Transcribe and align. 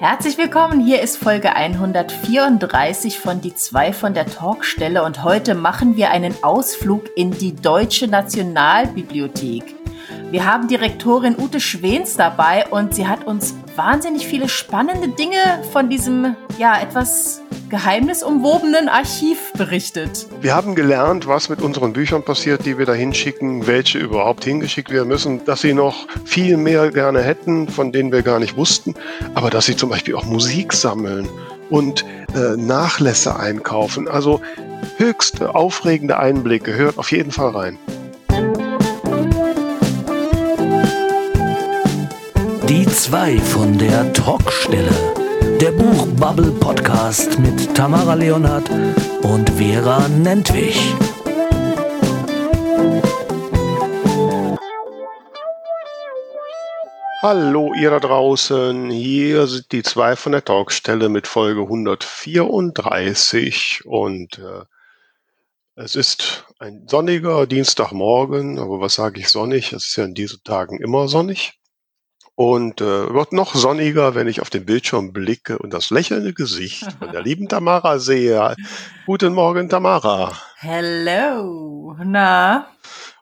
Herzlich 0.00 0.38
willkommen, 0.38 0.80
hier 0.80 1.02
ist 1.02 1.18
Folge 1.18 1.54
134 1.54 3.18
von 3.18 3.42
Die 3.42 3.54
zwei 3.54 3.92
von 3.92 4.14
der 4.14 4.24
Talkstelle 4.24 5.04
und 5.04 5.22
heute 5.24 5.54
machen 5.54 5.94
wir 5.94 6.10
einen 6.10 6.42
Ausflug 6.42 7.10
in 7.16 7.32
die 7.32 7.54
Deutsche 7.54 8.08
Nationalbibliothek. 8.08 9.74
Wir 10.30 10.46
haben 10.46 10.68
Direktorin 10.68 11.36
Ute 11.38 11.60
Schwens 11.60 12.16
dabei 12.16 12.66
und 12.68 12.94
sie 12.94 13.06
hat 13.06 13.26
uns 13.26 13.54
wahnsinnig 13.76 14.26
viele 14.26 14.48
spannende 14.48 15.08
Dinge 15.08 15.62
von 15.70 15.90
diesem, 15.90 16.34
ja, 16.56 16.80
etwas 16.80 17.42
geheimnisumwobenen 17.70 18.88
Archiv 18.88 19.52
berichtet. 19.54 20.26
Wir 20.40 20.54
haben 20.54 20.74
gelernt, 20.74 21.26
was 21.26 21.48
mit 21.48 21.62
unseren 21.62 21.92
Büchern 21.92 22.22
passiert, 22.22 22.66
die 22.66 22.76
wir 22.76 22.84
da 22.84 22.92
hinschicken, 22.92 23.66
welche 23.66 23.98
überhaupt 23.98 24.44
hingeschickt 24.44 24.90
werden 24.90 25.08
müssen, 25.08 25.44
dass 25.44 25.60
sie 25.62 25.72
noch 25.72 26.06
viel 26.24 26.56
mehr 26.56 26.90
gerne 26.90 27.22
hätten, 27.22 27.68
von 27.68 27.92
denen 27.92 28.12
wir 28.12 28.22
gar 28.22 28.40
nicht 28.40 28.56
wussten, 28.56 28.94
aber 29.34 29.50
dass 29.50 29.66
sie 29.66 29.76
zum 29.76 29.88
Beispiel 29.88 30.16
auch 30.16 30.24
Musik 30.24 30.72
sammeln 30.72 31.28
und 31.70 32.04
äh, 32.34 32.56
Nachlässe 32.56 33.38
einkaufen. 33.38 34.08
Also 34.08 34.40
höchst 34.96 35.40
aufregende 35.40 36.18
Einblicke. 36.18 36.74
Hört 36.74 36.98
auf 36.98 37.12
jeden 37.12 37.30
Fall 37.30 37.50
rein. 37.50 37.78
Die 42.68 42.86
zwei 42.86 43.38
von 43.38 43.78
der 43.78 44.12
Talkstelle 44.12 45.19
der 45.60 45.72
Buchbubble 45.72 46.52
Podcast 46.52 47.38
mit 47.38 47.74
Tamara 47.74 48.14
Leonhardt 48.14 48.70
und 49.22 49.50
Vera 49.50 50.08
Nentwich. 50.08 50.94
Hallo 57.22 57.74
ihr 57.74 57.90
da 57.90 58.00
draußen, 58.00 58.88
hier 58.90 59.46
sind 59.46 59.70
die 59.72 59.82
zwei 59.82 60.16
von 60.16 60.32
der 60.32 60.42
Talkstelle 60.44 61.10
mit 61.10 61.26
Folge 61.26 61.60
134 61.62 63.82
und 63.84 64.38
äh, 64.38 64.64
es 65.74 65.96
ist 65.96 66.46
ein 66.58 66.86
sonniger 66.88 67.46
Dienstagmorgen, 67.46 68.58
aber 68.58 68.80
was 68.80 68.94
sage 68.94 69.20
ich 69.20 69.28
sonnig? 69.28 69.72
Es 69.72 69.86
ist 69.86 69.96
ja 69.96 70.04
in 70.04 70.14
diesen 70.14 70.42
Tagen 70.44 70.78
immer 70.78 71.08
sonnig. 71.08 71.59
Und 72.40 72.80
äh, 72.80 73.12
wird 73.12 73.34
noch 73.34 73.54
sonniger, 73.54 74.14
wenn 74.14 74.26
ich 74.26 74.40
auf 74.40 74.48
den 74.48 74.64
Bildschirm 74.64 75.12
blicke 75.12 75.58
und 75.58 75.74
das 75.74 75.90
lächelnde 75.90 76.32
Gesicht 76.32 76.90
von 76.98 77.12
der 77.12 77.20
lieben 77.20 77.50
Tamara 77.50 77.98
sehe. 77.98 78.56
Guten 79.04 79.34
Morgen, 79.34 79.68
Tamara. 79.68 80.32
Hello. 80.56 81.94
Na? 82.02 82.66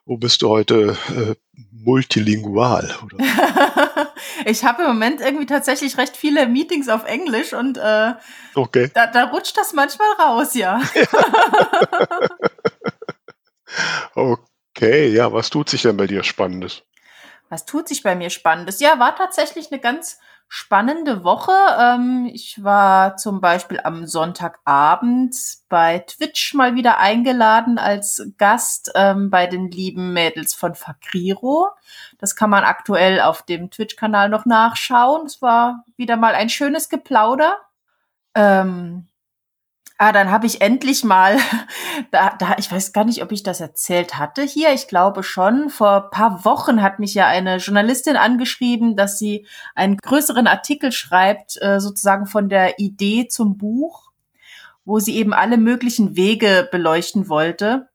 Wo 0.05 0.15
bist 0.15 0.41
du 0.41 0.47
heute 0.47 0.95
äh, 1.09 1.35
multilingual? 1.73 2.95
ich 4.45 4.63
habe 4.63 4.83
im 4.83 4.87
Moment 4.87 5.19
irgendwie 5.19 5.47
tatsächlich 5.47 5.97
recht 5.97 6.15
viele 6.15 6.47
Meetings 6.47 6.87
auf 6.87 7.03
Englisch 7.03 7.51
und 7.51 7.77
äh, 7.77 8.13
okay. 8.55 8.89
da, 8.93 9.07
da 9.07 9.25
rutscht 9.25 9.57
das 9.57 9.73
manchmal 9.73 10.13
raus, 10.13 10.53
ja. 10.53 10.79
okay, 14.15 15.09
ja, 15.09 15.33
was 15.33 15.49
tut 15.49 15.67
sich 15.67 15.81
denn 15.81 15.97
bei 15.97 16.07
dir 16.07 16.23
Spannendes? 16.23 16.83
Was 17.49 17.65
tut 17.65 17.87
sich 17.87 18.03
bei 18.03 18.15
mir 18.15 18.29
Spannendes? 18.29 18.79
Ja, 18.79 18.99
war 18.99 19.15
tatsächlich 19.15 19.71
eine 19.71 19.81
ganz 19.81 20.19
spannende 20.47 21.23
Woche. 21.23 21.53
Ähm, 21.79 22.29
ich 22.33 22.63
war 22.63 23.17
zum 23.17 23.39
Beispiel 23.39 23.79
am 23.83 24.07
Sonntagabend 24.07 25.35
bei 25.69 25.99
Twitch 25.99 26.55
mal 26.55 26.75
wieder 26.75 26.99
eingeladen 26.99 27.77
als 27.77 28.31
Gast 28.37 28.91
ähm, 28.95 29.29
bei 29.29 29.45
den 29.45 29.69
lieben 29.69 30.11
Mädels 30.13 30.55
von 30.55 30.73
Fakriro. 30.73 31.69
Das 32.17 32.35
kann 32.35 32.49
man 32.49 32.63
aktuell 32.63 33.21
auf 33.21 33.43
dem 33.43 33.69
Twitch-Kanal 33.69 34.29
noch 34.29 34.45
nachschauen. 34.45 35.27
Es 35.27 35.41
war 35.41 35.85
wieder 35.97 36.17
mal 36.17 36.33
ein 36.33 36.49
schönes 36.49 36.89
Geplauder. 36.89 37.57
Ähm, 38.33 39.07
Ah, 40.01 40.13
dann 40.13 40.31
habe 40.31 40.45
ich 40.45 40.61
endlich 40.61 41.03
mal, 41.03 41.37
da, 42.11 42.33
da, 42.39 42.55
ich 42.57 42.71
weiß 42.71 42.93
gar 42.93 43.03
nicht, 43.03 43.21
ob 43.21 43.33
ich 43.33 43.43
das 43.43 43.59
erzählt 43.59 44.17
hatte 44.17 44.43
hier. 44.43 44.71
Ich 44.71 44.87
glaube 44.87 45.23
schon. 45.23 45.69
Vor 45.69 46.09
paar 46.09 46.45
Wochen 46.45 46.81
hat 46.81 46.99
mich 46.99 47.13
ja 47.13 47.27
eine 47.27 47.57
Journalistin 47.57 48.15
angeschrieben, 48.15 48.95
dass 48.95 49.19
sie 49.19 49.45
einen 49.75 49.97
größeren 49.97 50.47
Artikel 50.47 50.93
schreibt, 50.93 51.61
äh, 51.61 51.81
sozusagen 51.81 52.27
von 52.27 52.47
der 52.47 52.79
Idee 52.79 53.27
zum 53.27 53.57
Buch, 53.57 54.13
wo 54.85 54.99
sie 54.99 55.17
eben 55.17 55.33
alle 55.33 55.57
möglichen 55.57 56.15
Wege 56.15 56.69
beleuchten 56.71 57.27
wollte. 57.27 57.89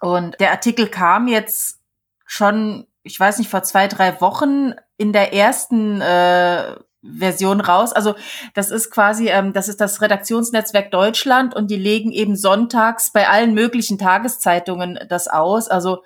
Und 0.00 0.40
der 0.40 0.50
Artikel 0.50 0.88
kam 0.88 1.28
jetzt 1.28 1.80
schon, 2.26 2.88
ich 3.04 3.20
weiß 3.20 3.38
nicht, 3.38 3.50
vor 3.50 3.62
zwei, 3.62 3.86
drei 3.86 4.20
Wochen 4.20 4.72
in 4.96 5.12
der 5.12 5.32
ersten 5.32 6.00
äh, 6.00 6.74
Version 7.18 7.60
raus. 7.60 7.92
Also 7.92 8.14
das 8.54 8.70
ist 8.70 8.90
quasi, 8.90 9.28
ähm, 9.28 9.52
das 9.52 9.68
ist 9.68 9.80
das 9.80 10.00
Redaktionsnetzwerk 10.00 10.90
Deutschland 10.90 11.54
und 11.54 11.70
die 11.70 11.76
legen 11.76 12.12
eben 12.12 12.36
sonntags 12.36 13.12
bei 13.12 13.28
allen 13.28 13.54
möglichen 13.54 13.98
Tageszeitungen 13.98 14.98
das 15.08 15.28
aus. 15.28 15.68
Also 15.68 16.02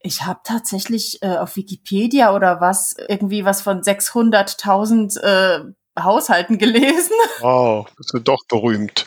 ich 0.00 0.22
habe 0.22 0.40
tatsächlich 0.44 1.22
äh, 1.22 1.36
auf 1.36 1.56
Wikipedia 1.56 2.34
oder 2.34 2.60
was 2.60 2.94
irgendwie 3.08 3.44
was 3.44 3.62
von 3.62 3.82
600.000 3.82 5.20
äh, 5.20 5.72
Haushalten 5.98 6.58
gelesen. 6.58 7.12
Wow, 7.40 7.88
das 7.98 8.14
ist 8.14 8.28
doch 8.28 8.44
berühmt. 8.48 9.04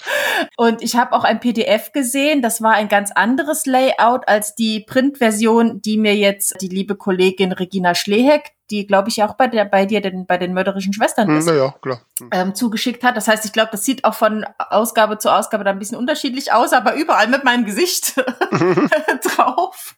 Und 0.57 0.81
ich 0.81 0.97
habe 0.97 1.13
auch 1.13 1.23
ein 1.23 1.39
PDF 1.39 1.93
gesehen, 1.93 2.41
das 2.41 2.61
war 2.61 2.73
ein 2.73 2.89
ganz 2.89 3.11
anderes 3.11 3.65
Layout 3.65 4.27
als 4.27 4.55
die 4.55 4.81
Printversion, 4.81 5.81
die 5.81 5.97
mir 5.97 6.15
jetzt 6.15 6.55
die 6.59 6.67
liebe 6.67 6.95
Kollegin 6.97 7.53
Regina 7.53 7.95
Schleheck, 7.95 8.54
die 8.71 8.87
glaube 8.87 9.09
ich 9.09 9.21
auch 9.23 9.35
bei, 9.35 9.47
der, 9.47 9.65
bei 9.65 9.85
dir 9.85 10.01
den, 10.01 10.25
bei 10.25 10.37
den 10.37 10.53
mörderischen 10.53 10.93
Schwestern 10.93 11.27
hm, 11.27 11.37
ist, 11.37 11.49
hm, 11.49 11.57
ja, 11.57 11.75
klar. 11.81 12.01
Hm. 12.19 12.29
Ähm, 12.31 12.55
zugeschickt 12.55 13.03
hat. 13.03 13.17
Das 13.17 13.27
heißt, 13.27 13.45
ich 13.45 13.53
glaube, 13.53 13.69
das 13.71 13.85
sieht 13.85 14.03
auch 14.05 14.15
von 14.15 14.45
Ausgabe 14.57 15.17
zu 15.17 15.31
Ausgabe 15.31 15.63
da 15.63 15.71
ein 15.71 15.79
bisschen 15.79 15.97
unterschiedlich 15.97 16.51
aus, 16.51 16.73
aber 16.73 16.95
überall 16.95 17.27
mit 17.27 17.43
meinem 17.43 17.65
Gesicht 17.65 18.15
drauf 19.37 19.95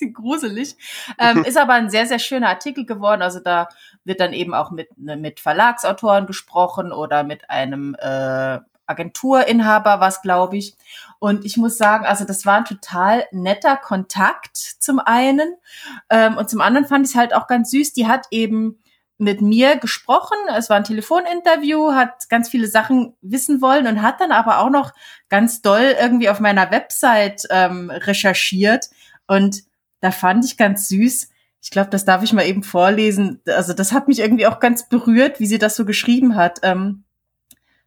bisschen 0.00 0.14
gruselig. 0.14 0.76
Ähm, 1.18 1.44
ist 1.44 1.58
aber 1.58 1.74
ein 1.74 1.90
sehr, 1.90 2.06
sehr 2.06 2.18
schöner 2.18 2.48
Artikel 2.48 2.86
geworden. 2.86 3.22
Also 3.22 3.40
da 3.40 3.68
wird 4.04 4.20
dann 4.20 4.32
eben 4.32 4.54
auch 4.54 4.70
mit, 4.70 4.96
ne, 4.98 5.16
mit 5.16 5.40
Verlagsautoren 5.40 6.26
gesprochen 6.26 6.92
oder 6.92 7.24
mit 7.24 7.50
einem 7.50 7.94
äh, 7.98 8.58
Agenturinhaber, 8.90 10.00
was 10.00 10.20
glaube 10.20 10.58
ich. 10.58 10.76
Und 11.18 11.44
ich 11.44 11.56
muss 11.56 11.78
sagen, 11.78 12.04
also 12.04 12.24
das 12.24 12.44
war 12.44 12.58
ein 12.58 12.64
total 12.64 13.24
netter 13.30 13.76
Kontakt 13.76 14.56
zum 14.56 14.98
einen. 14.98 15.54
Ähm, 16.10 16.36
und 16.36 16.50
zum 16.50 16.60
anderen 16.60 16.86
fand 16.86 17.06
ich 17.06 17.12
es 17.12 17.18
halt 17.18 17.34
auch 17.34 17.46
ganz 17.46 17.70
süß. 17.70 17.92
Die 17.92 18.06
hat 18.06 18.26
eben 18.30 18.78
mit 19.20 19.42
mir 19.42 19.76
gesprochen. 19.76 20.36
Es 20.56 20.70
war 20.70 20.78
ein 20.78 20.84
Telefoninterview, 20.84 21.92
hat 21.92 22.28
ganz 22.30 22.48
viele 22.48 22.66
Sachen 22.66 23.14
wissen 23.20 23.60
wollen 23.60 23.86
und 23.86 24.00
hat 24.00 24.20
dann 24.20 24.32
aber 24.32 24.60
auch 24.60 24.70
noch 24.70 24.92
ganz 25.28 25.60
doll 25.60 25.94
irgendwie 26.00 26.30
auf 26.30 26.40
meiner 26.40 26.70
Website 26.70 27.42
ähm, 27.50 27.90
recherchiert. 27.90 28.86
Und 29.26 29.62
da 30.00 30.10
fand 30.10 30.46
ich 30.46 30.56
ganz 30.56 30.88
süß. 30.88 31.28
Ich 31.62 31.70
glaube, 31.70 31.90
das 31.90 32.06
darf 32.06 32.22
ich 32.22 32.32
mal 32.32 32.46
eben 32.46 32.62
vorlesen. 32.62 33.42
Also 33.46 33.74
das 33.74 33.92
hat 33.92 34.08
mich 34.08 34.20
irgendwie 34.20 34.46
auch 34.46 34.58
ganz 34.58 34.88
berührt, 34.88 35.38
wie 35.38 35.46
sie 35.46 35.58
das 35.58 35.76
so 35.76 35.84
geschrieben 35.84 36.34
hat. 36.34 36.60
Ähm, 36.62 37.04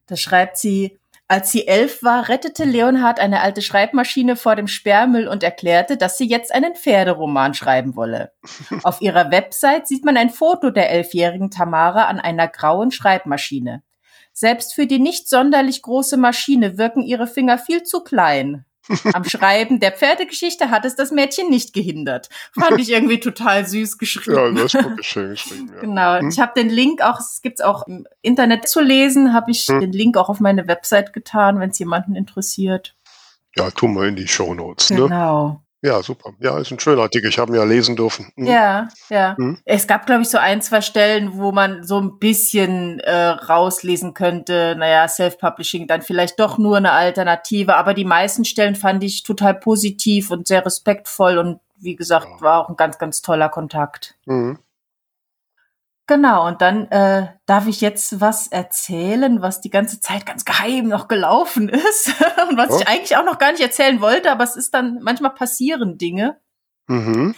da 0.07 0.15
schreibt 0.15 0.57
sie, 0.57 0.99
als 1.27 1.51
sie 1.51 1.67
elf 1.67 2.03
war, 2.03 2.27
rettete 2.29 2.65
Leonhard 2.65 3.19
eine 3.19 3.41
alte 3.41 3.61
Schreibmaschine 3.61 4.35
vor 4.35 4.55
dem 4.55 4.67
Sperrmüll 4.67 5.27
und 5.27 5.41
erklärte, 5.41 5.97
dass 5.97 6.17
sie 6.17 6.27
jetzt 6.27 6.53
einen 6.53 6.75
Pferderoman 6.75 7.53
schreiben 7.53 7.95
wolle. 7.95 8.33
Auf 8.83 9.01
ihrer 9.01 9.31
Website 9.31 9.87
sieht 9.87 10.05
man 10.05 10.17
ein 10.17 10.29
Foto 10.29 10.69
der 10.69 10.91
elfjährigen 10.91 11.49
Tamara 11.49 12.05
an 12.05 12.19
einer 12.19 12.47
grauen 12.47 12.91
Schreibmaschine. 12.91 13.83
Selbst 14.33 14.73
für 14.73 14.85
die 14.85 14.99
nicht 14.99 15.29
sonderlich 15.29 15.81
große 15.81 16.17
Maschine 16.17 16.77
wirken 16.77 17.01
ihre 17.03 17.27
Finger 17.27 17.57
viel 17.57 17.83
zu 17.83 18.03
klein. 18.03 18.65
Am 19.13 19.23
Schreiben 19.23 19.79
der 19.79 19.91
Pferdegeschichte 19.91 20.69
hat 20.69 20.85
es 20.85 20.95
das 20.95 21.11
Mädchen 21.11 21.49
nicht 21.49 21.73
gehindert. 21.73 22.29
Fand 22.51 22.79
ich 22.79 22.91
irgendwie 22.91 23.19
total 23.19 23.65
süß 23.65 23.97
geschrieben. 23.97 24.57
Ja, 24.57 24.63
das 24.63 24.73
ist 24.73 24.83
wirklich 24.83 25.07
schön 25.07 25.29
geschrieben. 25.29 25.71
Ja. 25.73 25.81
Genau. 25.81 26.19
Hm? 26.19 26.29
Ich 26.29 26.39
habe 26.39 26.51
den 26.55 26.69
Link 26.69 27.01
auch, 27.01 27.19
es 27.19 27.41
gibt's 27.41 27.61
auch 27.61 27.87
im 27.87 28.05
Internet 28.21 28.67
zu 28.67 28.81
lesen, 28.81 29.33
habe 29.33 29.51
ich 29.51 29.67
hm? 29.67 29.79
den 29.79 29.91
Link 29.91 30.17
auch 30.17 30.29
auf 30.29 30.39
meine 30.39 30.67
Website 30.67 31.13
getan, 31.13 31.59
wenn 31.59 31.69
es 31.69 31.79
jemanden 31.79 32.15
interessiert. 32.15 32.95
Ja, 33.55 33.69
tun 33.71 33.95
wir 33.95 34.05
in 34.05 34.15
die 34.15 34.27
Show 34.27 34.53
Notes. 34.53 34.89
Ne? 34.89 35.62
Ja, 35.83 36.01
super. 36.01 36.31
Ja, 36.39 36.57
ist 36.59 36.71
ein 36.71 36.79
schöner 36.79 37.01
Artikel. 37.01 37.29
Ich 37.29 37.37
habe 37.37 37.51
ihn 37.51 37.55
ja 37.55 37.65
lesen 37.65 37.97
dürfen. 37.97 38.31
Mhm. 38.37 38.45
Ja, 38.47 38.87
ja. 39.09 39.35
Mhm. 39.37 39.57
Es 39.65 39.85
gab, 39.85 40.05
glaube 40.05 40.21
ich, 40.21 40.29
so 40.29 40.37
ein, 40.37 40.61
zwei 40.61 40.79
Stellen, 40.79 41.37
wo 41.37 41.51
man 41.51 41.83
so 41.83 41.99
ein 41.99 42.19
bisschen 42.19 43.01
äh, 43.01 43.27
rauslesen 43.27 44.13
könnte, 44.13 44.75
naja, 44.77 45.05
Self-Publishing 45.09 45.85
dann 45.85 46.01
vielleicht 46.01 46.39
doch 46.39 46.57
nur 46.57 46.77
eine 46.77 46.93
Alternative. 46.93 47.75
Aber 47.75 47.93
die 47.93 48.05
meisten 48.05 48.45
Stellen 48.45 48.75
fand 48.75 49.03
ich 49.03 49.23
total 49.23 49.55
positiv 49.55 50.31
und 50.31 50.47
sehr 50.47 50.65
respektvoll 50.65 51.37
und 51.37 51.59
wie 51.77 51.97
gesagt, 51.97 52.27
ja. 52.29 52.41
war 52.41 52.63
auch 52.63 52.69
ein 52.69 52.77
ganz, 52.77 52.97
ganz 52.97 53.21
toller 53.21 53.49
Kontakt. 53.49 54.15
Mhm. 54.25 54.59
Genau, 56.05 56.47
und 56.47 56.61
dann 56.61 56.87
äh, 56.91 57.27
darf 57.45 57.67
ich 57.67 57.79
jetzt 57.79 58.19
was 58.19 58.47
erzählen, 58.47 59.41
was 59.41 59.61
die 59.61 59.69
ganze 59.69 60.01
Zeit 60.01 60.25
ganz 60.25 60.43
geheim 60.43 60.89
noch 60.89 61.07
gelaufen 61.07 61.69
ist 61.69 62.13
und 62.49 62.57
was 62.57 62.71
oh. 62.71 62.79
ich 62.79 62.87
eigentlich 62.87 63.15
auch 63.15 63.23
noch 63.23 63.37
gar 63.37 63.51
nicht 63.51 63.61
erzählen 63.61 64.01
wollte, 64.01 64.31
aber 64.31 64.43
es 64.43 64.57
ist 64.57 64.73
dann 64.73 64.99
manchmal 65.01 65.33
passieren 65.33 65.97
Dinge. 65.97 66.41
Mhm. 66.87 67.35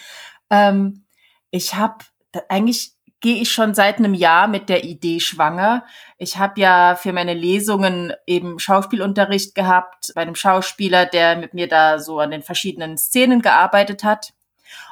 Ähm, 0.49 1.05
ich 1.51 1.75
habe 1.75 2.05
eigentlich 2.49 2.95
gehe 3.21 3.41
ich 3.41 3.51
schon 3.51 3.73
seit 3.73 3.97
einem 3.97 4.13
Jahr 4.13 4.47
mit 4.47 4.69
der 4.69 4.83
Idee 4.83 5.19
schwanger. 5.19 5.85
Ich 6.17 6.37
habe 6.37 6.59
ja 6.59 6.95
für 6.95 7.13
meine 7.13 7.33
Lesungen 7.33 8.13
eben 8.27 8.59
Schauspielunterricht 8.59 9.55
gehabt 9.55 10.11
bei 10.13 10.21
einem 10.21 10.35
Schauspieler, 10.35 11.05
der 11.05 11.35
mit 11.35 11.53
mir 11.53 11.67
da 11.67 11.97
so 11.97 12.19
an 12.19 12.29
den 12.31 12.43
verschiedenen 12.43 12.97
Szenen 12.97 13.41
gearbeitet 13.41 14.03
hat 14.03 14.33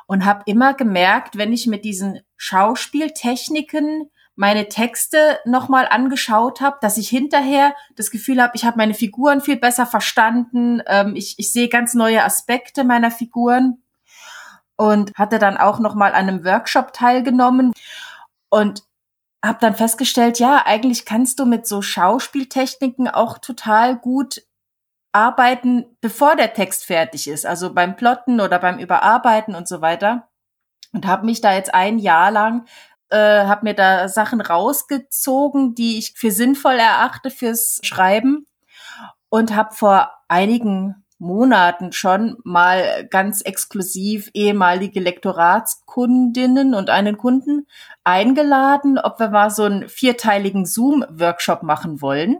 und 0.07 0.25
habe 0.25 0.43
immer 0.45 0.73
gemerkt, 0.73 1.37
wenn 1.37 1.53
ich 1.53 1.67
mit 1.67 1.85
diesen 1.85 2.19
Schauspieltechniken 2.37 4.09
meine 4.35 4.67
Texte 4.67 5.39
nochmal 5.45 5.87
angeschaut 5.87 6.59
habe, 6.59 6.77
dass 6.81 6.97
ich 6.97 7.09
hinterher 7.09 7.75
das 7.95 8.09
Gefühl 8.09 8.41
habe, 8.41 8.53
ich 8.55 8.65
habe 8.65 8.77
meine 8.77 8.95
Figuren 8.95 9.41
viel 9.41 9.57
besser 9.57 9.85
verstanden, 9.85 10.81
ähm, 10.87 11.15
ich, 11.15 11.35
ich 11.37 11.51
sehe 11.51 11.69
ganz 11.69 11.93
neue 11.93 12.23
Aspekte 12.23 12.83
meiner 12.83 13.11
Figuren 13.11 13.83
und 14.75 15.11
hatte 15.15 15.37
dann 15.37 15.57
auch 15.57 15.79
nochmal 15.79 16.13
an 16.13 16.27
einem 16.27 16.45
Workshop 16.45 16.93
teilgenommen 16.93 17.73
und 18.49 18.83
habe 19.43 19.59
dann 19.59 19.75
festgestellt, 19.75 20.39
ja, 20.39 20.65
eigentlich 20.65 21.05
kannst 21.05 21.39
du 21.39 21.45
mit 21.45 21.67
so 21.67 21.81
Schauspieltechniken 21.81 23.09
auch 23.09 23.37
total 23.37 23.97
gut 23.97 24.41
arbeiten, 25.13 25.85
bevor 26.01 26.35
der 26.35 26.53
Text 26.53 26.85
fertig 26.85 27.27
ist, 27.27 27.45
also 27.45 27.73
beim 27.73 27.95
Plotten 27.95 28.41
oder 28.41 28.59
beim 28.59 28.79
Überarbeiten 28.79 29.55
und 29.55 29.67
so 29.67 29.81
weiter. 29.81 30.27
Und 30.91 31.07
habe 31.07 31.25
mich 31.25 31.41
da 31.41 31.53
jetzt 31.53 31.73
ein 31.73 31.97
Jahr 31.97 32.29
lang 32.29 32.65
äh, 33.13 33.45
habe 33.45 33.65
mir 33.65 33.75
da 33.75 34.09
Sachen 34.09 34.41
rausgezogen, 34.41 35.75
die 35.75 35.99
ich 35.99 36.13
für 36.15 36.31
sinnvoll 36.31 36.73
erachte 36.73 37.29
fürs 37.29 37.79
Schreiben 37.83 38.47
und 39.29 39.55
habe 39.55 39.75
vor 39.75 40.11
einigen 40.27 40.95
Monaten 41.19 41.91
schon 41.91 42.37
mal 42.43 43.07
ganz 43.09 43.41
exklusiv 43.41 44.31
ehemalige 44.33 44.99
Lektoratskundinnen 44.99 46.73
und 46.73 46.89
einen 46.89 47.17
Kunden 47.17 47.67
eingeladen, 48.03 48.97
ob 48.97 49.19
wir 49.19 49.29
mal 49.29 49.51
so 49.51 49.63
einen 49.63 49.87
vierteiligen 49.87 50.65
Zoom-Workshop 50.65 51.61
machen 51.61 52.01
wollen 52.01 52.39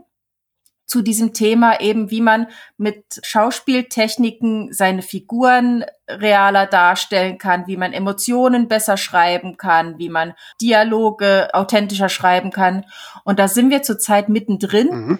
zu 0.94 1.02
diesem 1.02 1.32
Thema 1.32 1.80
eben, 1.80 2.12
wie 2.12 2.20
man 2.20 2.46
mit 2.76 3.04
Schauspieltechniken 3.24 4.72
seine 4.72 5.02
Figuren 5.02 5.84
realer 6.08 6.66
darstellen 6.66 7.36
kann, 7.36 7.66
wie 7.66 7.76
man 7.76 7.92
Emotionen 7.92 8.68
besser 8.68 8.96
schreiben 8.96 9.56
kann, 9.56 9.98
wie 9.98 10.08
man 10.08 10.34
Dialoge 10.60 11.48
authentischer 11.52 12.08
schreiben 12.08 12.52
kann. 12.52 12.84
Und 13.24 13.40
da 13.40 13.48
sind 13.48 13.70
wir 13.70 13.82
zurzeit 13.82 14.28
mittendrin. 14.28 14.88
Mhm. 14.88 15.18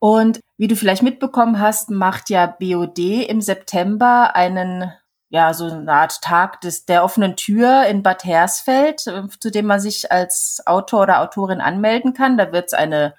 Und 0.00 0.40
wie 0.56 0.66
du 0.66 0.74
vielleicht 0.74 1.04
mitbekommen 1.04 1.60
hast, 1.60 1.88
macht 1.88 2.28
ja 2.28 2.46
BOD 2.46 2.98
im 3.28 3.40
September 3.40 4.34
einen 4.34 4.92
ja, 5.28 5.54
so 5.54 5.66
eine 5.66 5.92
Art 5.92 6.20
Tag 6.20 6.60
des, 6.62 6.84
der 6.84 7.04
offenen 7.04 7.36
Tür 7.36 7.86
in 7.86 8.02
Bad 8.02 8.24
Hersfeld, 8.24 9.00
zu 9.00 9.50
dem 9.52 9.66
man 9.66 9.78
sich 9.78 10.10
als 10.10 10.62
Autor 10.66 11.02
oder 11.02 11.20
Autorin 11.20 11.60
anmelden 11.60 12.12
kann. 12.12 12.36
Da 12.36 12.52
wird 12.52 12.66
es 12.66 12.72
eine 12.72 13.14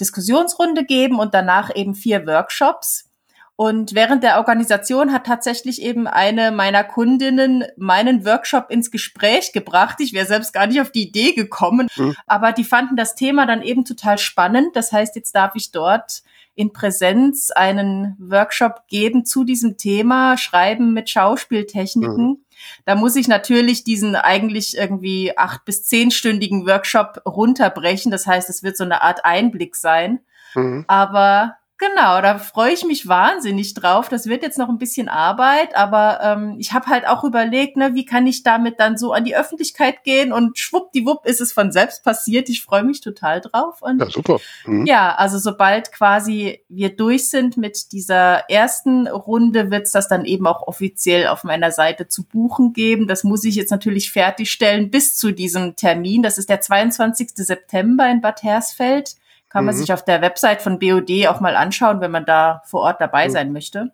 Diskussionsrunde 0.00 0.84
geben 0.84 1.18
und 1.18 1.34
danach 1.34 1.74
eben 1.74 1.94
vier 1.94 2.26
Workshops. 2.26 3.10
Und 3.56 3.94
während 3.94 4.24
der 4.24 4.38
Organisation 4.38 5.12
hat 5.12 5.26
tatsächlich 5.26 5.80
eben 5.80 6.08
eine 6.08 6.50
meiner 6.50 6.82
Kundinnen 6.82 7.64
meinen 7.76 8.24
Workshop 8.26 8.68
ins 8.68 8.90
Gespräch 8.90 9.52
gebracht. 9.52 10.00
Ich 10.00 10.12
wäre 10.12 10.26
selbst 10.26 10.52
gar 10.52 10.66
nicht 10.66 10.80
auf 10.80 10.90
die 10.90 11.04
Idee 11.04 11.32
gekommen, 11.34 11.86
mhm. 11.94 12.16
aber 12.26 12.50
die 12.50 12.64
fanden 12.64 12.96
das 12.96 13.14
Thema 13.14 13.46
dann 13.46 13.62
eben 13.62 13.84
total 13.84 14.18
spannend. 14.18 14.74
Das 14.74 14.90
heißt, 14.90 15.14
jetzt 15.14 15.36
darf 15.36 15.54
ich 15.54 15.70
dort 15.70 16.22
in 16.54 16.72
Präsenz 16.72 17.50
einen 17.50 18.16
Workshop 18.18 18.86
geben 18.88 19.24
zu 19.24 19.44
diesem 19.44 19.76
Thema 19.76 20.38
Schreiben 20.38 20.92
mit 20.92 21.10
Schauspieltechniken. 21.10 22.26
Mhm. 22.26 22.44
Da 22.84 22.94
muss 22.94 23.16
ich 23.16 23.28
natürlich 23.28 23.84
diesen 23.84 24.14
eigentlich 24.14 24.76
irgendwie 24.76 25.36
acht 25.36 25.64
bis 25.64 25.84
zehnstündigen 25.84 26.66
Workshop 26.66 27.22
runterbrechen. 27.26 28.10
Das 28.10 28.26
heißt, 28.26 28.48
es 28.48 28.62
wird 28.62 28.76
so 28.76 28.84
eine 28.84 29.02
Art 29.02 29.24
Einblick 29.24 29.76
sein. 29.76 30.20
Mhm. 30.54 30.84
Aber 30.86 31.56
Genau, 31.78 32.20
da 32.20 32.38
freue 32.38 32.72
ich 32.72 32.84
mich 32.84 33.08
wahnsinnig 33.08 33.74
drauf. 33.74 34.08
Das 34.08 34.26
wird 34.26 34.44
jetzt 34.44 34.58
noch 34.58 34.68
ein 34.68 34.78
bisschen 34.78 35.08
Arbeit, 35.08 35.74
aber 35.74 36.20
ähm, 36.22 36.54
ich 36.58 36.72
habe 36.72 36.86
halt 36.86 37.04
auch 37.04 37.24
überlegt, 37.24 37.76
ne, 37.76 37.94
wie 37.94 38.04
kann 38.04 38.28
ich 38.28 38.44
damit 38.44 38.78
dann 38.78 38.96
so 38.96 39.12
an 39.12 39.24
die 39.24 39.34
Öffentlichkeit 39.34 40.04
gehen 40.04 40.32
und 40.32 40.56
schwuppdiwupp 40.56 41.26
ist 41.26 41.40
es 41.40 41.52
von 41.52 41.72
selbst 41.72 42.04
passiert. 42.04 42.48
Ich 42.48 42.62
freue 42.62 42.84
mich 42.84 43.00
total 43.00 43.40
drauf. 43.40 43.82
Und 43.82 44.00
ja, 44.00 44.08
super. 44.08 44.38
Mhm. 44.66 44.86
Ja, 44.86 45.16
also 45.16 45.38
sobald 45.38 45.90
quasi 45.90 46.62
wir 46.68 46.94
durch 46.94 47.28
sind 47.28 47.56
mit 47.56 47.90
dieser 47.90 48.48
ersten 48.48 49.08
Runde, 49.08 49.72
wird's 49.72 49.90
das 49.90 50.06
dann 50.06 50.24
eben 50.26 50.46
auch 50.46 50.68
offiziell 50.68 51.26
auf 51.26 51.42
meiner 51.42 51.72
Seite 51.72 52.06
zu 52.06 52.22
buchen 52.22 52.72
geben. 52.72 53.08
Das 53.08 53.24
muss 53.24 53.42
ich 53.42 53.56
jetzt 53.56 53.72
natürlich 53.72 54.12
fertigstellen 54.12 54.90
bis 54.90 55.16
zu 55.16 55.32
diesem 55.32 55.74
Termin. 55.74 56.22
Das 56.22 56.38
ist 56.38 56.48
der 56.48 56.60
22. 56.60 57.30
September 57.34 58.08
in 58.08 58.20
Bad 58.20 58.44
Hersfeld. 58.44 59.16
Kann 59.54 59.66
man 59.66 59.76
mhm. 59.76 59.78
sich 59.78 59.92
auf 59.92 60.04
der 60.04 60.20
Website 60.20 60.62
von 60.62 60.80
BOD 60.80 61.28
auch 61.28 61.38
mal 61.38 61.54
anschauen, 61.54 62.00
wenn 62.00 62.10
man 62.10 62.26
da 62.26 62.60
vor 62.66 62.80
Ort 62.80 63.00
dabei 63.00 63.28
mhm. 63.28 63.30
sein 63.30 63.52
möchte. 63.52 63.92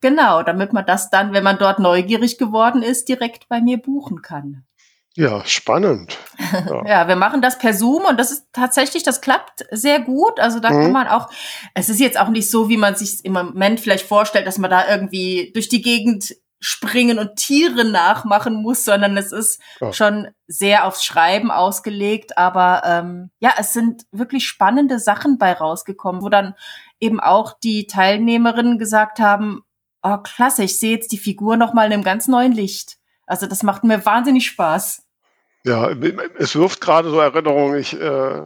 Genau, 0.00 0.42
damit 0.42 0.72
man 0.72 0.86
das 0.86 1.10
dann, 1.10 1.34
wenn 1.34 1.44
man 1.44 1.58
dort 1.58 1.78
neugierig 1.78 2.38
geworden 2.38 2.82
ist, 2.82 3.06
direkt 3.06 3.50
bei 3.50 3.60
mir 3.60 3.76
buchen 3.76 4.22
kann. 4.22 4.64
Ja, 5.14 5.44
spannend. 5.44 6.16
Ja. 6.70 6.86
ja. 6.86 7.08
wir 7.08 7.16
machen 7.16 7.42
das 7.42 7.58
per 7.58 7.74
Zoom 7.74 8.06
und 8.06 8.18
das 8.18 8.30
ist 8.30 8.46
tatsächlich, 8.52 9.02
das 9.02 9.20
klappt 9.20 9.66
sehr 9.72 10.00
gut. 10.00 10.40
Also 10.40 10.58
da 10.58 10.70
mhm. 10.70 10.82
kann 10.82 10.92
man 10.92 11.08
auch, 11.08 11.28
es 11.74 11.90
ist 11.90 12.00
jetzt 12.00 12.18
auch 12.18 12.28
nicht 12.28 12.50
so, 12.50 12.70
wie 12.70 12.78
man 12.78 12.94
sich 12.94 13.26
im 13.26 13.34
Moment 13.34 13.78
vielleicht 13.78 14.06
vorstellt, 14.06 14.46
dass 14.46 14.56
man 14.56 14.70
da 14.70 14.88
irgendwie 14.88 15.50
durch 15.52 15.68
die 15.68 15.82
Gegend 15.82 16.34
springen 16.66 17.20
und 17.20 17.36
Tiere 17.36 17.84
nachmachen 17.84 18.60
muss, 18.60 18.84
sondern 18.84 19.16
es 19.16 19.30
ist 19.30 19.60
oh. 19.80 19.92
schon 19.92 20.26
sehr 20.48 20.84
aufs 20.84 21.04
Schreiben 21.04 21.52
ausgelegt. 21.52 22.36
Aber 22.36 22.82
ähm, 22.84 23.30
ja, 23.38 23.52
es 23.56 23.72
sind 23.72 24.02
wirklich 24.10 24.48
spannende 24.48 24.98
Sachen 24.98 25.38
bei 25.38 25.52
rausgekommen, 25.52 26.22
wo 26.22 26.28
dann 26.28 26.56
eben 26.98 27.20
auch 27.20 27.52
die 27.62 27.86
Teilnehmerinnen 27.86 28.80
gesagt 28.80 29.20
haben, 29.20 29.62
oh 30.02 30.16
klasse, 30.16 30.64
ich 30.64 30.80
sehe 30.80 30.96
jetzt 30.96 31.12
die 31.12 31.18
Figur 31.18 31.56
noch 31.56 31.72
mal 31.72 31.86
in 31.86 31.92
einem 31.92 32.02
ganz 32.02 32.26
neuen 32.26 32.50
Licht. 32.50 32.96
Also 33.28 33.46
das 33.46 33.62
macht 33.62 33.84
mir 33.84 34.04
wahnsinnig 34.04 34.48
Spaß. 34.48 35.04
Ja, 35.62 35.90
es 36.36 36.56
wirft 36.56 36.80
gerade 36.80 37.10
so 37.10 37.20
Erinnerungen. 37.20 37.78
Ich 37.78 37.94
äh, 37.94 38.42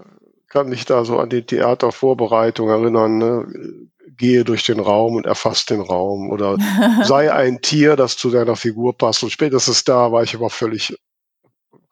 kann 0.51 0.69
mich 0.69 0.85
da 0.85 1.07
so 1.07 1.19
an 1.19 1.31
die 1.31 1.47
Theatervorbereitung 1.47 2.69
erinnern. 2.69 3.17
Ne? 3.17 3.90
Gehe 4.21 4.45
durch 4.45 4.65
den 4.65 4.79
Raum 4.79 5.17
und 5.17 5.27
erfasse 5.27 5.67
den 5.67 5.81
Raum 5.81 6.31
oder 6.31 6.57
sei 7.05 7.33
ein 7.33 7.63
Tier, 7.63 7.97
das 7.97 8.17
zu 8.17 8.31
deiner 8.31 8.55
Figur 8.55 8.97
passt. 8.97 9.23
Und 9.25 9.31
spätestens 9.31 9.83
da 9.83 10.13
war 10.13 10.23
ich 10.23 10.35
aber 10.37 10.51
völlig 10.51 10.95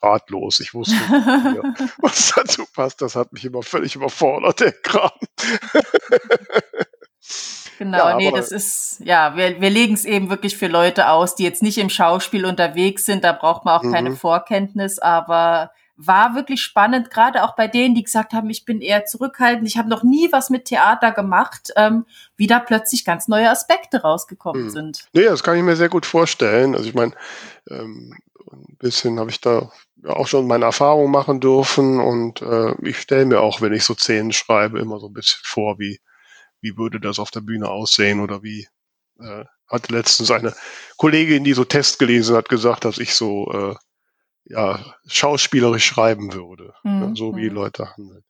ratlos. 0.01 0.61
Ich 0.61 0.75
wusste 0.75 0.95
nicht, 0.95 1.91
was 1.99 2.33
dazu 2.37 2.65
passt. 2.73 3.03
Das 3.03 3.17
hat 3.17 3.33
mich 3.33 3.45
immer 3.45 3.63
völlig 3.63 3.97
überfordert, 3.97 4.61
der 4.61 4.73
Kram. 4.73 5.11
Genau, 7.79 8.09
ja, 8.09 8.17
nee, 8.17 8.33
das 8.33 8.51
ist, 8.51 9.01
ja, 9.05 9.37
wir, 9.37 9.61
wir 9.61 9.71
legen 9.71 9.95
es 9.95 10.05
eben 10.05 10.31
wirklich 10.31 10.57
für 10.57 10.67
Leute 10.67 11.11
aus, 11.11 11.37
die 11.37 11.45
jetzt 11.45 11.63
nicht 11.63 11.79
im 11.79 11.91
Schauspiel 11.91 12.45
unterwegs 12.45 13.05
sind. 13.05 13.23
Da 13.23 13.33
braucht 13.33 13.65
man 13.65 13.79
auch 13.79 13.85
mhm. 13.85 13.93
keine 13.93 14.17
Vorkenntnis, 14.17 14.99
aber 14.99 15.71
war 16.01 16.37
wirklich 16.37 16.63
spannend, 16.63 17.11
gerade 17.11 17.43
auch 17.43 17.57
bei 17.57 17.67
denen, 17.67 17.97
die 17.97 18.05
gesagt 18.05 18.33
haben, 18.33 18.49
ich 18.51 18.65
bin 18.65 18.81
eher 18.81 19.05
zurückhaltend, 19.05 19.67
ich 19.67 19.77
habe 19.77 19.89
noch 19.89 20.05
nie 20.05 20.31
was 20.31 20.49
mit 20.49 20.67
Theater 20.67 21.11
gemacht, 21.11 21.73
ähm, 21.75 22.07
wie 22.37 22.47
da 22.47 22.61
plötzlich 22.61 23.05
ganz 23.05 23.27
neue 23.27 23.51
Aspekte 23.51 24.03
rausgekommen 24.03 24.67
hm. 24.67 24.71
sind. 24.71 25.09
Nee, 25.13 25.25
das 25.25 25.43
kann 25.43 25.57
ich 25.57 25.65
mir 25.65 25.75
sehr 25.75 25.89
gut 25.89 26.07
vorstellen. 26.07 26.77
Also 26.77 26.89
ich 26.89 26.95
meine, 26.95 27.15
ähm, 27.69 28.17
ein 28.53 28.77
bisschen 28.79 29.19
habe 29.19 29.31
ich 29.31 29.41
da 29.41 29.73
auch 30.07 30.29
schon 30.29 30.47
meine 30.47 30.67
Erfahrungen 30.67 31.11
machen 31.11 31.41
dürfen 31.41 31.99
und 31.99 32.43
äh, 32.43 32.75
ich 32.83 33.01
stelle 33.01 33.27
mir 33.27 33.41
auch, 33.41 33.61
wenn 33.61 33.73
ich 33.73 33.83
so 33.83 33.95
Szenen 33.95 34.33
schreibe, 34.33 34.79
immer 34.79 35.01
so 35.01 35.09
ein 35.09 35.13
bisschen 35.13 35.41
vor, 35.43 35.81
wie, 35.81 36.01
wie 36.61 36.77
würde 36.77 37.01
das 37.01 37.19
auf 37.19 37.33
der 37.33 37.41
Bühne 37.41 37.69
aussehen 37.69 38.21
oder 38.21 38.45
wie 38.45 38.69
äh, 39.21 39.45
hatte 39.67 39.93
letztens 39.93 40.31
eine 40.31 40.55
Kollegin, 40.97 41.43
die 41.43 41.55
so 41.55 41.65
Test 41.65 41.99
gelesen 41.99 42.37
hat, 42.37 42.49
gesagt, 42.49 42.85
dass 42.85 42.99
ich 42.99 43.17
so 43.17 43.51
äh, 43.53 43.75
ja, 44.49 44.81
schauspielerisch 45.07 45.85
schreiben 45.85 46.33
würde, 46.33 46.75
mhm. 46.83 47.15
so 47.15 47.37
wie 47.37 47.49
Leute 47.49 47.95
handeln. 47.95 48.25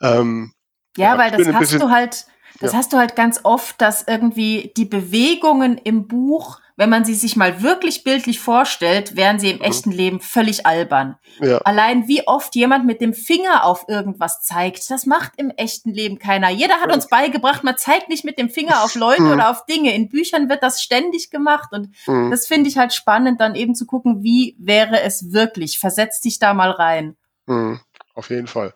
Ähm, 0.00 0.52
ja, 0.96 1.12
ja, 1.12 1.18
weil 1.18 1.30
das 1.30 1.46
hast 1.54 1.74
du 1.74 1.90
halt, 1.90 2.26
das 2.60 2.72
ja. 2.72 2.78
hast 2.78 2.92
du 2.92 2.98
halt 2.98 3.16
ganz 3.16 3.40
oft, 3.44 3.80
dass 3.80 4.04
irgendwie 4.06 4.72
die 4.76 4.84
Bewegungen 4.84 5.78
im 5.78 6.06
Buch 6.06 6.60
wenn 6.78 6.90
man 6.90 7.04
sie 7.04 7.14
sich 7.14 7.34
mal 7.34 7.60
wirklich 7.60 8.04
bildlich 8.04 8.38
vorstellt, 8.38 9.16
wären 9.16 9.40
sie 9.40 9.50
im 9.50 9.56
mhm. 9.56 9.64
echten 9.64 9.90
Leben 9.90 10.20
völlig 10.20 10.64
albern. 10.64 11.16
Ja. 11.40 11.58
Allein 11.58 12.06
wie 12.06 12.24
oft 12.28 12.54
jemand 12.54 12.86
mit 12.86 13.00
dem 13.00 13.14
Finger 13.14 13.64
auf 13.64 13.86
irgendwas 13.88 14.42
zeigt, 14.42 14.88
das 14.88 15.04
macht 15.04 15.32
im 15.38 15.50
echten 15.50 15.92
Leben 15.92 16.20
keiner. 16.20 16.50
Jeder 16.50 16.80
hat 16.80 16.92
uns 16.92 17.08
beigebracht, 17.08 17.64
man 17.64 17.76
zeigt 17.76 18.08
nicht 18.08 18.24
mit 18.24 18.38
dem 18.38 18.48
Finger 18.48 18.84
auf 18.84 18.94
Leute 18.94 19.22
mhm. 19.22 19.32
oder 19.32 19.50
auf 19.50 19.66
Dinge. 19.66 19.92
In 19.92 20.08
Büchern 20.08 20.48
wird 20.48 20.62
das 20.62 20.80
ständig 20.80 21.30
gemacht 21.30 21.70
und 21.72 21.88
mhm. 22.06 22.30
das 22.30 22.46
finde 22.46 22.68
ich 22.68 22.78
halt 22.78 22.94
spannend, 22.94 23.40
dann 23.40 23.56
eben 23.56 23.74
zu 23.74 23.84
gucken, 23.84 24.22
wie 24.22 24.54
wäre 24.60 25.00
es 25.00 25.32
wirklich. 25.32 25.80
Versetz 25.80 26.20
dich 26.20 26.38
da 26.38 26.54
mal 26.54 26.70
rein. 26.70 27.16
Mhm. 27.46 27.80
Auf 28.14 28.30
jeden 28.30 28.46
Fall. 28.46 28.72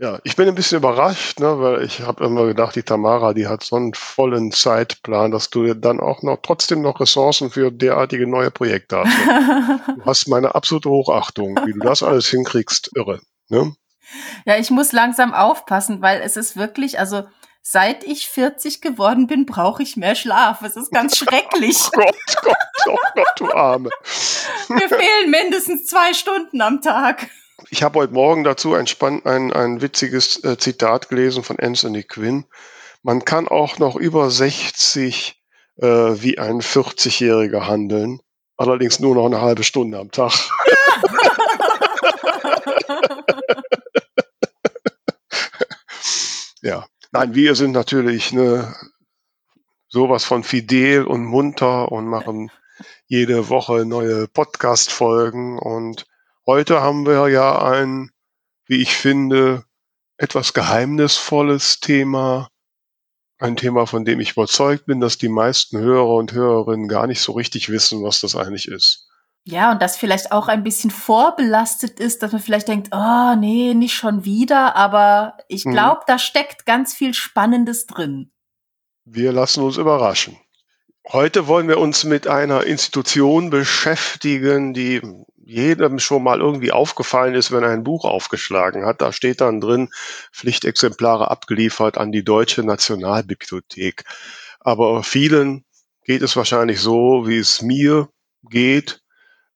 Ja, 0.00 0.20
ich 0.22 0.36
bin 0.36 0.46
ein 0.46 0.54
bisschen 0.54 0.78
überrascht, 0.78 1.40
ne, 1.40 1.58
weil 1.58 1.82
ich 1.82 2.02
habe 2.02 2.24
immer 2.24 2.46
gedacht, 2.46 2.76
die 2.76 2.84
Tamara, 2.84 3.34
die 3.34 3.48
hat 3.48 3.64
so 3.64 3.74
einen 3.74 3.94
vollen 3.94 4.52
Zeitplan, 4.52 5.32
dass 5.32 5.50
du 5.50 5.74
dann 5.74 5.98
auch 5.98 6.22
noch 6.22 6.38
trotzdem 6.40 6.82
noch 6.82 7.00
Ressourcen 7.00 7.50
für 7.50 7.72
derartige 7.72 8.28
neue 8.28 8.52
Projekte 8.52 8.98
hast. 8.98 9.88
du 9.96 10.04
hast 10.04 10.28
meine 10.28 10.54
absolute 10.54 10.88
Hochachtung, 10.88 11.58
wie 11.66 11.72
du 11.72 11.80
das 11.80 12.04
alles 12.04 12.28
hinkriegst, 12.28 12.92
irre. 12.94 13.20
Ne? 13.48 13.74
Ja, 14.46 14.56
ich 14.56 14.70
muss 14.70 14.92
langsam 14.92 15.34
aufpassen, 15.34 16.00
weil 16.00 16.20
es 16.20 16.36
ist 16.36 16.56
wirklich, 16.56 17.00
also 17.00 17.24
seit 17.60 18.04
ich 18.04 18.28
40 18.28 18.80
geworden 18.80 19.26
bin, 19.26 19.46
brauche 19.46 19.82
ich 19.82 19.96
mehr 19.96 20.14
Schlaf. 20.14 20.62
Es 20.62 20.76
ist 20.76 20.92
ganz 20.92 21.16
schrecklich. 21.18 21.76
oh 21.86 21.90
Gott, 21.96 22.14
Gott, 22.44 22.56
oh 22.86 22.96
Gott, 23.16 23.32
du 23.36 23.52
Arme. 23.52 23.90
Mir 24.68 24.88
fehlen 24.88 25.30
mindestens 25.30 25.86
zwei 25.86 26.14
Stunden 26.14 26.60
am 26.60 26.80
Tag. 26.80 27.28
Ich 27.70 27.82
habe 27.82 27.98
heute 27.98 28.14
Morgen 28.14 28.44
dazu 28.44 28.72
ein, 28.74 28.86
spann 28.86 29.26
ein, 29.26 29.52
ein 29.52 29.82
witziges 29.82 30.42
äh, 30.42 30.56
Zitat 30.56 31.10
gelesen 31.10 31.42
von 31.42 31.60
Anthony 31.60 32.02
Quinn. 32.02 32.46
Man 33.02 33.26
kann 33.26 33.46
auch 33.46 33.78
noch 33.78 33.94
über 33.94 34.30
60 34.30 35.38
äh, 35.76 35.86
wie 35.86 36.38
ein 36.38 36.62
40-Jähriger 36.62 37.66
handeln, 37.66 38.22
allerdings 38.56 39.00
nur 39.00 39.14
noch 39.14 39.26
eine 39.26 39.42
halbe 39.42 39.64
Stunde 39.64 39.98
am 39.98 40.10
Tag. 40.10 40.32
ja, 46.62 46.86
nein, 47.12 47.34
wir 47.34 47.54
sind 47.54 47.72
natürlich 47.72 48.32
ne, 48.32 48.74
sowas 49.88 50.24
von 50.24 50.42
fidel 50.42 51.04
und 51.04 51.26
munter 51.26 51.92
und 51.92 52.06
machen 52.06 52.50
jede 53.08 53.50
Woche 53.50 53.84
neue 53.84 54.26
Podcast-Folgen 54.26 55.58
und 55.58 56.06
Heute 56.48 56.80
haben 56.80 57.04
wir 57.04 57.28
ja 57.28 57.60
ein, 57.60 58.08
wie 58.64 58.80
ich 58.80 58.96
finde, 58.96 59.64
etwas 60.16 60.54
geheimnisvolles 60.54 61.80
Thema. 61.80 62.48
Ein 63.38 63.54
Thema, 63.56 63.84
von 63.84 64.06
dem 64.06 64.18
ich 64.18 64.32
überzeugt 64.32 64.86
bin, 64.86 64.98
dass 64.98 65.18
die 65.18 65.28
meisten 65.28 65.78
Hörer 65.78 66.14
und 66.14 66.32
Hörerinnen 66.32 66.88
gar 66.88 67.06
nicht 67.06 67.20
so 67.20 67.32
richtig 67.32 67.68
wissen, 67.68 68.02
was 68.02 68.22
das 68.22 68.34
eigentlich 68.34 68.66
ist. 68.66 69.10
Ja, 69.44 69.70
und 69.72 69.82
das 69.82 69.98
vielleicht 69.98 70.32
auch 70.32 70.48
ein 70.48 70.62
bisschen 70.62 70.90
vorbelastet 70.90 72.00
ist, 72.00 72.22
dass 72.22 72.32
man 72.32 72.40
vielleicht 72.40 72.68
denkt, 72.68 72.88
oh 72.92 73.34
nee, 73.38 73.74
nicht 73.74 73.92
schon 73.92 74.24
wieder, 74.24 74.74
aber 74.74 75.36
ich 75.48 75.64
glaube, 75.64 76.00
mhm. 76.00 76.06
da 76.06 76.18
steckt 76.18 76.64
ganz 76.64 76.94
viel 76.94 77.12
Spannendes 77.12 77.84
drin. 77.84 78.32
Wir 79.04 79.32
lassen 79.32 79.62
uns 79.62 79.76
überraschen. 79.76 80.38
Heute 81.06 81.46
wollen 81.46 81.68
wir 81.68 81.76
uns 81.76 82.04
mit 82.04 82.26
einer 82.26 82.64
Institution 82.64 83.50
beschäftigen, 83.50 84.72
die 84.72 85.02
jedem 85.48 85.98
schon 85.98 86.22
mal 86.22 86.40
irgendwie 86.40 86.72
aufgefallen 86.72 87.34
ist, 87.34 87.50
wenn 87.50 87.62
er 87.62 87.70
ein 87.70 87.82
Buch 87.82 88.04
aufgeschlagen 88.04 88.84
hat. 88.84 89.00
Da 89.00 89.12
steht 89.12 89.40
dann 89.40 89.62
drin, 89.62 89.88
Pflichtexemplare 90.30 91.30
abgeliefert 91.30 91.96
an 91.96 92.12
die 92.12 92.22
Deutsche 92.22 92.62
Nationalbibliothek. 92.62 94.04
Aber 94.60 95.02
vielen 95.02 95.64
geht 96.04 96.20
es 96.20 96.36
wahrscheinlich 96.36 96.80
so, 96.80 97.26
wie 97.26 97.38
es 97.38 97.62
mir 97.62 98.10
geht, 98.42 99.00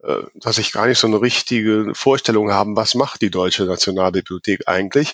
äh, 0.03 0.23
dass 0.35 0.57
ich 0.57 0.73
gar 0.73 0.87
nicht 0.87 0.99
so 0.99 1.07
eine 1.07 1.21
richtige 1.21 1.93
Vorstellung 1.95 2.51
habe, 2.53 2.75
was 2.75 2.95
macht 2.95 3.21
die 3.21 3.31
Deutsche 3.31 3.65
Nationalbibliothek 3.65 4.69
eigentlich. 4.69 5.13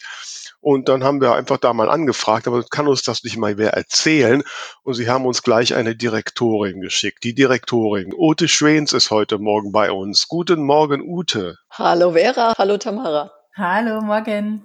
Und 0.61 0.89
dann 0.89 1.05
haben 1.05 1.21
wir 1.21 1.35
einfach 1.35 1.59
da 1.59 1.73
mal 1.73 1.89
angefragt, 1.89 2.49
aber 2.49 2.65
kann 2.65 2.89
uns 2.89 3.03
das 3.03 3.23
nicht 3.23 3.37
mal 3.37 3.59
wer 3.59 3.75
erzählen? 3.75 4.43
Und 4.83 4.95
sie 4.95 5.09
haben 5.09 5.25
uns 5.25 5.43
gleich 5.43 5.75
eine 5.75 5.95
Direktorin 5.95 6.81
geschickt. 6.81 7.23
Die 7.23 7.35
Direktorin 7.35 8.13
Ute 8.13 8.49
Schwens 8.49 8.93
ist 8.93 9.11
heute 9.11 9.39
Morgen 9.39 9.71
bei 9.71 9.93
uns. 9.93 10.27
Guten 10.27 10.65
Morgen, 10.65 11.01
Ute. 11.03 11.57
Hallo 11.71 12.13
Vera, 12.13 12.55
hallo 12.59 12.77
Tamara. 12.77 13.31
Hallo, 13.57 14.01
morgen. 14.01 14.63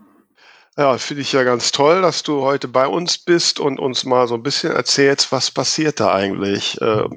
Ja, 0.77 0.97
finde 0.97 1.21
ich 1.21 1.31
ja 1.33 1.43
ganz 1.43 1.71
toll, 1.71 2.01
dass 2.01 2.23
du 2.23 2.41
heute 2.41 2.67
bei 2.67 2.87
uns 2.87 3.19
bist 3.19 3.59
und 3.59 3.79
uns 3.79 4.05
mal 4.05 4.27
so 4.27 4.33
ein 4.33 4.43
bisschen 4.43 4.71
erzählst, 4.71 5.31
was 5.31 5.51
passiert 5.51 5.99
da 5.99 6.13
eigentlich 6.13 6.81
äh, 6.81 7.07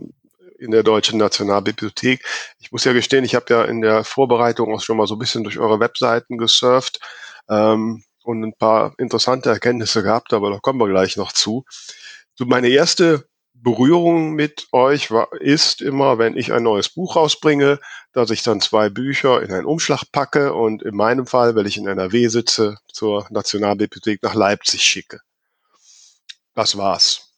in 0.58 0.70
der 0.70 0.82
Deutschen 0.82 1.18
Nationalbibliothek. 1.18 2.22
Ich 2.60 2.72
muss 2.72 2.84
ja 2.84 2.92
gestehen, 2.92 3.24
ich 3.24 3.34
habe 3.34 3.46
ja 3.48 3.64
in 3.64 3.80
der 3.80 4.04
Vorbereitung 4.04 4.74
auch 4.74 4.80
schon 4.82 4.96
mal 4.96 5.06
so 5.06 5.14
ein 5.14 5.18
bisschen 5.18 5.42
durch 5.42 5.58
eure 5.58 5.80
Webseiten 5.80 6.36
gesurft. 6.36 7.00
Ähm, 7.48 8.04
und 8.26 8.42
ein 8.42 8.54
paar 8.54 8.94
interessante 8.98 9.50
Erkenntnisse 9.50 10.02
gehabt, 10.02 10.32
aber 10.32 10.50
da 10.50 10.58
kommen 10.58 10.80
wir 10.80 10.88
gleich 10.88 11.16
noch 11.16 11.32
zu. 11.32 11.64
So 12.34 12.44
meine 12.44 12.68
erste 12.68 13.28
Berührung 13.54 14.32
mit 14.32 14.66
euch 14.72 15.10
war, 15.10 15.32
ist 15.40 15.80
immer, 15.80 16.18
wenn 16.18 16.36
ich 16.36 16.52
ein 16.52 16.62
neues 16.62 16.88
Buch 16.88 17.16
rausbringe, 17.16 17.78
dass 18.12 18.30
ich 18.30 18.42
dann 18.42 18.60
zwei 18.60 18.90
Bücher 18.90 19.42
in 19.42 19.52
einen 19.52 19.64
Umschlag 19.64 20.04
packe 20.12 20.52
und 20.52 20.82
in 20.82 20.94
meinem 20.94 21.26
Fall, 21.26 21.54
weil 21.54 21.66
ich 21.66 21.76
in 21.76 21.86
NRW 21.86 22.28
sitze, 22.28 22.76
zur 22.92 23.26
Nationalbibliothek 23.30 24.22
nach 24.22 24.34
Leipzig 24.34 24.82
schicke. 24.82 25.20
Das 26.54 26.76
war's. 26.76 27.32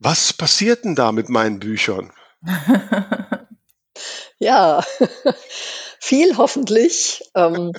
Was 0.00 0.32
passiert 0.32 0.84
denn 0.84 0.94
da 0.94 1.12
mit 1.12 1.28
meinen 1.28 1.58
Büchern? 1.58 2.12
ja, 4.38 4.82
viel 5.98 6.36
hoffentlich. 6.36 7.22
Ähm, 7.34 7.72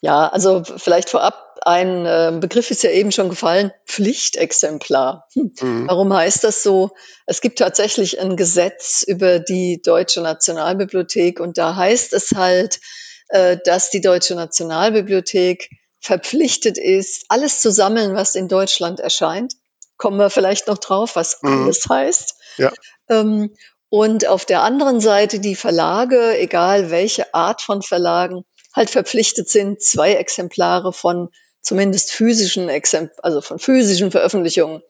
ja, 0.00 0.28
also 0.28 0.62
vielleicht 0.64 1.10
vorab 1.10 1.48
ein 1.62 2.06
äh, 2.06 2.38
Begriff 2.40 2.70
ist 2.70 2.82
ja 2.82 2.90
eben 2.90 3.10
schon 3.12 3.28
gefallen, 3.28 3.72
Pflichtexemplar. 3.86 5.26
Hm. 5.34 5.52
Mhm. 5.60 5.88
Warum 5.88 6.14
heißt 6.14 6.44
das 6.44 6.62
so? 6.62 6.90
Es 7.26 7.40
gibt 7.40 7.58
tatsächlich 7.58 8.20
ein 8.20 8.36
Gesetz 8.36 9.02
über 9.06 9.40
die 9.40 9.82
Deutsche 9.82 10.20
Nationalbibliothek 10.20 11.40
und 11.40 11.58
da 11.58 11.74
heißt 11.74 12.12
es 12.12 12.30
halt, 12.36 12.80
äh, 13.28 13.58
dass 13.64 13.90
die 13.90 14.00
Deutsche 14.00 14.34
Nationalbibliothek 14.34 15.68
verpflichtet 16.00 16.78
ist, 16.78 17.24
alles 17.28 17.60
zu 17.60 17.72
sammeln, 17.72 18.14
was 18.14 18.36
in 18.36 18.48
Deutschland 18.48 19.00
erscheint. 19.00 19.54
Kommen 19.96 20.18
wir 20.18 20.30
vielleicht 20.30 20.68
noch 20.68 20.78
drauf, 20.78 21.16
was 21.16 21.42
mhm. 21.42 21.64
alles 21.64 21.84
heißt. 21.88 22.36
Ja. 22.56 22.72
Ähm, 23.08 23.52
und 23.88 24.26
auf 24.26 24.44
der 24.44 24.62
anderen 24.62 25.00
Seite 25.00 25.40
die 25.40 25.56
Verlage, 25.56 26.38
egal 26.38 26.90
welche 26.90 27.34
Art 27.34 27.62
von 27.62 27.82
Verlagen, 27.82 28.44
halt 28.78 28.90
verpflichtet 28.90 29.50
sind, 29.50 29.82
zwei 29.82 30.14
Exemplare 30.14 30.92
von 30.92 31.30
zumindest 31.60 32.12
physischen 32.12 32.68
Exempl 32.68 33.14
also 33.22 33.40
von 33.40 33.58
physischen 33.58 34.10
Veröffentlichungen 34.10 34.82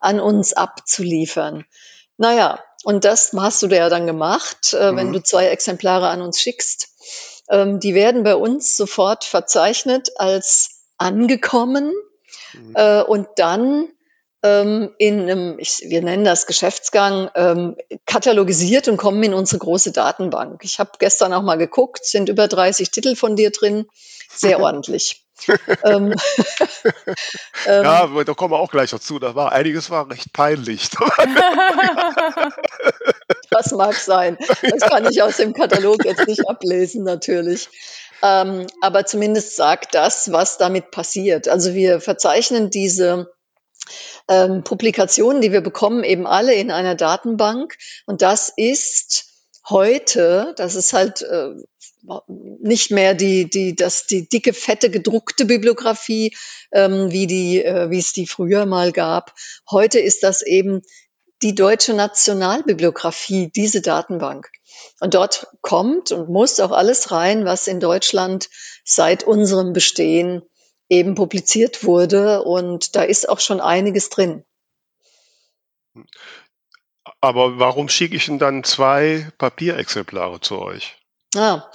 an 0.00 0.20
uns 0.20 0.52
abzuliefern. 0.52 1.64
Naja, 2.18 2.62
und 2.84 3.04
das 3.04 3.32
hast 3.36 3.62
du 3.62 3.68
ja 3.68 3.88
dann 3.88 4.06
gemacht, 4.06 4.74
äh, 4.74 4.92
mhm. 4.92 4.96
wenn 4.96 5.12
du 5.12 5.22
zwei 5.22 5.46
Exemplare 5.46 6.08
an 6.08 6.20
uns 6.20 6.40
schickst. 6.40 6.88
Ähm, 7.48 7.78
die 7.78 7.94
werden 7.94 8.24
bei 8.24 8.34
uns 8.34 8.76
sofort 8.76 9.24
verzeichnet 9.24 10.10
als 10.16 10.82
angekommen 10.98 11.92
mhm. 12.52 12.74
äh, 12.74 13.02
und 13.02 13.28
dann 13.36 13.88
ähm, 14.46 14.94
in 14.98 15.22
einem, 15.22 15.58
ich, 15.58 15.82
wir 15.86 16.02
nennen 16.02 16.24
das 16.24 16.46
Geschäftsgang, 16.46 17.30
ähm, 17.34 17.76
katalogisiert 18.06 18.88
und 18.88 18.96
kommen 18.96 19.22
in 19.22 19.34
unsere 19.34 19.58
große 19.58 19.92
Datenbank. 19.92 20.60
Ich 20.62 20.78
habe 20.78 20.92
gestern 20.98 21.32
auch 21.32 21.42
mal 21.42 21.58
geguckt, 21.58 22.04
sind 22.04 22.28
über 22.28 22.46
30 22.46 22.90
Titel 22.90 23.16
von 23.16 23.36
dir 23.36 23.50
drin, 23.50 23.86
sehr 24.30 24.60
ordentlich. 24.60 25.22
ähm, 25.84 26.14
ja, 27.66 28.04
ähm, 28.04 28.24
da 28.24 28.34
kommen 28.34 28.52
wir 28.52 28.58
auch 28.58 28.70
gleich 28.70 28.90
dazu. 28.90 29.18
Da 29.18 29.34
war 29.34 29.52
einiges 29.52 29.90
war 29.90 30.10
recht 30.10 30.32
peinlich. 30.32 30.88
das 33.50 33.72
mag 33.72 33.94
sein. 33.94 34.38
Das 34.62 34.88
kann 34.88 35.06
ich 35.10 35.22
aus 35.22 35.36
dem 35.36 35.52
Katalog 35.52 36.06
jetzt 36.06 36.26
nicht 36.26 36.48
ablesen, 36.48 37.04
natürlich. 37.04 37.68
Ähm, 38.22 38.66
aber 38.80 39.04
zumindest 39.04 39.56
sagt 39.56 39.94
das, 39.94 40.32
was 40.32 40.56
damit 40.56 40.90
passiert. 40.90 41.48
Also 41.48 41.74
wir 41.74 42.00
verzeichnen 42.00 42.70
diese 42.70 43.35
ähm, 44.28 44.64
Publikationen, 44.64 45.40
die 45.40 45.52
wir 45.52 45.60
bekommen, 45.60 46.04
eben 46.04 46.26
alle 46.26 46.54
in 46.54 46.70
einer 46.70 46.94
Datenbank. 46.94 47.76
Und 48.06 48.22
das 48.22 48.52
ist 48.56 49.26
heute, 49.68 50.54
das 50.56 50.74
ist 50.74 50.92
halt 50.92 51.22
äh, 51.22 51.54
nicht 52.60 52.90
mehr 52.90 53.14
die, 53.14 53.50
die, 53.50 53.74
das, 53.74 54.06
die 54.06 54.28
dicke, 54.28 54.52
fette, 54.52 54.90
gedruckte 54.90 55.44
Bibliografie, 55.44 56.36
ähm, 56.72 57.10
wie, 57.10 57.26
die, 57.26 57.64
äh, 57.64 57.90
wie 57.90 57.98
es 57.98 58.12
die 58.12 58.26
früher 58.26 58.66
mal 58.66 58.92
gab. 58.92 59.34
Heute 59.70 59.98
ist 59.98 60.22
das 60.22 60.42
eben 60.42 60.82
die 61.42 61.54
deutsche 61.54 61.94
Nationalbibliografie, 61.94 63.50
diese 63.54 63.82
Datenbank. 63.82 64.50
Und 65.00 65.14
dort 65.14 65.48
kommt 65.62 66.12
und 66.12 66.28
muss 66.28 66.60
auch 66.60 66.70
alles 66.70 67.10
rein, 67.10 67.44
was 67.44 67.66
in 67.66 67.80
Deutschland 67.80 68.48
seit 68.84 69.24
unserem 69.24 69.72
Bestehen 69.72 70.42
eben 70.88 71.14
publiziert 71.14 71.84
wurde. 71.84 72.42
Und 72.42 72.96
da 72.96 73.02
ist 73.02 73.28
auch 73.28 73.40
schon 73.40 73.60
einiges 73.60 74.10
drin. 74.10 74.44
Aber 77.20 77.58
warum 77.58 77.88
schicke 77.88 78.16
ich 78.16 78.26
denn 78.26 78.38
dann 78.38 78.64
zwei 78.64 79.30
Papierexemplare 79.38 80.40
zu 80.40 80.60
euch? 80.60 80.96
Ah, 81.34 81.70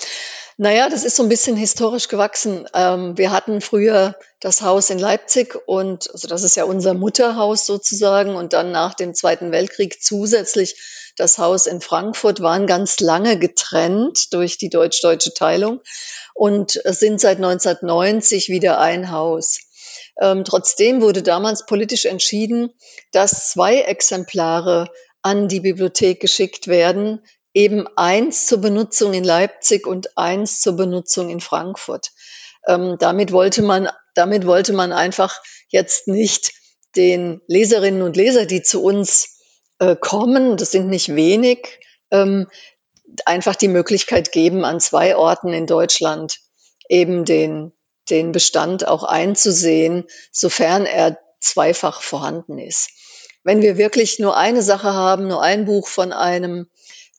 naja, 0.61 0.89
das 0.89 1.03
ist 1.05 1.15
so 1.15 1.23
ein 1.23 1.29
bisschen 1.29 1.57
historisch 1.57 2.07
gewachsen. 2.07 2.67
Ähm, 2.75 3.17
wir 3.17 3.31
hatten 3.31 3.61
früher 3.61 4.15
das 4.39 4.61
Haus 4.61 4.91
in 4.91 4.99
Leipzig 4.99 5.57
und 5.65 6.11
also 6.13 6.27
das 6.27 6.43
ist 6.43 6.55
ja 6.55 6.65
unser 6.65 6.93
Mutterhaus 6.93 7.65
sozusagen 7.65 8.35
und 8.35 8.53
dann 8.53 8.71
nach 8.71 8.93
dem 8.93 9.15
Zweiten 9.15 9.51
Weltkrieg 9.51 10.03
zusätzlich 10.03 10.75
das 11.17 11.39
Haus 11.39 11.65
in 11.65 11.81
Frankfurt 11.81 12.41
waren 12.41 12.67
ganz 12.67 12.99
lange 12.99 13.39
getrennt 13.39 14.31
durch 14.33 14.59
die 14.59 14.69
deutsch-deutsche 14.69 15.33
Teilung 15.33 15.81
und 16.35 16.79
sind 16.85 17.19
seit 17.19 17.37
1990 17.37 18.49
wieder 18.49 18.79
ein 18.79 19.09
Haus. 19.09 19.61
Ähm, 20.21 20.43
trotzdem 20.43 21.01
wurde 21.01 21.23
damals 21.23 21.65
politisch 21.65 22.05
entschieden, 22.05 22.69
dass 23.11 23.49
zwei 23.49 23.81
Exemplare 23.81 24.91
an 25.23 25.47
die 25.47 25.61
Bibliothek 25.61 26.19
geschickt 26.19 26.67
werden, 26.67 27.23
eben 27.53 27.87
eins 27.95 28.45
zur 28.45 28.59
Benutzung 28.59 29.13
in 29.13 29.23
Leipzig 29.23 29.85
und 29.85 30.17
eins 30.17 30.61
zur 30.61 30.75
Benutzung 30.75 31.29
in 31.29 31.39
Frankfurt. 31.39 32.11
Ähm, 32.67 32.97
damit 32.99 33.31
wollte 33.31 33.61
man, 33.61 33.89
damit 34.13 34.45
wollte 34.45 34.73
man 34.73 34.93
einfach 34.93 35.41
jetzt 35.69 36.07
nicht 36.07 36.53
den 36.95 37.41
Leserinnen 37.47 38.01
und 38.01 38.15
Leser, 38.15 38.45
die 38.45 38.61
zu 38.61 38.83
uns 38.83 39.39
äh, 39.79 39.95
kommen, 39.95 40.57
das 40.57 40.71
sind 40.71 40.87
nicht 40.87 41.15
wenig, 41.15 41.79
ähm, 42.11 42.47
einfach 43.25 43.55
die 43.55 43.67
Möglichkeit 43.67 44.31
geben, 44.31 44.63
an 44.63 44.79
zwei 44.79 45.15
Orten 45.15 45.53
in 45.53 45.65
Deutschland 45.65 46.39
eben 46.87 47.25
den, 47.25 47.73
den 48.09 48.31
Bestand 48.31 48.87
auch 48.87 49.03
einzusehen, 49.03 50.05
sofern 50.31 50.85
er 50.85 51.19
zweifach 51.39 52.01
vorhanden 52.01 52.59
ist. 52.59 52.89
Wenn 53.43 53.61
wir 53.61 53.77
wirklich 53.77 54.19
nur 54.19 54.37
eine 54.37 54.61
Sache 54.61 54.93
haben, 54.93 55.27
nur 55.27 55.41
ein 55.41 55.65
Buch 55.65 55.87
von 55.87 56.13
einem 56.13 56.69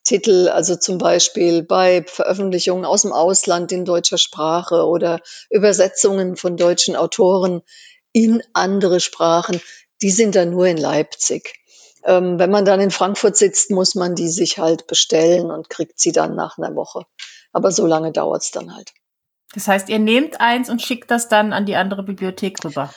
Titel, 0.05 0.49
also 0.49 0.77
zum 0.77 0.99
Beispiel 0.99 1.63
bei 1.63 2.05
Veröffentlichungen 2.07 2.85
aus 2.85 3.03
dem 3.03 3.13
Ausland 3.13 3.73
in 3.73 3.85
deutscher 3.85 4.19
Sprache 4.19 4.87
oder 4.87 5.21
Übersetzungen 5.51 6.37
von 6.37 6.57
deutschen 6.57 6.97
Autoren 6.97 7.63
in 8.13 8.43
andere 8.53 9.01
Sprachen, 9.01 9.61
die 10.03 10.11
sind 10.11 10.35
dann 10.35 10.51
nur 10.51 10.67
in 10.67 10.77
Leipzig. 10.77 11.55
Ähm, 12.05 12.39
wenn 12.39 12.51
man 12.51 12.65
dann 12.65 12.81
in 12.81 12.91
Frankfurt 12.91 13.37
sitzt, 13.37 13.71
muss 13.71 13.95
man 13.95 14.15
die 14.15 14.29
sich 14.29 14.59
halt 14.59 14.87
bestellen 14.89 15.51
und 15.51 15.71
kriegt 15.71 16.01
sie 16.01 16.13
dann 16.13 16.35
nach 16.35 16.59
einer 16.59 16.75
Woche. 16.75 17.05
Aber 17.53 17.71
so 17.71 17.87
lange 17.87 18.11
dauert's 18.13 18.51
dann 18.51 18.75
halt. 18.75 18.93
Das 19.55 19.69
heißt, 19.69 19.89
ihr 19.89 19.99
nehmt 19.99 20.41
eins 20.41 20.69
und 20.69 20.83
schickt 20.83 21.11
das 21.11 21.29
dann 21.29 21.53
an 21.53 21.67
die 21.67 21.77
andere 21.77 22.03
Bibliothek 22.03 22.65
rüber. 22.65 22.93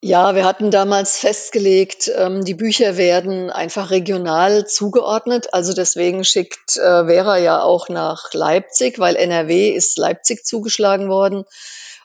Ja, 0.00 0.36
wir 0.36 0.44
hatten 0.44 0.70
damals 0.70 1.18
festgelegt, 1.18 2.08
ähm, 2.14 2.44
die 2.44 2.54
Bücher 2.54 2.96
werden 2.96 3.50
einfach 3.50 3.90
regional 3.90 4.64
zugeordnet. 4.64 5.52
Also 5.52 5.72
deswegen 5.72 6.24
schickt 6.24 6.76
äh, 6.76 7.06
Vera 7.06 7.38
ja 7.38 7.62
auch 7.62 7.88
nach 7.88 8.32
Leipzig, 8.32 9.00
weil 9.00 9.16
NRW 9.16 9.70
ist 9.70 9.98
Leipzig 9.98 10.46
zugeschlagen 10.46 11.08
worden. 11.08 11.44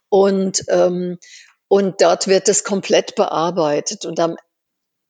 Und, 0.10 0.64
ähm, 0.70 1.20
und 1.68 2.02
dort 2.02 2.28
wird 2.28 2.50
es 2.50 2.64
komplett 2.64 3.14
bearbeitet. 3.14 4.06
Und 4.06 4.20
am 4.20 4.38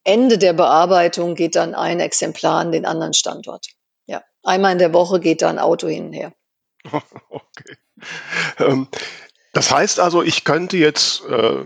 Ende 0.04 0.38
der 0.38 0.54
Bearbeitung 0.54 1.36
geht 1.36 1.56
dann 1.56 1.76
ein 1.76 2.02
Exemplar 2.02 2.60
an 2.60 2.74
den 2.74 2.86
anderen 2.86 3.14
Standort. 3.14 3.68
Ja, 4.08 4.24
einmal 4.44 4.74
in 4.74 4.80
der 4.80 4.94
Woche 4.94 5.22
geht 5.22 5.42
da 5.42 5.50
ein 5.50 5.60
Auto 5.60 5.88
hin 5.88 6.08
und 6.08 6.14
her. 6.14 6.34
Okay. 7.30 7.78
Ähm, 8.60 8.88
das 9.54 9.72
heißt 9.72 10.00
also, 10.00 10.22
ich 10.22 10.44
könnte 10.44 10.78
jetzt 10.78 11.24
äh, 11.26 11.66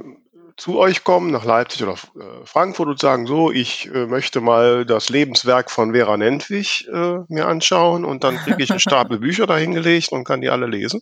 zu 0.57 0.79
euch 0.79 1.03
kommen, 1.03 1.31
nach 1.31 1.45
Leipzig 1.45 1.83
oder 1.83 1.93
äh, 1.93 2.45
Frankfurt 2.45 2.87
und 2.87 2.99
sagen, 2.99 3.27
so, 3.27 3.51
ich 3.51 3.87
äh, 3.93 4.07
möchte 4.07 4.41
mal 4.41 4.85
das 4.85 5.09
Lebenswerk 5.09 5.69
von 5.69 5.93
Vera 5.93 6.17
Nentwich 6.17 6.87
äh, 6.91 7.19
mir 7.27 7.47
anschauen 7.47 8.03
und 8.03 8.23
dann 8.23 8.37
kriege 8.37 8.63
ich 8.63 8.71
einen 8.71 8.79
Stapel 8.79 9.19
Bücher 9.19 9.45
dahingelegt 9.45 10.11
und 10.11 10.23
kann 10.23 10.41
die 10.41 10.49
alle 10.49 10.65
lesen? 10.65 11.01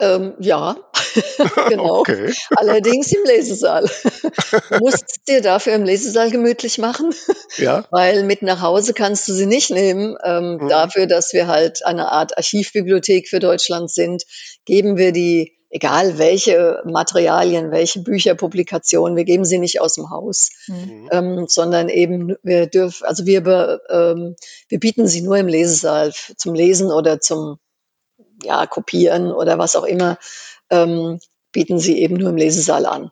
Ähm, 0.00 0.34
ja, 0.40 0.76
genau. 1.68 2.00
Okay. 2.00 2.34
Allerdings 2.56 3.12
im 3.12 3.24
Lesesaal. 3.24 3.88
du 4.70 4.78
musst 4.80 5.20
dir 5.28 5.40
dafür 5.40 5.74
im 5.74 5.84
Lesesaal 5.84 6.30
gemütlich 6.30 6.78
machen, 6.78 7.14
ja. 7.56 7.86
weil 7.90 8.24
mit 8.24 8.42
nach 8.42 8.60
Hause 8.60 8.92
kannst 8.92 9.28
du 9.28 9.32
sie 9.32 9.46
nicht 9.46 9.70
nehmen. 9.70 10.16
Ähm, 10.24 10.58
mhm. 10.60 10.68
Dafür, 10.68 11.06
dass 11.06 11.32
wir 11.32 11.46
halt 11.46 11.86
eine 11.86 12.10
Art 12.10 12.36
Archivbibliothek 12.36 13.28
für 13.28 13.38
Deutschland 13.38 13.90
sind, 13.90 14.24
geben 14.64 14.96
wir 14.96 15.12
die, 15.12 15.56
egal 15.74 16.18
welche 16.18 16.80
Materialien, 16.84 17.72
welche 17.72 18.00
Bücher, 18.00 18.36
Publikationen, 18.36 19.16
wir 19.16 19.24
geben 19.24 19.44
sie 19.44 19.58
nicht 19.58 19.80
aus 19.80 19.94
dem 19.94 20.08
Haus, 20.08 20.50
mhm. 20.68 21.08
ähm, 21.10 21.46
sondern 21.48 21.88
eben 21.88 22.36
wir 22.44 22.68
dürfen, 22.68 23.04
also 23.04 23.26
wir, 23.26 23.80
ähm, 23.90 24.36
wir 24.68 24.78
bieten 24.78 25.08
sie 25.08 25.22
nur 25.22 25.36
im 25.36 25.48
Lesesaal 25.48 26.12
zum 26.36 26.54
Lesen 26.54 26.92
oder 26.92 27.18
zum 27.20 27.58
ja, 28.44 28.66
kopieren 28.66 29.32
oder 29.32 29.58
was 29.58 29.74
auch 29.74 29.84
immer, 29.84 30.16
ähm, 30.70 31.18
bieten 31.50 31.80
sie 31.80 32.00
eben 32.00 32.16
nur 32.18 32.30
im 32.30 32.36
Lesesaal 32.36 32.86
an. 32.86 33.10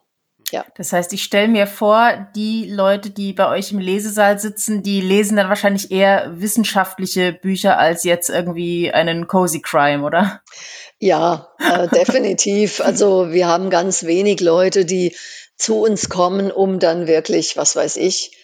Ja. 0.53 0.65
Das 0.77 0.93
heißt, 0.93 1.13
ich 1.15 1.25
stelle 1.25 1.49
mir 1.49 1.67
vor, 1.67 2.29
die 2.37 2.71
Leute, 2.71 3.11
die 3.11 3.33
bei 3.33 3.49
euch 3.49 3.73
im 3.73 3.79
Lesesaal 3.79 4.39
sitzen, 4.39 4.83
die 4.83 5.01
lesen 5.01 5.37
dann 5.37 5.49
wahrscheinlich 5.49 5.91
eher 5.91 6.31
wissenschaftliche 6.37 7.33
Bücher 7.33 7.79
als 7.79 8.05
jetzt 8.05 8.29
irgendwie 8.29 8.93
einen 8.93 9.27
Cozy 9.27 9.63
Crime, 9.63 10.05
oder? 10.05 10.43
Ja, 11.05 11.49
äh, 11.59 11.89
definitiv. 11.89 12.81
Also 12.81 13.33
wir 13.33 13.49
haben 13.49 13.71
ganz 13.71 14.05
wenig 14.05 14.39
Leute, 14.39 14.85
die 14.85 15.17
zu 15.57 15.81
uns 15.81 16.09
kommen, 16.09 16.53
um 16.53 16.79
dann 16.79 17.09
wirklich, 17.09 17.57
was 17.57 17.75
weiß 17.75 17.97
ich, 17.97 18.37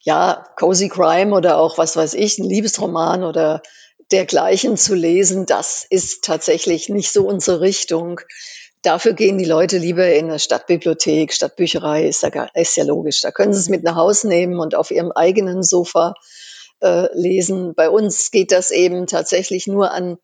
ja, 0.00 0.44
Cozy 0.56 0.88
Crime 0.88 1.32
oder 1.32 1.56
auch, 1.56 1.78
was 1.78 1.96
weiß 1.96 2.14
ich, 2.14 2.40
ein 2.40 2.48
Liebesroman 2.48 3.22
oder 3.22 3.62
dergleichen 4.10 4.76
zu 4.76 4.96
lesen, 4.96 5.46
das 5.46 5.86
ist 5.88 6.24
tatsächlich 6.24 6.88
nicht 6.88 7.12
so 7.12 7.28
unsere 7.28 7.60
Richtung. 7.60 8.20
Dafür 8.82 9.12
gehen 9.12 9.38
die 9.38 9.44
Leute 9.44 9.78
lieber 9.78 10.12
in 10.12 10.24
eine 10.24 10.40
Stadtbibliothek, 10.40 11.32
Stadtbücherei, 11.32 12.08
ist 12.08 12.24
ja, 12.24 12.48
ist 12.54 12.76
ja 12.76 12.82
logisch. 12.82 13.20
Da 13.20 13.30
können 13.30 13.52
sie 13.52 13.60
es 13.60 13.68
mit 13.68 13.84
nach 13.84 13.94
Hause 13.94 14.26
nehmen 14.26 14.58
und 14.58 14.74
auf 14.74 14.90
ihrem 14.90 15.12
eigenen 15.12 15.62
Sofa 15.62 16.14
äh, 16.80 17.06
lesen. 17.16 17.76
Bei 17.76 17.88
uns 17.88 18.32
geht 18.32 18.50
das 18.50 18.72
eben 18.72 19.06
tatsächlich 19.06 19.68
nur 19.68 19.92
an 19.92 20.18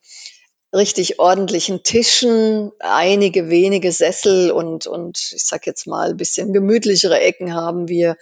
richtig 0.74 1.18
ordentlichen 1.18 1.82
Tischen, 1.82 2.72
einige 2.78 3.50
wenige 3.50 3.90
Sessel 3.92 4.50
und, 4.52 4.86
und 4.86 5.18
ich 5.34 5.44
sag 5.44 5.66
jetzt 5.66 5.86
mal, 5.86 6.10
ein 6.10 6.16
bisschen 6.16 6.52
gemütlichere 6.52 7.20
Ecken 7.20 7.54
haben 7.54 7.88
wir. 7.88 8.16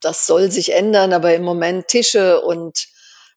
Das 0.00 0.26
soll 0.26 0.50
sich 0.50 0.72
ändern, 0.72 1.12
aber 1.12 1.34
im 1.34 1.42
Moment 1.42 1.88
Tische 1.88 2.40
und 2.40 2.88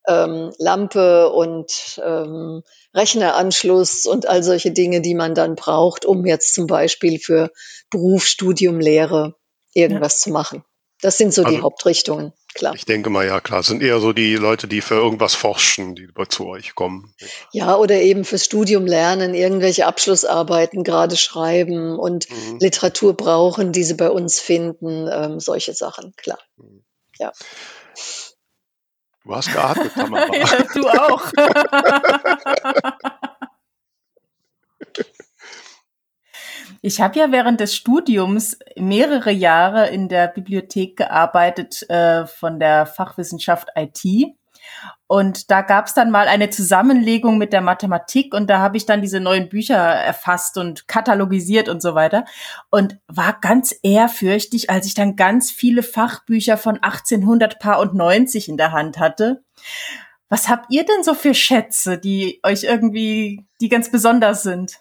ähm, 0.07 0.51
Lampe 0.57 1.29
und 1.29 2.01
ähm, 2.03 2.63
Rechneranschluss 2.93 4.05
und 4.05 4.27
all 4.27 4.43
solche 4.43 4.71
Dinge, 4.71 5.01
die 5.01 5.15
man 5.15 5.33
dann 5.33 5.55
braucht, 5.55 6.05
um 6.05 6.25
jetzt 6.25 6.53
zum 6.53 6.67
Beispiel 6.67 7.19
für 7.19 7.51
Beruf, 7.89 8.25
Studium, 8.25 8.79
Lehre 8.79 9.35
irgendwas 9.73 10.19
ja. 10.19 10.23
zu 10.25 10.29
machen. 10.31 10.65
Das 11.01 11.17
sind 11.17 11.33
so 11.33 11.43
also, 11.43 11.55
die 11.55 11.61
Hauptrichtungen, 11.61 12.33
klar. 12.53 12.75
Ich 12.75 12.85
denke 12.85 13.09
mal, 13.09 13.25
ja 13.25 13.39
klar, 13.39 13.63
sind 13.63 13.81
eher 13.81 13.99
so 13.99 14.13
die 14.13 14.35
Leute, 14.35 14.67
die 14.67 14.81
für 14.81 14.95
irgendwas 14.95 15.35
forschen, 15.35 15.95
die 15.95 16.09
zu 16.29 16.47
euch 16.47 16.75
kommen. 16.75 17.13
Ja, 17.51 17.75
oder 17.75 17.95
eben 17.95 18.25
fürs 18.25 18.45
Studium 18.45 18.85
lernen, 18.85 19.33
irgendwelche 19.33 19.85
Abschlussarbeiten 19.85 20.83
gerade 20.83 21.17
schreiben 21.17 21.97
und 21.97 22.29
mhm. 22.29 22.59
Literatur 22.59 23.15
brauchen, 23.15 23.71
die 23.71 23.83
sie 23.83 23.95
bei 23.95 24.09
uns 24.09 24.39
finden, 24.39 25.07
ähm, 25.11 25.39
solche 25.39 25.73
Sachen, 25.73 26.13
klar. 26.15 26.39
Mhm. 26.57 26.83
Ja. 27.17 27.31
Du 29.23 29.35
hast 29.35 29.51
geatmet, 29.51 29.93
Tamara. 29.93 30.25
ja, 30.35 30.63
du 30.73 30.87
auch. 30.87 31.31
Ich 36.81 37.01
habe 37.01 37.19
ja 37.19 37.31
während 37.31 37.59
des 37.59 37.75
Studiums 37.75 38.57
mehrere 38.75 39.31
Jahre 39.31 39.87
in 39.89 40.09
der 40.09 40.27
Bibliothek 40.27 40.97
gearbeitet 40.97 41.87
äh, 41.89 42.25
von 42.25 42.59
der 42.59 42.85
Fachwissenschaft 42.85 43.69
IT. 43.75 44.03
Und 45.07 45.51
da 45.51 45.61
gab 45.61 45.87
es 45.87 45.93
dann 45.93 46.09
mal 46.09 46.27
eine 46.27 46.49
Zusammenlegung 46.49 47.37
mit 47.37 47.51
der 47.51 47.61
Mathematik 47.61 48.33
und 48.33 48.49
da 48.49 48.59
habe 48.59 48.77
ich 48.77 48.85
dann 48.85 49.01
diese 49.01 49.19
neuen 49.19 49.49
Bücher 49.49 49.75
erfasst 49.75 50.57
und 50.57 50.87
katalogisiert 50.87 51.67
und 51.67 51.81
so 51.81 51.95
weiter 51.95 52.23
und 52.69 52.97
war 53.07 53.37
ganz 53.41 53.75
ehrfürchtig, 53.83 54.69
als 54.69 54.85
ich 54.85 54.93
dann 54.93 55.17
ganz 55.17 55.51
viele 55.51 55.83
Fachbücher 55.83 56.57
von 56.57 56.75
1800 56.81 57.59
Paar 57.59 57.79
und 57.79 57.93
90 57.93 58.47
in 58.47 58.55
der 58.55 58.71
Hand 58.71 58.99
hatte. 58.99 59.43
Was 60.29 60.47
habt 60.47 60.67
ihr 60.69 60.85
denn 60.85 61.03
so 61.03 61.13
für 61.13 61.33
Schätze, 61.33 61.97
die 61.97 62.39
euch 62.43 62.63
irgendwie, 62.63 63.45
die 63.59 63.67
ganz 63.67 63.91
besonders 63.91 64.43
sind? 64.43 64.80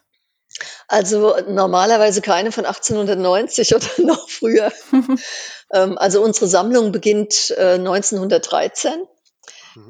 Also 0.88 1.36
normalerweise 1.48 2.22
keine 2.22 2.52
von 2.52 2.66
1890 2.66 3.74
oder 3.74 3.86
noch 3.98 4.28
früher. 4.28 4.72
ähm, 5.72 5.98
also 5.98 6.22
unsere 6.22 6.46
Sammlung 6.46 6.92
beginnt 6.92 7.52
äh, 7.56 7.74
1913 7.74 9.06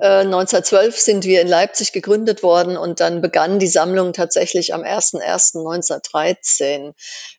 äh, 0.01 0.25
1912 0.25 0.99
sind 0.99 1.25
wir 1.25 1.40
in 1.40 1.49
Leipzig 1.49 1.92
gegründet 1.92 2.42
worden 2.42 2.77
und 2.77 3.01
dann 3.01 3.23
begann 3.23 3.59
die 3.59 3.66
Sammlung 3.66 4.12
tatsächlich 4.12 4.75
am 4.75 4.83
01.01.1913. 4.83 6.92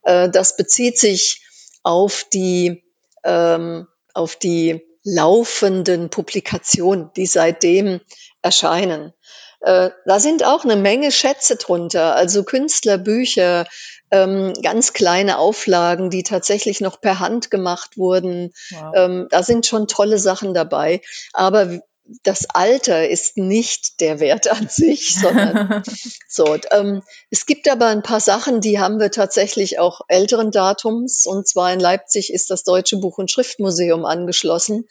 Äh, 0.03 0.29
das 0.29 0.57
bezieht 0.57 0.99
sich 0.99 1.45
auf 1.83 2.25
die, 2.33 2.83
ähm, 3.23 3.87
auf 4.13 4.35
die 4.35 4.81
laufenden 5.03 6.09
Publikationen, 6.09 7.11
die 7.15 7.25
seitdem 7.25 8.01
erscheinen. 8.41 9.13
Äh, 9.61 9.91
da 10.05 10.19
sind 10.19 10.43
auch 10.43 10.63
eine 10.63 10.75
Menge 10.75 11.11
Schätze 11.11 11.55
drunter, 11.55 12.15
also 12.15 12.43
Künstlerbücher, 12.43 13.65
ähm, 14.09 14.53
ganz 14.61 14.93
kleine 14.93 15.37
Auflagen, 15.37 16.09
die 16.09 16.23
tatsächlich 16.23 16.81
noch 16.81 16.99
per 16.99 17.19
Hand 17.19 17.49
gemacht 17.49 17.97
wurden. 17.97 18.53
Wow. 18.71 18.93
Ähm, 18.95 19.27
da 19.29 19.43
sind 19.43 19.65
schon 19.65 19.87
tolle 19.87 20.17
Sachen 20.17 20.53
dabei. 20.53 21.01
Aber 21.33 21.79
das 22.23 22.49
Alter 22.49 23.07
ist 23.07 23.37
nicht 23.37 24.01
der 24.01 24.19
Wert 24.19 24.51
an 24.51 24.67
sich, 24.67 25.15
sondern 25.21 25.83
so. 26.27 26.57
Ähm, 26.71 27.03
es 27.29 27.45
gibt 27.45 27.69
aber 27.69 27.87
ein 27.87 28.03
paar 28.03 28.19
Sachen, 28.19 28.61
die 28.61 28.79
haben 28.79 28.99
wir 28.99 29.11
tatsächlich 29.11 29.79
auch 29.79 30.01
älteren 30.07 30.51
Datums. 30.51 31.25
Und 31.25 31.47
zwar 31.47 31.71
in 31.71 31.79
Leipzig 31.79 32.33
ist 32.33 32.49
das 32.49 32.63
Deutsche 32.63 32.97
Buch- 32.97 33.17
und 33.17 33.31
Schriftmuseum 33.31 34.05
angeschlossen, 34.05 34.87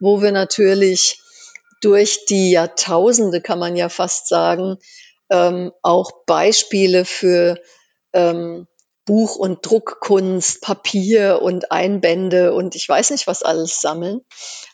wo 0.00 0.22
wir 0.22 0.32
natürlich 0.32 1.20
durch 1.80 2.26
die 2.26 2.50
Jahrtausende, 2.50 3.40
kann 3.40 3.58
man 3.58 3.76
ja 3.76 3.88
fast 3.88 4.28
sagen, 4.28 4.78
ähm, 5.30 5.72
auch 5.82 6.24
Beispiele 6.26 7.04
für 7.04 7.58
ähm, 8.12 8.66
Buch- 9.04 9.36
und 9.36 9.66
Druckkunst, 9.66 10.62
Papier 10.62 11.42
und 11.42 11.70
Einbände 11.70 12.54
und 12.54 12.74
ich 12.74 12.88
weiß 12.88 13.10
nicht 13.10 13.26
was 13.26 13.42
alles 13.42 13.80
sammeln. 13.80 14.22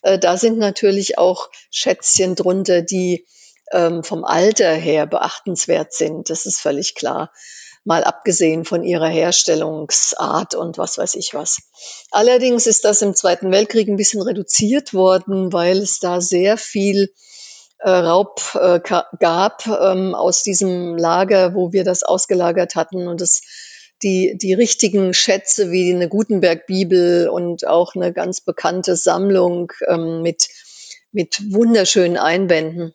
Äh, 0.02 0.18
da 0.18 0.36
sind 0.36 0.58
natürlich 0.58 1.18
auch 1.18 1.48
Schätzchen 1.70 2.36
drunter, 2.36 2.82
die 2.82 3.26
ähm, 3.72 4.04
vom 4.04 4.24
Alter 4.24 4.72
her 4.72 5.06
beachtenswert 5.06 5.92
sind. 5.92 6.30
Das 6.30 6.46
ist 6.46 6.60
völlig 6.60 6.94
klar. 6.94 7.32
Mal 7.90 8.04
abgesehen 8.04 8.64
von 8.64 8.84
ihrer 8.84 9.08
Herstellungsart 9.08 10.54
und 10.54 10.78
was 10.78 10.96
weiß 10.96 11.16
ich 11.16 11.34
was. 11.34 11.58
Allerdings 12.12 12.68
ist 12.68 12.84
das 12.84 13.02
im 13.02 13.16
Zweiten 13.16 13.50
Weltkrieg 13.50 13.88
ein 13.88 13.96
bisschen 13.96 14.22
reduziert 14.22 14.94
worden, 14.94 15.52
weil 15.52 15.78
es 15.78 15.98
da 15.98 16.20
sehr 16.20 16.56
viel 16.56 17.12
äh, 17.80 17.90
Raub 17.90 18.42
äh, 18.54 18.78
gab 18.78 19.66
ähm, 19.66 20.14
aus 20.14 20.44
diesem 20.44 20.96
Lager, 20.98 21.56
wo 21.56 21.72
wir 21.72 21.82
das 21.82 22.04
ausgelagert 22.04 22.76
hatten 22.76 23.08
und 23.08 23.20
es 23.20 23.42
die, 24.04 24.38
die 24.40 24.54
richtigen 24.54 25.12
Schätze 25.12 25.72
wie 25.72 25.92
eine 25.92 26.08
Gutenberg-Bibel 26.08 27.28
und 27.28 27.66
auch 27.66 27.96
eine 27.96 28.12
ganz 28.12 28.40
bekannte 28.40 28.94
Sammlung 28.94 29.72
ähm, 29.88 30.22
mit, 30.22 30.46
mit 31.10 31.40
wunderschönen 31.52 32.18
Einbänden. 32.18 32.94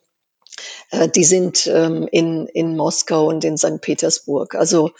Äh, 0.90 1.08
die 1.08 1.24
sind 1.24 1.66
ähm, 1.66 2.08
in, 2.10 2.46
in 2.46 2.76
Moskau 2.76 3.28
und 3.28 3.44
in 3.44 3.56
St. 3.56 3.80
Petersburg. 3.80 4.54
Also 4.54 4.90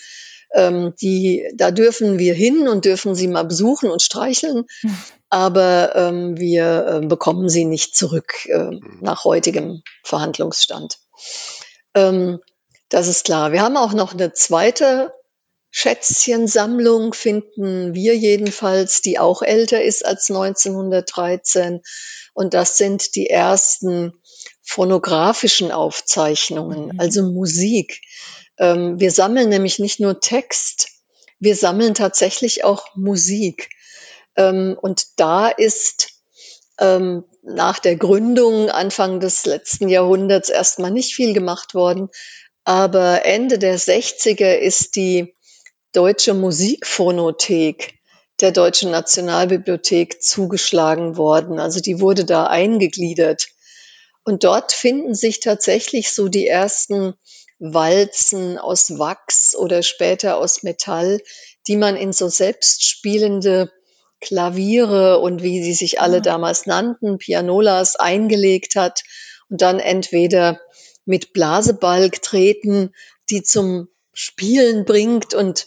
ähm, 0.55 0.95
die, 1.01 1.49
da 1.55 1.71
dürfen 1.71 2.19
wir 2.19 2.35
hin 2.35 2.69
und 2.69 2.85
dürfen 2.85 3.15
sie 3.15 3.29
mal 3.29 3.45
besuchen 3.45 3.91
und 3.91 4.03
streicheln, 4.03 4.65
aber 5.31 5.95
ähm, 5.95 6.39
wir 6.39 6.87
äh, 6.87 7.07
bekommen 7.07 7.49
sie 7.49 7.65
nicht 7.65 7.97
zurück 7.97 8.47
äh, 8.47 8.71
nach 9.01 9.25
heutigem 9.25 9.83
Verhandlungsstand. 10.05 10.99
Ähm, 11.95 12.41
das 12.89 13.09
ist 13.09 13.25
klar. 13.25 13.53
Wir 13.53 13.63
haben 13.63 13.77
auch 13.77 13.93
noch 13.93 14.13
eine 14.13 14.33
zweite 14.33 15.13
Schätzchensammlung 15.79 17.13
finden 17.13 17.93
wir 17.93 18.17
jedenfalls, 18.17 19.03
die 19.03 19.19
auch 19.19 19.43
älter 19.43 19.83
ist 19.83 20.07
als 20.07 20.31
1913. 20.31 21.83
Und 22.33 22.55
das 22.55 22.79
sind 22.79 23.15
die 23.15 23.29
ersten 23.29 24.15
phonografischen 24.67 25.71
Aufzeichnungen, 25.71 26.87
mhm. 26.87 27.01
also 27.01 27.23
Musik. 27.23 28.03
Ähm, 28.59 28.99
wir 28.99 29.11
sammeln 29.11 29.49
nämlich 29.49 29.79
nicht 29.79 30.01
nur 30.01 30.21
Text, 30.21 30.89
wir 31.39 31.55
sammeln 31.55 31.95
tatsächlich 31.95 32.65
auch 32.65 32.95
Musik. 32.97 33.71
Ähm, 34.37 34.77
und 34.81 35.07
da 35.17 35.49
ist 35.49 36.09
ähm, 36.79 37.25
nach 37.43 37.79
der 37.79 37.97
Gründung 37.97 38.69
Anfang 38.71 39.21
des 39.21 39.47
letzten 39.47 39.89
Jahrhunderts 39.89 40.49
erstmal 40.49 40.91
nicht 40.91 41.15
viel 41.15 41.33
gemacht 41.33 41.75
worden. 41.75 42.09
Aber 42.65 43.25
Ende 43.25 43.59
der 43.59 43.79
60er 43.79 44.55
ist 44.55 44.97
die 44.97 45.37
Deutsche 45.93 46.35
Musikphonothek 46.35 47.95
der 48.41 48.51
Deutschen 48.51 48.91
Nationalbibliothek 48.91 50.23
zugeschlagen 50.23 51.17
worden. 51.17 51.61
Also 51.61 51.81
die 51.81 52.01
wurde 52.01 52.25
da 52.25 52.49
eingegliedert. 52.49 53.47
Und 54.27 54.43
dort 54.43 54.73
finden 54.73 55.15
sich 55.15 55.39
tatsächlich 55.39 56.13
so 56.13 56.27
die 56.27 56.49
ersten 56.49 57.15
Walzen 57.61 58.59
aus 58.59 58.99
Wachs 58.99 59.55
oder 59.55 59.85
später 59.85 60.37
aus 60.39 60.65
Metall, 60.65 61.21
die 61.69 61.77
man 61.77 61.97
in 61.97 62.13
so 62.13 62.29
selbstspielende 62.29 63.71
Klaviere 64.21 65.21
und 65.21 65.45
wie 65.45 65.63
sie 65.63 65.75
sich 65.75 66.01
alle 66.01 66.17
ah. 66.17 66.21
damals 66.21 66.67
nannten, 66.67 67.19
Pianolas 67.19 67.95
eingelegt 67.95 68.75
hat 68.75 69.05
und 69.49 69.63
dann 69.63 69.79
entweder 69.79 70.61
mit 71.05 71.33
Blasebalg 71.33 72.21
treten, 72.21 72.93
die 73.31 73.45
zum 73.45 73.89
Spielen 74.13 74.85
bringt 74.85 75.35
und 75.35 75.67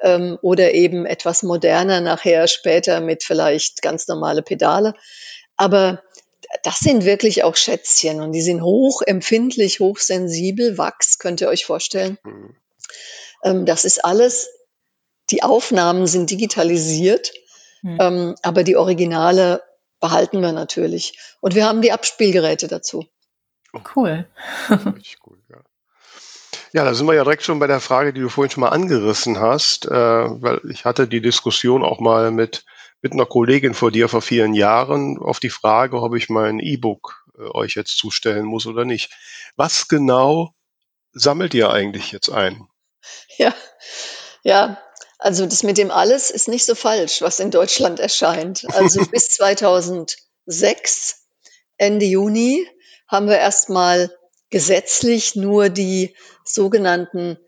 ähm, 0.00 0.38
oder 0.40 0.72
eben 0.72 1.04
etwas 1.04 1.42
moderner 1.42 2.00
nachher 2.00 2.48
später 2.48 3.02
mit 3.02 3.22
vielleicht 3.22 3.82
ganz 3.82 4.08
normale 4.08 4.42
Pedale. 4.42 4.94
Aber 5.58 6.02
das 6.62 6.78
sind 6.78 7.04
wirklich 7.04 7.44
auch 7.44 7.56
Schätzchen 7.56 8.20
und 8.20 8.32
die 8.32 8.42
sind 8.42 8.62
hochempfindlich, 8.62 9.80
hochsensibel. 9.80 10.78
Wachs 10.78 11.18
könnt 11.18 11.40
ihr 11.40 11.48
euch 11.48 11.64
vorstellen. 11.64 12.18
Mhm. 12.24 12.56
Ähm, 13.42 13.66
das 13.66 13.84
ist 13.84 14.04
alles, 14.04 14.48
die 15.30 15.42
Aufnahmen 15.42 16.06
sind 16.06 16.30
digitalisiert, 16.30 17.32
mhm. 17.82 17.98
ähm, 18.00 18.34
aber 18.42 18.64
die 18.64 18.76
Originale 18.76 19.62
behalten 20.00 20.40
wir 20.40 20.52
natürlich. 20.52 21.18
Und 21.40 21.54
wir 21.54 21.66
haben 21.66 21.82
die 21.82 21.92
Abspielgeräte 21.92 22.68
dazu. 22.68 23.06
Cool. 23.94 24.26
Richtig 24.70 25.18
cool, 25.26 25.38
ja. 25.48 25.58
Ja, 26.72 26.84
da 26.84 26.92
sind 26.92 27.06
wir 27.06 27.14
ja 27.14 27.24
direkt 27.24 27.42
schon 27.42 27.58
bei 27.58 27.66
der 27.66 27.80
Frage, 27.80 28.12
die 28.12 28.20
du 28.20 28.28
vorhin 28.28 28.50
schon 28.50 28.60
mal 28.60 28.68
angerissen 28.68 29.40
hast, 29.40 29.86
äh, 29.86 29.90
weil 29.90 30.60
ich 30.70 30.84
hatte 30.84 31.08
die 31.08 31.22
Diskussion 31.22 31.82
auch 31.82 31.98
mal 31.98 32.30
mit, 32.30 32.64
mit 33.00 33.12
einer 33.12 33.26
Kollegin 33.26 33.74
vor 33.74 33.90
dir 33.90 34.08
vor 34.08 34.22
vielen 34.22 34.54
Jahren 34.54 35.18
auf 35.18 35.40
die 35.40 35.50
Frage, 35.50 36.00
ob 36.00 36.14
ich 36.16 36.28
mein 36.28 36.58
E-Book 36.58 37.24
äh, 37.38 37.42
euch 37.54 37.74
jetzt 37.74 37.98
zustellen 37.98 38.44
muss 38.44 38.66
oder 38.66 38.84
nicht. 38.84 39.12
Was 39.56 39.88
genau 39.88 40.54
sammelt 41.12 41.54
ihr 41.54 41.70
eigentlich 41.70 42.12
jetzt 42.12 42.28
ein? 42.28 42.66
Ja, 43.36 43.54
ja, 44.42 44.78
also 45.18 45.46
das 45.46 45.62
mit 45.62 45.78
dem 45.78 45.90
alles 45.90 46.30
ist 46.30 46.48
nicht 46.48 46.64
so 46.64 46.74
falsch, 46.74 47.22
was 47.22 47.40
in 47.40 47.50
Deutschland 47.50 48.00
erscheint. 48.00 48.66
Also 48.74 49.04
bis 49.10 49.30
2006, 49.30 51.24
Ende 51.76 52.06
Juni, 52.06 52.68
haben 53.08 53.28
wir 53.28 53.38
erstmal 53.38 54.14
gesetzlich 54.50 55.34
nur 55.34 55.68
die 55.70 56.14
sogenannten 56.44 57.38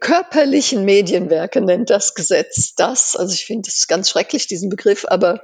körperlichen 0.00 0.84
Medienwerke 0.84 1.60
nennt 1.60 1.90
das 1.90 2.14
Gesetz 2.14 2.74
das. 2.74 3.16
Also 3.16 3.34
ich 3.34 3.44
finde 3.44 3.68
das 3.68 3.86
ganz 3.86 4.08
schrecklich, 4.08 4.46
diesen 4.46 4.70
Begriff, 4.70 5.04
aber 5.06 5.42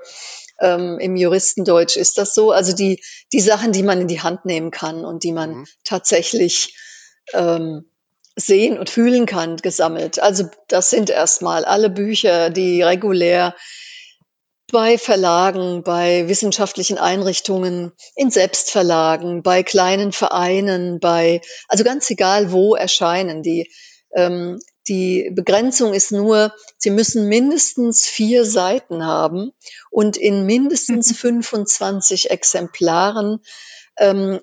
ähm, 0.61 0.99
im 1.01 1.17
Juristendeutsch 1.17 1.97
ist 1.97 2.19
das 2.19 2.35
so. 2.35 2.51
Also 2.51 2.75
die, 2.75 3.03
die 3.33 3.41
Sachen, 3.41 3.73
die 3.73 3.83
man 3.83 4.01
in 4.01 4.09
die 4.09 4.23
Hand 4.23 4.45
nehmen 4.45 4.71
kann 4.71 5.05
und 5.05 5.23
die 5.23 5.33
man 5.33 5.51
mhm. 5.51 5.67
tatsächlich 5.85 6.75
ähm, 7.35 7.91
sehen 8.37 8.79
und 8.79 8.91
fühlen 8.91 9.27
kann, 9.27 9.57
gesammelt. 9.57 10.19
Also 10.19 10.49
das 10.69 10.91
sind 10.91 11.11
erstmal 11.11 11.65
alle 11.65 11.91
Bücher, 11.91 12.51
die 12.51 12.83
regulär 12.83 13.55
bei 14.73 14.99
Verlagen, 14.99 15.83
bei 15.85 16.29
wissenschaftlichen 16.29 16.99
Einrichtungen, 16.99 17.93
in 18.15 18.31
Selbstverlagen, 18.31 19.43
bei 19.43 19.63
kleinen 19.63 20.13
Vereinen, 20.13 20.99
bei, 20.99 21.41
also 21.69 21.85
ganz 21.85 22.11
egal 22.11 22.51
wo 22.53 22.75
erscheinen 22.75 23.43
die. 23.43 23.71
Ähm, 24.17 24.59
die 24.89 25.31
Begrenzung 25.33 25.95
ist 25.95 26.11
nur, 26.11 26.53
sie 26.79 26.91
müssen 26.91 27.29
mindestens 27.29 28.07
vier 28.07 28.45
Seiten 28.45 29.05
haben 29.05 29.53
und 29.91 30.17
in 30.17 30.47
mindestens 30.47 31.17
25 31.17 32.31
Exemplaren 32.31 33.41
ähm, 33.99 34.41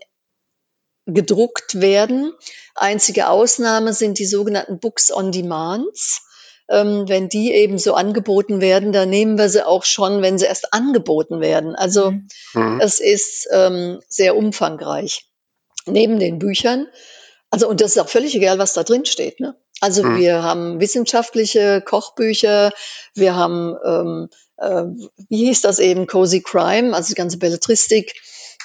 gedruckt 1.06 1.82
werden. 1.82 2.34
Einzige 2.76 3.28
Ausnahme 3.28 3.94
sind 3.94 4.20
die 4.20 4.26
sogenannten 4.26 4.80
Books 4.80 5.12
on 5.12 5.34
Demands 5.34 6.22
ähm, 6.70 7.08
wenn 7.08 7.30
die 7.30 7.54
eben 7.54 7.78
so 7.78 7.94
angeboten 7.94 8.62
werden, 8.62 8.92
dann 8.94 9.10
nehmen 9.10 9.38
wir 9.38 9.50
sie 9.50 9.66
auch 9.66 9.84
schon, 9.84 10.22
wenn 10.22 10.38
sie 10.38 10.46
erst 10.46 10.74
angeboten 10.74 11.42
werden. 11.42 11.76
Also 11.76 12.12
mhm. 12.12 12.28
mhm. 12.54 12.80
es 12.82 13.00
ist 13.00 13.48
ähm, 13.52 14.00
sehr 14.08 14.36
umfangreich. 14.36 15.30
Neben 15.86 16.20
den 16.20 16.40
Büchern, 16.40 16.88
also 17.50 17.68
und 17.68 17.82
das 17.82 17.92
ist 17.92 18.00
auch 18.00 18.10
völlig 18.10 18.36
egal, 18.36 18.58
was 18.58 18.74
da 18.74 18.84
drin 18.84 19.06
steht. 19.06 19.40
Ne? 19.40 19.56
Also 19.84 20.02
mhm. 20.02 20.18
wir 20.18 20.44
haben 20.44 20.80
wissenschaftliche 20.80 21.82
Kochbücher, 21.82 22.72
wir 23.16 23.36
haben, 23.36 23.76
ähm, 23.84 24.30
äh, 24.56 24.84
wie 25.28 25.46
hieß 25.48 25.60
das 25.60 25.80
eben, 25.80 26.08
Cozy 26.08 26.42
Crime, 26.42 26.96
also 26.96 27.10
die 27.10 27.16
ganze 27.16 27.38
Belletristik, 27.38 28.14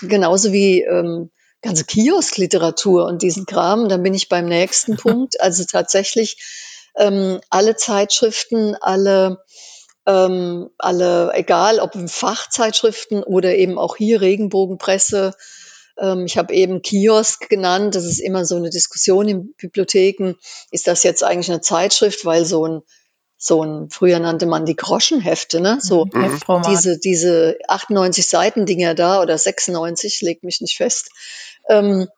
genauso 0.01 0.53
wie 0.53 0.83
ähm, 0.83 1.33
ganze 1.61 1.85
Kioskliteratur 1.87 3.07
und 3.07 3.23
diesen 3.23 3.47
Kram. 3.47 3.89
Dann 3.89 4.05
bin 4.05 4.15
ich 4.15 4.29
beim 4.29 4.47
nächsten 4.47 4.97
Punkt. 4.97 5.41
Also 5.41 5.65
tatsächlich 5.65 6.37
ähm, 6.97 7.41
alle 7.51 7.75
Zeitschriften, 7.75 8.77
alle 8.77 9.43
ähm, 10.07 10.71
alle, 10.79 11.33
egal 11.35 11.81
ob 11.81 11.95
Fachzeitschriften 12.09 13.25
oder 13.25 13.57
eben 13.57 13.77
auch 13.77 13.97
hier 13.97 14.21
Regenbogenpresse. 14.21 15.35
Ähm, 16.01 16.27
ich 16.27 16.39
habe 16.39 16.55
eben 16.55 16.83
Kiosk 16.83 17.49
genannt. 17.49 17.95
Das 17.95 18.05
ist 18.05 18.21
immer 18.21 18.45
so 18.45 18.57
eine 18.57 18.71
Diskussion 18.71 19.29
in 19.29 19.55
Bibliotheken. 19.55 20.35
Ist 20.71 20.87
das 20.87 21.03
jetzt 21.03 21.25
eigentlich 21.25 21.51
eine 21.51 21.61
Zeitschrift, 21.61 22.25
weil 22.25 22.45
so 22.45 22.67
ein 22.67 22.83
so 23.41 23.63
ein, 23.63 23.89
früher 23.89 24.19
nannte 24.19 24.47
man 24.47 24.67
die 24.67 24.75
Groschenhefte, 24.75 25.61
ne? 25.61 25.79
So 25.81 26.07
mhm. 26.07 26.41
diese, 26.69 26.99
diese 26.99 27.57
98 27.69 28.27
Seiten 28.27 28.67
Dinger 28.67 28.95
da 28.95 29.23
oder 29.23 29.39
96, 29.39 30.23
legt 30.23 30.43
mich 30.43 30.61
nicht 30.61 30.77
fest. 30.77 31.11
Ähm, 31.69 32.09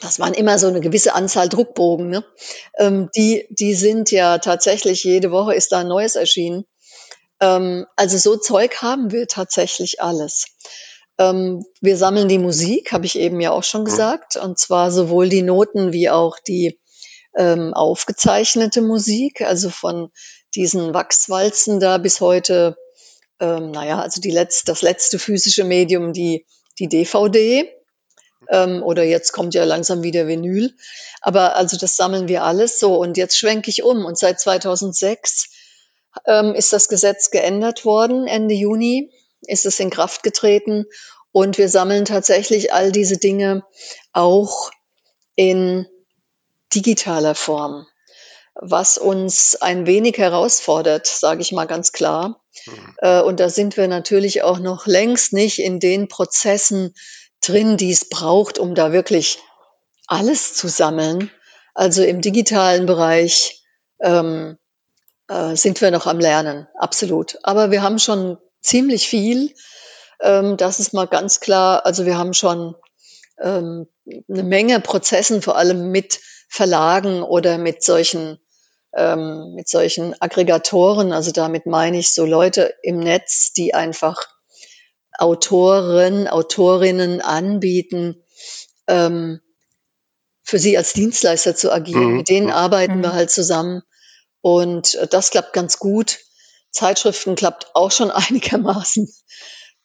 das 0.00 0.18
waren 0.18 0.32
immer 0.32 0.58
so 0.58 0.68
eine 0.68 0.80
gewisse 0.80 1.14
Anzahl 1.14 1.50
Druckbogen, 1.50 2.08
ne? 2.08 2.24
Ähm, 2.78 3.10
die, 3.14 3.46
die 3.50 3.74
sind 3.74 4.10
ja 4.10 4.38
tatsächlich, 4.38 5.04
jede 5.04 5.30
Woche 5.30 5.54
ist 5.54 5.72
da 5.72 5.80
ein 5.80 5.88
neues 5.88 6.16
erschienen. 6.16 6.64
Ähm, 7.40 7.86
also 7.96 8.16
so 8.16 8.36
Zeug 8.36 8.80
haben 8.80 9.12
wir 9.12 9.28
tatsächlich 9.28 10.00
alles. 10.00 10.46
Ähm, 11.18 11.64
wir 11.80 11.96
sammeln 11.96 12.28
die 12.28 12.38
Musik, 12.38 12.92
habe 12.92 13.06
ich 13.06 13.18
eben 13.18 13.40
ja 13.40 13.50
auch 13.50 13.64
schon 13.64 13.82
mhm. 13.82 13.86
gesagt, 13.86 14.36
und 14.36 14.58
zwar 14.58 14.90
sowohl 14.90 15.28
die 15.28 15.42
Noten 15.42 15.92
wie 15.92 16.10
auch 16.10 16.38
die 16.38 16.80
ähm, 17.36 17.74
aufgezeichnete 17.74 18.82
Musik, 18.82 19.42
also 19.42 19.70
von 19.70 20.10
diesen 20.54 20.94
Wachswalzen 20.94 21.80
da 21.80 21.98
bis 21.98 22.20
heute, 22.20 22.76
ähm, 23.40 23.70
naja, 23.70 24.00
also 24.00 24.20
die 24.20 24.30
letzte, 24.30 24.66
das 24.66 24.82
letzte 24.82 25.18
physische 25.18 25.64
Medium, 25.64 26.12
die, 26.12 26.46
die 26.78 26.88
DVD. 26.88 27.70
Ähm, 28.48 28.82
oder 28.82 29.04
jetzt 29.04 29.32
kommt 29.32 29.54
ja 29.54 29.64
langsam 29.64 30.02
wieder 30.02 30.26
Vinyl. 30.26 30.74
Aber 31.20 31.56
also 31.56 31.76
das 31.76 31.96
sammeln 31.96 32.28
wir 32.28 32.42
alles 32.42 32.78
so. 32.78 32.96
Und 32.96 33.16
jetzt 33.16 33.38
schwenke 33.38 33.70
ich 33.70 33.82
um. 33.82 34.04
Und 34.04 34.18
seit 34.18 34.40
2006 34.40 35.50
ähm, 36.26 36.54
ist 36.54 36.72
das 36.72 36.88
Gesetz 36.88 37.30
geändert 37.30 37.84
worden. 37.84 38.26
Ende 38.26 38.54
Juni 38.54 39.10
ist 39.46 39.66
es 39.66 39.80
in 39.80 39.90
Kraft 39.90 40.22
getreten. 40.22 40.86
Und 41.32 41.58
wir 41.58 41.68
sammeln 41.68 42.04
tatsächlich 42.04 42.72
all 42.72 42.92
diese 42.92 43.16
Dinge 43.16 43.64
auch 44.12 44.70
in 45.34 45.86
digitaler 46.74 47.34
Form 47.34 47.86
was 48.54 48.98
uns 48.98 49.56
ein 49.56 49.86
wenig 49.86 50.18
herausfordert, 50.18 51.06
sage 51.06 51.40
ich 51.40 51.52
mal 51.52 51.66
ganz 51.66 51.92
klar. 51.92 52.40
Mhm. 52.66 52.96
Äh, 52.98 53.20
und 53.22 53.40
da 53.40 53.48
sind 53.48 53.76
wir 53.76 53.88
natürlich 53.88 54.42
auch 54.42 54.58
noch 54.58 54.86
längst 54.86 55.32
nicht 55.32 55.58
in 55.58 55.80
den 55.80 56.08
Prozessen 56.08 56.94
drin, 57.40 57.76
die 57.76 57.90
es 57.90 58.08
braucht, 58.08 58.58
um 58.58 58.74
da 58.74 58.92
wirklich 58.92 59.38
alles 60.06 60.54
zu 60.54 60.68
sammeln. 60.68 61.30
Also 61.74 62.02
im 62.02 62.20
digitalen 62.20 62.86
Bereich 62.86 63.64
ähm, 64.00 64.58
äh, 65.28 65.56
sind 65.56 65.80
wir 65.80 65.90
noch 65.90 66.06
am 66.06 66.20
Lernen, 66.20 66.68
absolut. 66.78 67.38
Aber 67.42 67.70
wir 67.70 67.82
haben 67.82 67.98
schon 67.98 68.36
ziemlich 68.62 69.08
viel. 69.08 69.54
Ähm, 70.20 70.56
das 70.56 70.80
ist 70.80 70.94
mal 70.94 71.06
ganz 71.06 71.40
klar. 71.40 71.84
Also 71.84 72.06
wir 72.06 72.16
haben 72.16 72.34
schon 72.34 72.74
ähm, 73.40 73.86
eine 74.28 74.42
Menge 74.42 74.80
Prozessen, 74.80 75.42
vor 75.42 75.56
allem 75.56 75.90
mit 75.90 76.20
Verlagen 76.48 77.22
oder 77.22 77.58
mit 77.58 77.82
solchen 77.82 78.38
ähm, 78.94 79.54
mit 79.54 79.68
solchen 79.68 80.20
Aggregatoren, 80.20 81.12
also 81.12 81.32
damit 81.32 81.66
meine 81.66 81.98
ich 81.98 82.12
so 82.12 82.26
Leute 82.26 82.74
im 82.82 82.98
Netz, 82.98 83.52
die 83.52 83.74
einfach 83.74 84.26
Autoren, 85.18 86.28
Autorinnen 86.28 87.20
anbieten, 87.20 88.22
ähm, 88.86 89.40
für 90.42 90.58
sie 90.58 90.76
als 90.76 90.92
Dienstleister 90.92 91.54
zu 91.54 91.72
agieren. 91.72 92.10
Mhm. 92.10 92.16
Mit 92.18 92.28
denen 92.28 92.50
arbeiten 92.50 92.98
mhm. 92.98 93.02
wir 93.02 93.12
halt 93.12 93.30
zusammen 93.30 93.82
und 94.40 94.94
äh, 94.96 95.06
das 95.06 95.30
klappt 95.30 95.52
ganz 95.52 95.78
gut. 95.78 96.18
Zeitschriften 96.72 97.36
klappt 97.36 97.74
auch 97.74 97.90
schon 97.90 98.10
einigermaßen. 98.10 99.08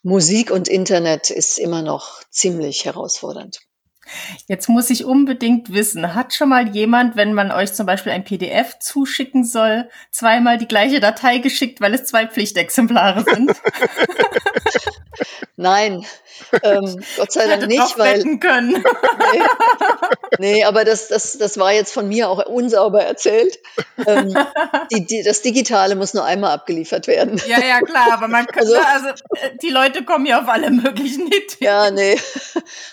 Musik 0.03 0.51
und 0.51 0.67
Internet 0.67 1.29
ist 1.29 1.57
immer 1.57 1.81
noch 1.81 2.23
ziemlich 2.29 2.85
herausfordernd. 2.85 3.59
Jetzt 4.47 4.69
muss 4.69 4.89
ich 4.89 5.05
unbedingt 5.05 5.73
wissen, 5.73 6.15
hat 6.15 6.33
schon 6.33 6.49
mal 6.49 6.69
jemand, 6.69 7.15
wenn 7.15 7.33
man 7.33 7.51
euch 7.51 7.73
zum 7.73 7.85
Beispiel 7.85 8.11
ein 8.11 8.23
PDF 8.23 8.79
zuschicken 8.79 9.43
soll, 9.43 9.89
zweimal 10.11 10.57
die 10.57 10.67
gleiche 10.67 10.99
Datei 10.99 11.39
geschickt, 11.39 11.81
weil 11.81 11.93
es 11.93 12.05
zwei 12.05 12.27
Pflichtexemplare 12.27 13.23
sind? 13.23 13.51
Nein, 15.55 16.05
ähm, 16.63 17.03
Gott 17.17 17.31
sei 17.31 17.47
Dank 17.47 17.67
nicht, 17.67 17.97
weil. 17.97 18.23
Können. 18.39 18.71
Nee, 18.71 19.43
nee, 20.39 20.63
aber 20.63 20.85
das, 20.85 21.07
das, 21.07 21.37
das 21.37 21.57
war 21.57 21.73
jetzt 21.73 21.93
von 21.93 22.07
mir 22.07 22.29
auch 22.29 22.45
unsauber 22.45 23.03
erzählt. 23.03 23.59
Ähm, 24.05 24.35
die, 24.91 25.05
die, 25.05 25.23
das 25.23 25.41
Digitale 25.41 25.95
muss 25.95 26.13
nur 26.13 26.25
einmal 26.25 26.51
abgeliefert 26.51 27.07
werden. 27.07 27.41
Ja, 27.47 27.59
ja, 27.59 27.79
klar, 27.79 28.13
aber 28.13 28.27
man 28.27 28.45
kann, 28.45 28.63
also, 28.63 28.75
also 28.75 29.09
äh, 29.09 29.57
die 29.61 29.69
Leute 29.69 30.03
kommen 30.03 30.25
ja 30.25 30.41
auf 30.41 30.47
alle 30.47 30.69
möglichen 30.69 31.27
Ideen. 31.27 31.43
Ja, 31.59 31.91
nee. 31.91 32.17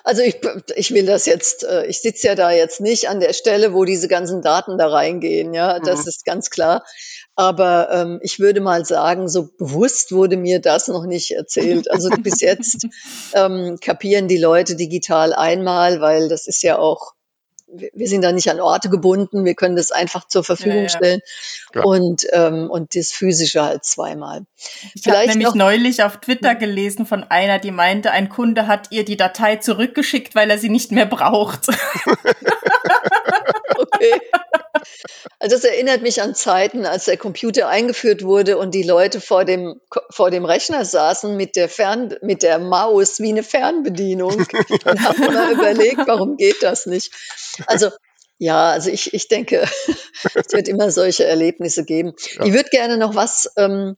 Also 0.03 0.23
ich, 0.23 0.41
ich 0.77 0.95
will 0.95 1.04
das 1.07 1.27
jetzt, 1.27 1.65
äh, 1.65 1.87
ich 1.87 2.01
sitze 2.01 2.29
ja 2.29 2.35
da 2.35 2.51
jetzt 2.51 2.81
nicht 2.81 3.09
an 3.09 3.21
der 3.21 3.33
Stelle, 3.33 3.75
wo 3.75 3.85
diese 3.85 4.09
ganzen 4.09 4.43
Daten 4.43 4.79
da 4.79 4.89
reingehen, 4.89 5.55
ja, 5.55 5.79
das 5.79 6.03
mhm. 6.03 6.09
ist 6.09 6.25
ganz 6.25 6.51
klar. 6.51 6.85
Aber 7.37 7.91
ähm, 7.91 8.21
ich 8.23 8.39
würde 8.39 8.61
mal 8.61 8.85
sagen, 8.85 9.29
so 9.29 9.49
bewusst 9.59 10.13
wurde 10.13 10.37
mir 10.37 10.61
das 10.61 10.89
noch 10.89 11.05
nicht 11.05 11.33
erzählt. 11.33 11.91
Also 11.91 12.11
bis 12.11 12.41
jetzt 12.41 12.87
ähm, 13.35 13.79
kapieren 13.81 14.29
die 14.29 14.39
Leute 14.39 14.77
digital 14.77 15.33
einmal, 15.33 16.01
weil 16.01 16.29
das 16.29 16.47
ist 16.47 16.63
ja 16.63 16.79
auch, 16.79 17.13
wir 17.93 18.09
sind 18.09 18.23
da 18.23 18.33
nicht 18.33 18.51
an 18.51 18.61
Orte 18.61 18.89
gebunden, 18.89 19.45
wir 19.45 19.55
können 19.55 19.77
das 19.77 19.93
einfach 19.93 20.27
zur 20.29 20.45
Verfügung 20.45 20.77
ja, 20.77 20.83
ja. 20.83 20.89
stellen 20.89 21.21
ja. 21.75 21.83
und 21.83 22.27
ähm, 22.33 22.71
und 22.71 22.95
das 22.95 23.13
physische 23.13 23.63
halt 23.63 23.85
zweimal. 23.85 24.43
Ich 24.95 25.07
habe 25.07 25.27
nämlich 25.27 25.49
noch, 25.49 25.55
neulich 25.55 26.03
auf 26.03 26.19
Twitter 26.19 26.55
gelesen 26.55 27.07
von 27.07 27.25
einer, 27.25 27.59
die 27.59 27.71
meinte, 27.71 28.11
ein 28.11 28.29
Kunde 28.29 28.67
hat 28.67 28.89
ihr 28.91 29.05
die 29.05 29.17
Datei 29.17 29.57
zurückgeschickt, 29.57 30.35
weil 30.35 30.51
er 30.51 30.59
sie 30.59 30.69
nicht 30.69 30.93
mehr 30.93 31.07
braucht. 31.07 31.69
okay. 33.77 34.21
Also 35.39 35.57
das 35.57 35.65
erinnert 35.65 36.03
mich 36.03 36.23
an 36.23 36.35
Zeiten, 36.35 36.87
als 36.87 37.05
der 37.05 37.17
Computer 37.17 37.69
eingeführt 37.69 38.23
wurde 38.23 38.59
und 38.59 38.75
die 38.75 38.83
Leute 38.83 39.21
vor 39.21 39.45
dem, 39.45 39.81
vor 40.11 40.31
dem 40.31 40.45
Rechner 40.45 40.85
saßen 40.85 41.37
mit 41.37 41.57
der, 41.57 41.69
Fern, 41.69 42.15
mit 42.23 42.43
der 42.43 42.59
Maus 42.59 43.21
wie 43.21 43.31
eine 43.31 43.43
Fernbedienung 43.43 44.35
und 44.85 45.05
haben 45.05 45.23
immer 45.23 45.51
überlegt, 45.51 46.01
warum 46.07 46.37
geht 46.37 46.63
das 46.63 46.87
nicht? 46.87 47.13
Also 47.67 47.91
ja, 48.39 48.71
also 48.71 48.91
ich, 48.91 49.15
ich 49.15 49.29
denke, 49.29 49.63
es 50.35 50.53
wird 50.53 50.69
immer 50.69 50.91
solche 50.91 51.25
Erlebnisse 51.25 51.85
geben. 51.85 52.15
Ja. 52.35 52.45
Ich 52.45 52.53
würde 52.53 52.69
gerne 52.71 52.97
noch 52.97 53.15
was, 53.15 53.53
ähm, 53.57 53.97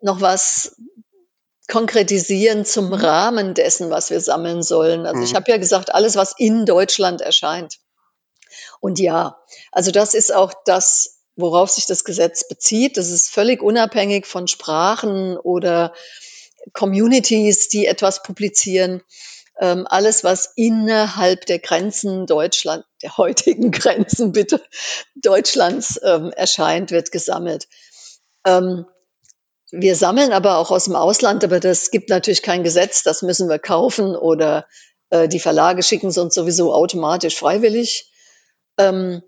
noch 0.00 0.20
was 0.20 0.76
konkretisieren 1.68 2.64
zum 2.64 2.92
Rahmen 2.92 3.54
dessen, 3.54 3.90
was 3.90 4.10
wir 4.10 4.20
sammeln 4.20 4.62
sollen. 4.62 5.06
Also 5.06 5.18
mhm. 5.18 5.24
ich 5.24 5.34
habe 5.34 5.50
ja 5.50 5.56
gesagt, 5.56 5.94
alles, 5.94 6.16
was 6.16 6.34
in 6.36 6.66
Deutschland 6.66 7.20
erscheint. 7.20 7.78
Und 8.82 8.98
ja, 8.98 9.38
also 9.70 9.92
das 9.92 10.12
ist 10.12 10.34
auch 10.34 10.52
das, 10.64 11.20
worauf 11.36 11.70
sich 11.70 11.86
das 11.86 12.02
Gesetz 12.02 12.48
bezieht. 12.48 12.96
Das 12.96 13.10
ist 13.10 13.30
völlig 13.30 13.62
unabhängig 13.62 14.26
von 14.26 14.48
Sprachen 14.48 15.38
oder 15.38 15.94
Communities, 16.72 17.68
die 17.68 17.86
etwas 17.86 18.24
publizieren. 18.24 19.00
Ähm, 19.60 19.86
alles, 19.88 20.24
was 20.24 20.52
innerhalb 20.56 21.46
der 21.46 21.60
Grenzen 21.60 22.26
Deutschland, 22.26 22.84
der 23.02 23.16
heutigen 23.18 23.70
Grenzen 23.70 24.32
bitte, 24.32 24.60
Deutschlands 25.14 26.00
ähm, 26.02 26.32
erscheint, 26.32 26.90
wird 26.90 27.12
gesammelt. 27.12 27.68
Ähm, 28.44 28.84
wir 29.70 29.94
sammeln 29.94 30.32
aber 30.32 30.56
auch 30.56 30.72
aus 30.72 30.86
dem 30.86 30.96
Ausland, 30.96 31.44
aber 31.44 31.60
das 31.60 31.92
gibt 31.92 32.08
natürlich 32.10 32.42
kein 32.42 32.64
Gesetz, 32.64 33.04
das 33.04 33.22
müssen 33.22 33.48
wir 33.48 33.60
kaufen 33.60 34.16
oder 34.16 34.66
äh, 35.10 35.28
die 35.28 35.38
Verlage 35.38 35.84
schicken 35.84 36.08
es 36.08 36.18
uns 36.18 36.34
sowieso 36.34 36.74
automatisch 36.74 37.36
freiwillig 37.36 38.08
ähm, 38.88 39.22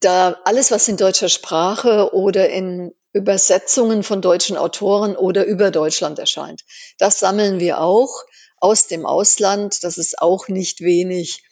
da 0.00 0.36
alles, 0.44 0.70
was 0.70 0.88
in 0.88 0.96
deutscher 0.96 1.28
Sprache 1.28 2.12
oder 2.12 2.48
in 2.50 2.92
Übersetzungen 3.12 4.02
von 4.02 4.22
deutschen 4.22 4.56
Autoren 4.56 5.16
oder 5.16 5.44
über 5.44 5.70
Deutschland 5.70 6.18
erscheint, 6.18 6.62
das 6.98 7.18
sammeln 7.18 7.60
wir 7.60 7.80
auch 7.80 8.24
aus 8.58 8.86
dem 8.86 9.06
Ausland. 9.06 9.84
Das 9.84 9.98
ist 9.98 10.20
auch 10.20 10.48
nicht 10.48 10.80
wenig. 10.80 11.44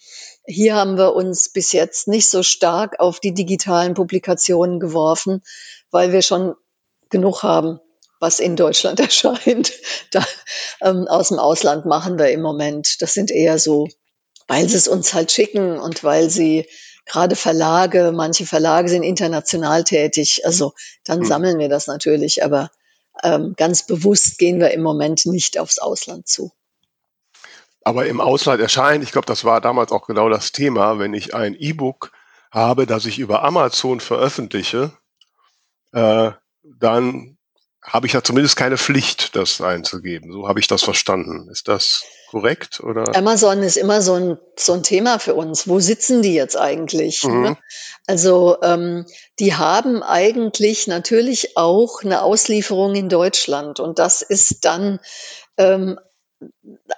Hier 0.46 0.74
haben 0.74 0.96
wir 0.96 1.14
uns 1.14 1.50
bis 1.53 1.72
jetzt 1.72 2.09
nicht 2.09 2.29
so 2.31 2.42
stark 2.42 2.98
auf 2.98 3.20
die 3.20 3.35
digitalen 3.35 3.94
Publikationen 3.94 4.81
geworfen, 4.81 5.42
weil 5.90 6.12
wir 6.12 6.22
schon 6.22 6.55
genug 7.11 7.42
haben, 7.42 7.81
was 8.20 8.40
in 8.40 8.57
Deutschland 8.57 9.00
erscheint. 9.00 9.72
Da, 10.12 10.24
ähm, 10.81 11.07
aus 11.09 11.29
dem 11.29 11.38
Ausland 11.38 11.85
machen 11.85 12.18
wir 12.18 12.31
im 12.31 12.40
Moment. 12.40 13.03
Das 13.03 13.12
sind 13.12 13.31
eher 13.31 13.59
so, 13.59 13.87
weil 14.48 14.68
sie 14.68 14.76
es 14.76 14.88
uns 14.88 15.12
halt 15.12 15.31
schicken 15.31 15.79
und 15.79 16.03
weil 16.05 16.31
sie 16.31 16.66
gerade 17.07 17.37
Verlage, 17.37 18.13
manche 18.15 18.47
Verlage 18.47 18.89
sind 18.89 19.03
international 19.03 19.85
tätig, 19.85 20.43
also 20.45 20.75
dann 21.05 21.21
mhm. 21.21 21.25
sammeln 21.25 21.59
wir 21.59 21.69
das 21.69 21.87
natürlich, 21.87 22.45
aber 22.45 22.71
ähm, 23.23 23.55
ganz 23.57 23.87
bewusst 23.87 24.39
gehen 24.39 24.61
wir 24.61 24.71
im 24.71 24.83
Moment 24.83 25.27
nicht 25.27 25.59
aufs 25.59 25.79
Ausland 25.79 26.29
zu. 26.29 26.53
Aber 27.83 28.07
im 28.07 28.21
Ausland 28.21 28.61
erscheint, 28.61 29.03
ich 29.03 29.13
glaube, 29.13 29.27
das 29.27 29.45
war 29.45 29.61
damals 29.61 29.91
auch 29.91 30.07
genau 30.07 30.29
das 30.29 30.53
Thema, 30.53 30.99
wenn 30.99 31.15
ich 31.15 31.35
ein 31.35 31.55
E-Book 31.55 32.13
habe, 32.51 32.87
das 32.87 33.07
ich 33.07 33.19
über 33.19 33.43
Amazon 33.43 34.01
veröffentliche, 34.01 34.93
äh, 35.93 36.33
dann 36.63 37.39
habe 37.83 38.07
ich 38.07 38.12
ja 38.12 38.23
zumindest 38.23 38.57
keine 38.57 38.77
Pflicht, 38.77 39.35
das 39.37 39.61
einzugeben. 39.61 40.33
So 40.33 40.49
habe 40.49 40.61
ich 40.61 40.66
das 40.66 40.83
verstanden. 40.83 41.49
Ist 41.51 41.69
das 41.69 42.05
korrekt? 42.29 42.81
Oder? 42.81 43.16
Amazon 43.16 43.62
ist 43.62 43.77
immer 43.77 44.03
so 44.03 44.14
ein, 44.14 44.38
so 44.57 44.75
ein 44.75 44.83
Thema 44.83 45.19
für 45.19 45.35
uns. 45.35 45.66
Wo 45.66 45.81
sitzen 45.81 46.23
die 46.23 46.35
jetzt 46.35 46.57
eigentlich? 46.57 47.25
Mhm. 47.25 47.43
Ne? 47.43 47.59
Also 48.07 48.59
ähm, 48.62 49.07
die 49.38 49.55
haben 49.55 50.03
eigentlich 50.03 50.87
natürlich 50.87 51.57
auch 51.57 52.03
eine 52.03 52.23
Auslieferung 52.23 52.95
in 52.95 53.09
Deutschland 53.09 53.81
und 53.81 53.99
das 53.99 54.23
ist 54.23 54.64
dann 54.64 55.01
ähm, 55.57 55.99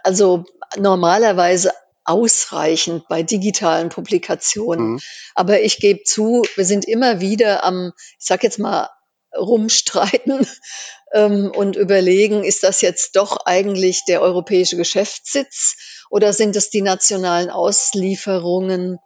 also 0.03 0.45
normalerweise 0.77 1.73
ausreichend 2.05 3.07
bei 3.09 3.23
digitalen 3.23 3.88
Publikationen. 3.88 4.95
Mhm. 4.95 5.01
Aber 5.35 5.61
ich 5.61 5.79
gebe 5.79 6.03
zu, 6.03 6.42
wir 6.57 6.64
sind 6.64 6.85
immer 6.85 7.21
wieder 7.21 7.62
am, 7.64 7.92
ich 8.18 8.27
sag 8.27 8.42
jetzt 8.42 8.59
mal, 8.59 8.88
rumstreiten 9.37 10.47
ähm, 11.12 11.53
und 11.55 11.77
überlegen, 11.77 12.45
ist 12.45 12.62
das 12.62 12.81
jetzt 12.81 13.16
doch 13.16 13.38
eigentlich 13.45 14.05
der 14.07 14.23
europäische 14.23 14.77
Geschäftssitz 14.77 15.77
oder 16.11 16.33
sind 16.33 16.57
es 16.57 16.71
die 16.71 16.83
nationalen 16.83 17.51
Auslieferungen? 17.51 18.99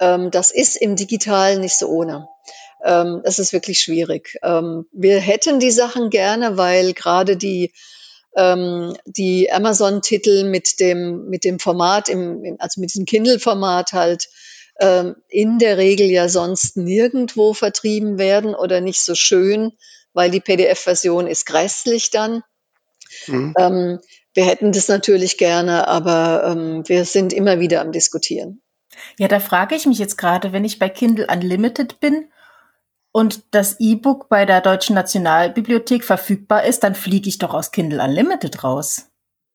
Ähm, 0.00 0.30
das 0.30 0.50
ist 0.50 0.76
im 0.76 0.96
Digitalen 0.96 1.60
nicht 1.60 1.78
so 1.78 1.88
ohne. 1.88 2.28
Ähm, 2.84 3.20
das 3.24 3.38
ist 3.38 3.52
wirklich 3.52 3.80
schwierig. 3.80 4.38
Ähm, 4.42 4.86
wir 4.92 5.20
hätten 5.20 5.60
die 5.60 5.70
Sachen 5.70 6.10
gerne, 6.10 6.56
weil 6.56 6.92
gerade 6.94 7.36
die 7.36 7.72
ähm, 8.36 8.96
die 9.06 9.50
Amazon-Titel 9.50 10.44
mit 10.44 10.78
dem, 10.80 11.28
mit 11.28 11.44
dem 11.44 11.58
Format, 11.58 12.08
im, 12.08 12.56
also 12.58 12.80
mit 12.80 12.92
diesem 12.94 13.04
Kindle-Format 13.04 13.92
halt 13.92 14.28
in 15.28 15.58
der 15.58 15.76
Regel 15.76 16.06
ja 16.06 16.28
sonst 16.28 16.76
nirgendwo 16.76 17.52
vertrieben 17.52 18.18
werden 18.18 18.54
oder 18.54 18.80
nicht 18.80 19.02
so 19.02 19.14
schön, 19.14 19.72
weil 20.14 20.30
die 20.30 20.40
PDF-Version 20.40 21.26
ist 21.26 21.44
grässlich 21.44 22.10
dann. 22.10 22.42
Mhm. 23.26 23.54
Ähm, 23.58 24.00
wir 24.34 24.44
hätten 24.44 24.72
das 24.72 24.88
natürlich 24.88 25.38
gerne, 25.38 25.88
aber 25.88 26.44
ähm, 26.46 26.88
wir 26.88 27.04
sind 27.04 27.32
immer 27.32 27.60
wieder 27.60 27.80
am 27.80 27.92
Diskutieren. 27.92 28.62
Ja, 29.18 29.28
da 29.28 29.40
frage 29.40 29.74
ich 29.74 29.86
mich 29.86 29.98
jetzt 29.98 30.16
gerade, 30.16 30.52
wenn 30.52 30.64
ich 30.64 30.78
bei 30.78 30.88
Kindle 30.88 31.26
Unlimited 31.26 32.00
bin 32.00 32.28
und 33.12 33.42
das 33.50 33.80
E-Book 33.80 34.28
bei 34.28 34.46
der 34.46 34.60
Deutschen 34.60 34.94
Nationalbibliothek 34.94 36.04
verfügbar 36.04 36.64
ist, 36.64 36.84
dann 36.84 36.94
fliege 36.94 37.28
ich 37.28 37.38
doch 37.38 37.54
aus 37.54 37.72
Kindle 37.72 38.02
Unlimited 38.02 38.62
raus. 38.62 39.09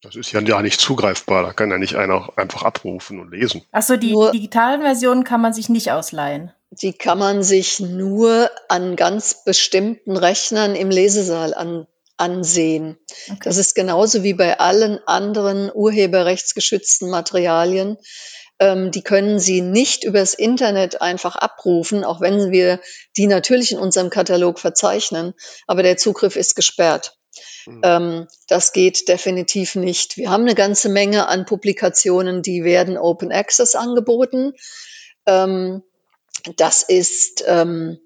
Das 0.05 0.15
ist 0.15 0.31
ja 0.31 0.41
gar 0.41 0.61
nicht 0.61 0.79
zugreifbar. 0.79 1.41
Da 1.43 1.53
kann 1.53 1.71
ja 1.71 1.79
nicht 1.79 1.95
einer 1.95 2.29
einfach 2.37 2.61
abrufen 2.61 3.19
und 3.19 3.31
lesen. 3.31 3.63
Achso, 3.71 3.97
die 3.97 4.11
nur, 4.11 4.31
digitalen 4.31 4.81
Versionen 4.81 5.23
kann 5.23 5.41
man 5.41 5.53
sich 5.53 5.67
nicht 5.67 5.91
ausleihen. 5.91 6.51
Die 6.69 6.93
kann 6.93 7.17
man 7.17 7.41
sich 7.41 7.79
nur 7.79 8.51
an 8.69 8.95
ganz 8.95 9.43
bestimmten 9.43 10.15
Rechnern 10.15 10.75
im 10.75 10.91
Lesesaal 10.91 11.53
an, 11.55 11.87
ansehen. 12.17 12.97
Okay. 13.27 13.39
Das 13.43 13.57
ist 13.57 13.73
genauso 13.73 14.21
wie 14.21 14.33
bei 14.33 14.59
allen 14.59 14.99
anderen 15.07 15.71
urheberrechtsgeschützten 15.73 17.09
Materialien. 17.09 17.97
Ähm, 18.59 18.91
die 18.91 19.01
können 19.01 19.39
Sie 19.39 19.61
nicht 19.61 20.03
übers 20.03 20.33
Internet 20.33 21.01
einfach 21.01 21.35
abrufen, 21.35 22.03
auch 22.03 22.21
wenn 22.21 22.51
wir 22.51 22.79
die 23.17 23.27
natürlich 23.27 23.71
in 23.71 23.79
unserem 23.79 24.09
Katalog 24.09 24.59
verzeichnen, 24.59 25.33
aber 25.67 25.81
der 25.81 25.97
Zugriff 25.97 26.35
ist 26.35 26.55
gesperrt. 26.55 27.14
Mhm. 27.65 27.81
Ähm, 27.83 28.27
das 28.47 28.73
geht 28.73 29.07
definitiv 29.07 29.75
nicht. 29.75 30.17
Wir 30.17 30.29
haben 30.29 30.43
eine 30.43 30.55
ganze 30.55 30.89
Menge 30.89 31.27
an 31.27 31.45
Publikationen, 31.45 32.41
die 32.41 32.63
werden 32.63 32.97
Open 32.97 33.31
Access 33.31 33.75
angeboten. 33.75 34.53
Ähm, 35.25 35.83
das 36.57 36.83
ist, 36.83 37.43
ähm, 37.47 37.99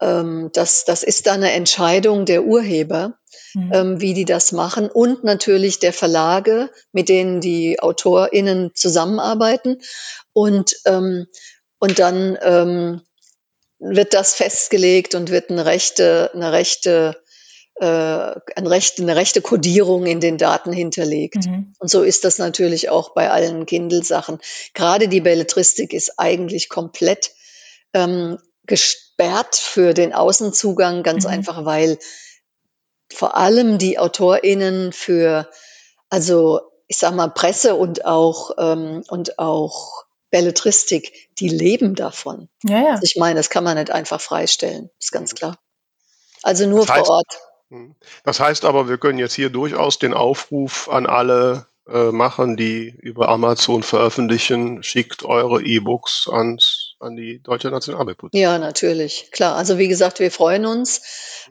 ähm, 0.00 0.50
das, 0.52 0.84
das 0.84 1.02
ist 1.02 1.26
dann 1.26 1.42
eine 1.42 1.52
Entscheidung 1.52 2.24
der 2.24 2.44
Urheber 2.44 3.18
mhm. 3.54 3.72
ähm, 3.72 4.00
wie 4.00 4.14
die 4.14 4.24
das 4.24 4.52
machen 4.52 4.90
und 4.90 5.24
natürlich 5.24 5.78
der 5.78 5.92
Verlage, 5.92 6.70
mit 6.92 7.08
denen 7.08 7.40
die 7.40 7.80
AutorInnen 7.80 8.72
zusammenarbeiten. 8.74 9.80
Und, 10.32 10.76
ähm, 10.84 11.26
und 11.78 11.98
dann 11.98 12.38
ähm, 12.40 13.02
wird 13.78 14.14
das 14.14 14.34
festgelegt 14.34 15.14
und 15.14 15.30
wird 15.30 15.50
eine 15.50 15.64
rechte, 15.64 16.30
eine 16.34 16.52
rechte 16.52 17.22
eine 17.80 18.70
rechte, 18.70 19.02
eine 19.02 19.16
rechte 19.16 19.40
Kodierung 19.40 20.06
in 20.06 20.20
den 20.20 20.38
Daten 20.38 20.72
hinterlegt. 20.72 21.46
Mhm. 21.46 21.74
Und 21.78 21.88
so 21.88 22.02
ist 22.02 22.24
das 22.24 22.38
natürlich 22.38 22.90
auch 22.90 23.10
bei 23.10 23.30
allen 23.30 23.66
Kindle-Sachen. 23.66 24.38
Gerade 24.74 25.08
die 25.08 25.20
Belletristik 25.20 25.92
ist 25.92 26.18
eigentlich 26.18 26.68
komplett 26.68 27.32
ähm, 27.94 28.38
gesperrt 28.64 29.56
für 29.56 29.94
den 29.94 30.12
Außenzugang, 30.12 31.02
ganz 31.02 31.24
mhm. 31.24 31.30
einfach, 31.30 31.64
weil 31.64 31.98
vor 33.12 33.36
allem 33.36 33.78
die 33.78 33.98
AutorInnen 33.98 34.92
für, 34.92 35.48
also 36.10 36.60
ich 36.86 36.98
sag 36.98 37.14
mal, 37.14 37.28
Presse 37.28 37.74
und 37.74 38.04
auch, 38.04 38.52
ähm, 38.58 39.02
und 39.08 39.38
auch 39.38 40.04
Belletristik, 40.30 41.30
die 41.38 41.48
leben 41.48 41.94
davon. 41.94 42.48
Ja, 42.64 42.82
ja. 42.82 42.90
Also 42.90 43.04
ich 43.04 43.16
meine, 43.16 43.36
das 43.36 43.50
kann 43.50 43.64
man 43.64 43.78
nicht 43.78 43.90
einfach 43.90 44.20
freistellen, 44.20 44.90
ist 44.98 45.12
ganz 45.12 45.34
klar. 45.34 45.58
Also 46.42 46.66
nur 46.66 46.80
das 46.80 46.90
heißt, 46.90 47.06
vor 47.06 47.16
Ort. 47.16 47.47
Hm. 47.70 47.94
Das 48.24 48.40
heißt 48.40 48.64
aber, 48.64 48.88
wir 48.88 48.98
können 48.98 49.18
jetzt 49.18 49.34
hier 49.34 49.50
durchaus 49.50 49.98
den 49.98 50.14
Aufruf 50.14 50.88
an 50.88 51.06
alle 51.06 51.66
äh, 51.88 52.12
machen, 52.12 52.56
die 52.56 52.94
über 53.00 53.28
Amazon 53.28 53.82
veröffentlichen, 53.82 54.82
schickt 54.82 55.24
eure 55.24 55.62
E-Books 55.62 56.28
ans 56.30 56.94
an 57.00 57.16
die 57.16 57.40
Deutsche 57.42 57.70
Nationalbibliothek. 57.70 58.38
Ja, 58.38 58.58
natürlich, 58.58 59.30
klar. 59.30 59.56
Also 59.56 59.78
wie 59.78 59.88
gesagt, 59.88 60.20
wir 60.20 60.30
freuen 60.30 60.66
uns, 60.66 61.00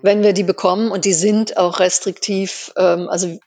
wenn 0.02 0.22
wir 0.22 0.34
die 0.34 0.44
bekommen 0.44 0.92
und 0.92 1.06
die 1.06 1.14
sind 1.14 1.58
auch 1.58 1.80
restriktiv. 1.80 2.72
Ähm, 2.78 3.10
also 3.10 3.40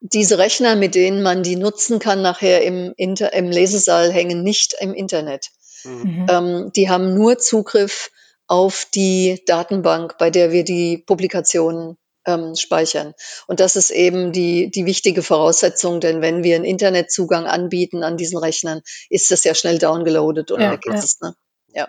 diese 0.00 0.38
Rechner, 0.38 0.76
mit 0.76 0.94
denen 0.94 1.22
man 1.22 1.42
die 1.42 1.56
nutzen 1.56 1.98
kann, 1.98 2.22
nachher 2.22 2.62
im, 2.62 2.94
Inter 2.96 3.32
im 3.34 3.50
Lesesaal 3.50 4.10
hängen 4.10 4.42
nicht 4.42 4.74
im 4.80 4.94
Internet. 4.94 5.48
Mhm. 5.84 6.26
Ähm, 6.30 6.72
die 6.74 6.88
haben 6.88 7.14
nur 7.14 7.38
Zugriff 7.38 8.10
auf 8.46 8.86
die 8.94 9.42
Datenbank, 9.46 10.16
bei 10.18 10.30
der 10.30 10.52
wir 10.52 10.64
die 10.64 10.98
Publikationen 10.98 11.98
ähm, 12.26 12.54
speichern. 12.54 13.14
Und 13.46 13.60
das 13.60 13.76
ist 13.76 13.90
eben 13.90 14.32
die, 14.32 14.70
die 14.70 14.86
wichtige 14.86 15.22
Voraussetzung, 15.22 16.00
denn 16.00 16.22
wenn 16.22 16.42
wir 16.42 16.56
einen 16.56 16.64
Internetzugang 16.64 17.46
anbieten 17.46 18.02
an 18.02 18.16
diesen 18.16 18.38
Rechnern, 18.38 18.82
ist 19.08 19.30
das 19.30 19.44
ja 19.44 19.54
schnell 19.54 19.78
downgeloadet 19.78 20.50
und 20.50 20.60
ja, 20.60 20.72
weg 20.72 20.86
ist 20.86 20.92
ja. 20.92 20.98
es. 20.98 21.20
Ne? 21.20 21.34
Ja. 21.74 21.88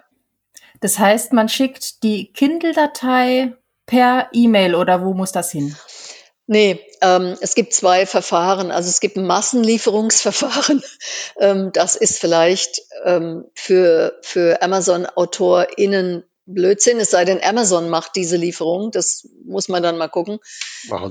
Das 0.80 1.00
heißt, 1.00 1.34
man 1.34 1.50
schickt 1.50 2.04
die 2.04 2.32
Kindle-Datei 2.32 3.54
per 3.86 4.30
E-Mail 4.34 4.76
oder 4.76 5.04
wo 5.04 5.14
muss 5.14 5.32
das 5.32 5.52
hin? 5.52 5.76
Nee, 6.48 6.82
ähm, 7.02 7.38
es 7.40 7.56
gibt 7.56 7.74
zwei 7.74 8.06
Verfahren. 8.06 8.72
Also 8.72 8.90
es 8.90 9.00
gibt 9.00 9.16
ein 9.16 9.26
Massenlieferungsverfahren. 9.26 10.84
ähm, 11.40 11.72
das 11.72 11.96
ist 11.96 12.20
vielleicht 12.20 12.82
ähm, 13.06 13.46
für, 13.54 14.18
für 14.22 14.62
Amazon-AutorInnen 14.62 16.24
Blödsinn, 16.46 17.00
es 17.00 17.12
sei 17.12 17.24
denn, 17.26 17.42
Amazon 17.44 17.90
macht 17.90 18.16
diese 18.16 18.36
Lieferung. 18.36 18.92
Das 18.92 19.28
muss 19.46 19.70
man 19.70 19.84
dann 19.84 19.98
mal 19.98 20.08
gucken. 20.08 20.40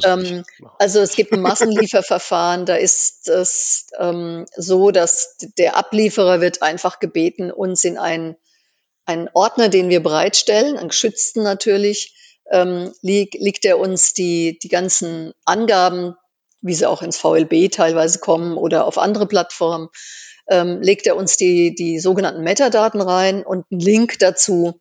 Ähm, 0.05 0.45
also 0.79 1.01
es 1.01 1.15
gibt 1.15 1.33
ein 1.33 1.41
Massenlieferverfahren, 1.41 2.67
da 2.67 2.75
ist 2.75 3.29
es 3.29 3.87
ähm, 3.99 4.47
so, 4.57 4.91
dass 4.91 5.37
der 5.59 5.77
Ablieferer 5.77 6.41
wird 6.41 6.63
einfach 6.63 6.99
gebeten, 6.99 7.51
uns 7.51 7.85
in 7.85 7.97
einen, 7.97 8.37
einen 9.05 9.29
Ordner, 9.33 9.69
den 9.69 9.89
wir 9.89 10.03
bereitstellen, 10.03 10.77
einen 10.77 10.89
geschützten 10.89 11.43
natürlich, 11.43 12.17
ähm, 12.51 12.93
liegt, 13.01 13.35
liegt 13.35 13.65
er 13.65 13.79
uns 13.79 14.13
die, 14.13 14.59
die 14.59 14.69
ganzen 14.69 15.33
Angaben, 15.45 16.17
wie 16.61 16.75
sie 16.75 16.89
auch 16.89 17.03
ins 17.03 17.17
VLB 17.17 17.71
teilweise 17.71 18.19
kommen 18.19 18.57
oder 18.57 18.85
auf 18.87 18.99
andere 18.99 19.27
Plattformen, 19.27 19.89
ähm, 20.49 20.83
legt 20.83 21.07
er 21.07 21.17
uns 21.17 21.37
die, 21.37 21.75
die 21.75 22.01
sogenannten 22.01 22.43
Metadaten 22.43 23.01
rein 23.01 23.45
und 23.45 23.65
einen 23.71 23.81
Link 23.81 24.19
dazu, 24.19 24.81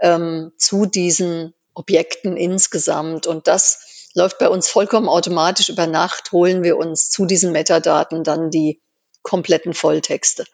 ähm, 0.00 0.52
zu 0.58 0.86
diesen 0.86 1.54
Objekten 1.74 2.36
insgesamt. 2.36 3.26
Und 3.26 3.48
das 3.48 4.10
läuft 4.14 4.38
bei 4.38 4.48
uns 4.48 4.68
vollkommen 4.68 5.08
automatisch. 5.08 5.68
Über 5.68 5.86
Nacht 5.86 6.32
holen 6.32 6.62
wir 6.62 6.76
uns 6.76 7.10
zu 7.10 7.26
diesen 7.26 7.52
Metadaten 7.52 8.24
dann 8.24 8.50
die 8.50 8.80
kompletten 9.22 9.74
Volltexte. 9.74 10.44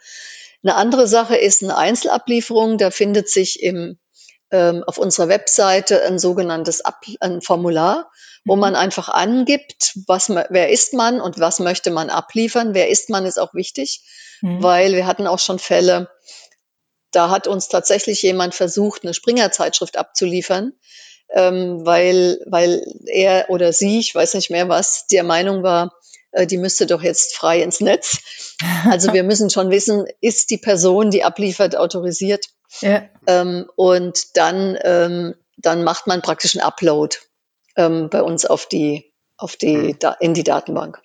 Eine 0.62 0.76
andere 0.76 1.06
Sache 1.06 1.36
ist 1.36 1.62
eine 1.62 1.76
Einzelablieferung. 1.76 2.78
Da 2.78 2.90
findet 2.90 3.28
sich 3.28 3.62
im, 3.62 3.98
ähm, 4.50 4.84
auf 4.86 4.98
unserer 4.98 5.28
Webseite 5.28 6.02
ein 6.04 6.18
sogenanntes 6.18 6.84
Ab 6.84 7.04
ein 7.20 7.40
Formular, 7.40 8.10
wo 8.44 8.56
mhm. 8.56 8.60
man 8.60 8.76
einfach 8.76 9.08
angibt, 9.08 9.94
was, 10.06 10.28
wer 10.28 10.70
ist 10.70 10.92
man 10.92 11.20
und 11.20 11.38
was 11.38 11.60
möchte 11.60 11.90
man 11.90 12.10
abliefern. 12.10 12.74
Wer 12.74 12.88
ist 12.88 13.10
man 13.10 13.26
ist 13.26 13.38
auch 13.38 13.54
wichtig, 13.54 14.02
mhm. 14.42 14.62
weil 14.62 14.92
wir 14.94 15.06
hatten 15.06 15.26
auch 15.26 15.38
schon 15.38 15.58
Fälle, 15.58 16.10
da 17.12 17.30
hat 17.30 17.46
uns 17.46 17.68
tatsächlich 17.68 18.22
jemand 18.22 18.54
versucht, 18.54 19.02
eine 19.02 19.14
Springer-Zeitschrift 19.14 19.96
abzuliefern, 19.96 20.72
ähm, 21.32 21.84
weil, 21.84 22.40
weil 22.46 22.84
er 23.06 23.50
oder 23.50 23.72
sie, 23.72 23.98
ich 23.98 24.14
weiß 24.14 24.34
nicht 24.34 24.50
mehr 24.50 24.68
was, 24.68 25.06
der 25.06 25.24
Meinung 25.24 25.62
war, 25.62 25.92
äh, 26.32 26.46
die 26.46 26.58
müsste 26.58 26.86
doch 26.86 27.02
jetzt 27.02 27.36
frei 27.36 27.62
ins 27.62 27.80
Netz. 27.80 28.18
Also 28.84 29.12
wir 29.12 29.22
müssen 29.22 29.50
schon 29.50 29.70
wissen, 29.70 30.04
ist 30.20 30.50
die 30.50 30.58
Person, 30.58 31.10
die 31.10 31.24
abliefert, 31.24 31.76
autorisiert? 31.76 32.46
Ja. 32.82 33.02
Ähm, 33.26 33.68
und 33.74 34.36
dann, 34.36 34.78
ähm, 34.84 35.34
dann 35.56 35.82
macht 35.82 36.06
man 36.06 36.22
praktisch 36.22 36.54
einen 36.54 36.64
Upload 36.64 37.16
ähm, 37.74 38.08
bei 38.10 38.22
uns 38.22 38.46
auf 38.46 38.66
die, 38.66 39.12
auf 39.36 39.56
die, 39.56 39.74
hm. 39.74 40.14
in 40.20 40.34
die 40.34 40.44
Datenbank. 40.44 41.02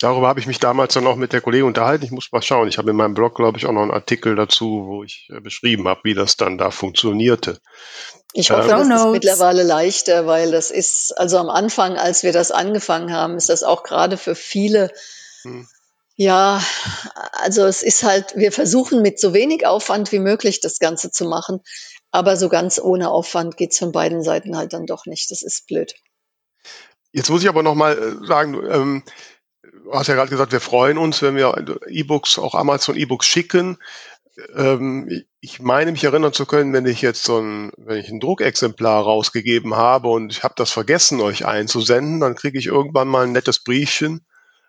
Darüber 0.00 0.28
habe 0.28 0.38
ich 0.38 0.46
mich 0.46 0.60
damals 0.60 0.94
dann 0.94 1.06
auch 1.08 1.16
mit 1.16 1.32
der 1.32 1.40
Kollegin 1.40 1.66
unterhalten. 1.66 2.04
Ich 2.04 2.12
muss 2.12 2.30
mal 2.30 2.40
schauen. 2.42 2.68
Ich 2.68 2.78
habe 2.78 2.90
in 2.90 2.96
meinem 2.96 3.14
Blog, 3.14 3.34
glaube 3.34 3.58
ich, 3.58 3.66
auch 3.66 3.72
noch 3.72 3.82
einen 3.82 3.90
Artikel 3.90 4.36
dazu, 4.36 4.84
wo 4.86 5.02
ich 5.02 5.28
äh, 5.34 5.40
beschrieben 5.40 5.88
habe, 5.88 6.00
wie 6.04 6.14
das 6.14 6.36
dann 6.36 6.56
da 6.56 6.70
funktionierte. 6.70 7.58
Ich 8.32 8.50
hoffe, 8.50 8.70
ähm, 8.70 8.88
das 8.88 9.00
ist 9.02 9.10
mittlerweile 9.10 9.62
leichter, 9.64 10.26
weil 10.26 10.52
das 10.52 10.70
ist, 10.70 11.12
also 11.18 11.38
am 11.38 11.48
Anfang, 11.48 11.96
als 11.96 12.22
wir 12.22 12.32
das 12.32 12.52
angefangen 12.52 13.12
haben, 13.12 13.36
ist 13.36 13.48
das 13.48 13.64
auch 13.64 13.82
gerade 13.82 14.16
für 14.16 14.36
viele, 14.36 14.92
hm. 15.42 15.66
ja, 16.14 16.62
also 17.32 17.64
es 17.64 17.82
ist 17.82 18.04
halt, 18.04 18.36
wir 18.36 18.52
versuchen 18.52 19.02
mit 19.02 19.18
so 19.18 19.32
wenig 19.34 19.66
Aufwand 19.66 20.12
wie 20.12 20.20
möglich 20.20 20.60
das 20.60 20.78
Ganze 20.78 21.10
zu 21.10 21.24
machen, 21.24 21.60
aber 22.12 22.36
so 22.36 22.48
ganz 22.48 22.78
ohne 22.78 23.10
Aufwand 23.10 23.56
geht 23.56 23.72
es 23.72 23.78
von 23.78 23.92
beiden 23.92 24.22
Seiten 24.22 24.56
halt 24.56 24.72
dann 24.74 24.86
doch 24.86 25.06
nicht. 25.06 25.30
Das 25.30 25.42
ist 25.42 25.66
blöd. 25.66 25.94
Jetzt 27.12 27.30
muss 27.30 27.42
ich 27.42 27.48
aber 27.48 27.62
noch 27.62 27.74
mal 27.74 27.98
äh, 27.98 28.26
sagen, 28.26 28.54
ähm, 28.70 29.02
hast 29.92 30.08
ja 30.08 30.14
gerade 30.14 30.30
gesagt, 30.30 30.52
wir 30.52 30.60
freuen 30.60 30.98
uns, 30.98 31.22
wenn 31.22 31.36
wir 31.36 31.78
E-Books, 31.88 32.38
auch 32.38 32.54
Amazon 32.54 32.96
E-Books 32.96 33.26
schicken. 33.26 33.78
Ähm, 34.54 35.24
ich 35.40 35.60
meine 35.60 35.92
mich 35.92 36.04
erinnern 36.04 36.32
zu 36.32 36.46
können, 36.46 36.72
wenn 36.72 36.86
ich 36.86 37.02
jetzt 37.02 37.24
so 37.24 37.38
ein, 37.38 37.72
wenn 37.76 37.98
ich 37.98 38.08
ein 38.08 38.20
Druckexemplar 38.20 39.02
rausgegeben 39.02 39.76
habe 39.76 40.08
und 40.08 40.32
ich 40.32 40.42
habe 40.42 40.54
das 40.56 40.70
vergessen, 40.70 41.20
euch 41.20 41.46
einzusenden, 41.46 42.20
dann 42.20 42.34
kriege 42.34 42.58
ich 42.58 42.66
irgendwann 42.66 43.08
mal 43.08 43.24
ein 43.24 43.32
nettes 43.32 43.62
Briefchen. 43.62 44.24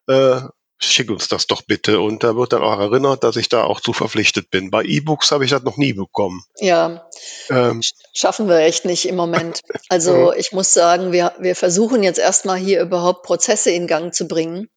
Äh, 0.07 0.41
schick 0.79 1.11
uns 1.11 1.27
das 1.27 1.47
doch 1.47 1.61
bitte. 1.61 1.99
Und 1.99 2.23
da 2.23 2.35
wird 2.35 2.53
dann 2.53 2.63
auch 2.63 2.79
erinnert, 2.79 3.23
dass 3.23 3.35
ich 3.35 3.49
da 3.49 3.63
auch 3.63 3.81
zu 3.81 3.93
verpflichtet 3.93 4.49
bin. 4.49 4.71
Bei 4.71 4.83
E-Books 4.83 5.31
habe 5.31 5.43
ich 5.43 5.51
das 5.51 5.63
noch 5.63 5.77
nie 5.77 5.93
bekommen. 5.93 6.43
Ja, 6.57 7.07
ähm. 7.49 7.81
schaffen 8.13 8.47
wir 8.47 8.59
echt 8.59 8.85
nicht 8.85 9.07
im 9.07 9.15
Moment. 9.15 9.61
Also 9.89 10.33
ich 10.33 10.51
muss 10.51 10.73
sagen, 10.73 11.11
wir, 11.11 11.33
wir 11.39 11.55
versuchen 11.55 12.03
jetzt 12.03 12.19
erstmal 12.19 12.57
hier 12.57 12.81
überhaupt 12.81 13.23
Prozesse 13.23 13.71
in 13.71 13.87
Gang 13.87 14.13
zu 14.13 14.27
bringen. 14.27 14.69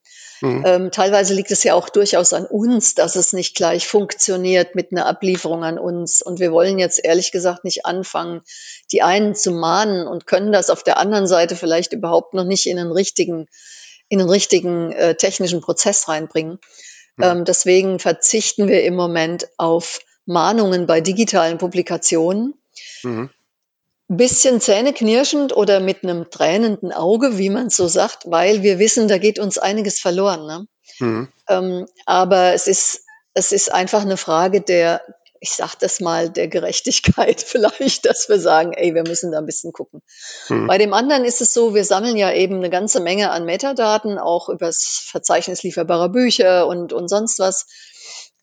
Mhm. 0.43 0.64
Ähm, 0.66 0.90
teilweise 0.90 1.34
liegt 1.34 1.53
es 1.53 1.62
ja 1.62 1.74
auch 1.74 1.88
durchaus 1.88 2.32
an 2.32 2.47
uns, 2.47 2.97
dass 2.97 3.14
es 3.14 3.32
nicht 3.32 3.55
gleich 3.55 3.86
funktioniert 3.86 4.74
mit 4.74 4.90
einer 4.90 5.07
Ablieferung 5.07 5.62
an 5.62 5.78
uns. 5.78 6.20
Und 6.20 6.40
wir 6.40 6.51
wollen 6.51 6.80
jetzt 6.80 7.03
ehrlich 7.03 7.30
gesagt 7.30 7.62
nicht 7.62 7.86
anfangen, 7.86 8.43
die 8.90 9.03
einen 9.03 9.36
zu 9.36 9.53
mahnen 9.53 10.09
und 10.09 10.26
können 10.26 10.51
das 10.51 10.68
auf 10.68 10.82
der 10.82 10.99
anderen 10.99 11.28
Seite 11.28 11.55
vielleicht 11.55 11.93
überhaupt 11.93 12.34
noch 12.34 12.45
nicht 12.45 12.66
in 12.66 12.78
einen 12.78 12.90
richtigen, 12.90 13.47
in 14.09 14.20
einen 14.20 14.30
richtigen 14.30 14.90
äh, 14.90 15.14
technischen 15.14 15.61
Prozess 15.61 16.09
reinbringen. 16.09 16.59
Mhm. 17.16 17.24
Ähm, 17.24 17.45
deswegen 17.45 18.01
verzichten 18.01 18.66
wir 18.66 18.82
im 18.82 18.97
Moment 18.97 19.49
auf 19.59 20.01
Mahnungen 20.26 20.88
bei 20.88 21.01
digitalen 21.01 21.59
Publikationen. 21.59 22.55
Mhm 23.05 23.30
bisschen 24.16 24.60
zähneknirschend 24.60 25.56
oder 25.56 25.80
mit 25.80 26.02
einem 26.02 26.30
tränenden 26.30 26.92
Auge, 26.92 27.38
wie 27.38 27.50
man 27.50 27.70
so 27.70 27.88
sagt, 27.88 28.24
weil 28.26 28.62
wir 28.62 28.78
wissen, 28.78 29.08
da 29.08 29.18
geht 29.18 29.38
uns 29.38 29.58
einiges 29.58 30.00
verloren. 30.00 30.46
Ne? 30.46 30.66
Mhm. 30.98 31.28
Ähm, 31.48 31.86
aber 32.06 32.52
es 32.54 32.66
ist, 32.66 33.04
es 33.34 33.52
ist 33.52 33.72
einfach 33.72 34.02
eine 34.02 34.16
Frage 34.16 34.60
der, 34.60 35.02
ich 35.40 35.52
sag 35.52 35.74
das 35.76 36.00
mal, 36.00 36.30
der 36.30 36.48
Gerechtigkeit 36.48 37.42
vielleicht, 37.46 38.06
dass 38.06 38.28
wir 38.28 38.38
sagen, 38.38 38.72
ey, 38.72 38.94
wir 38.94 39.02
müssen 39.02 39.32
da 39.32 39.38
ein 39.38 39.46
bisschen 39.46 39.72
gucken. 39.72 40.02
Mhm. 40.48 40.66
Bei 40.66 40.78
dem 40.78 40.94
anderen 40.94 41.24
ist 41.24 41.40
es 41.40 41.52
so, 41.52 41.74
wir 41.74 41.84
sammeln 41.84 42.16
ja 42.16 42.32
eben 42.32 42.56
eine 42.56 42.70
ganze 42.70 43.00
Menge 43.00 43.30
an 43.30 43.44
Metadaten, 43.44 44.18
auch 44.18 44.48
übers 44.48 45.02
Verzeichnis 45.04 45.62
lieferbarer 45.62 46.10
Bücher 46.10 46.66
und, 46.66 46.92
und 46.92 47.08
sonst 47.08 47.38
was 47.38 47.66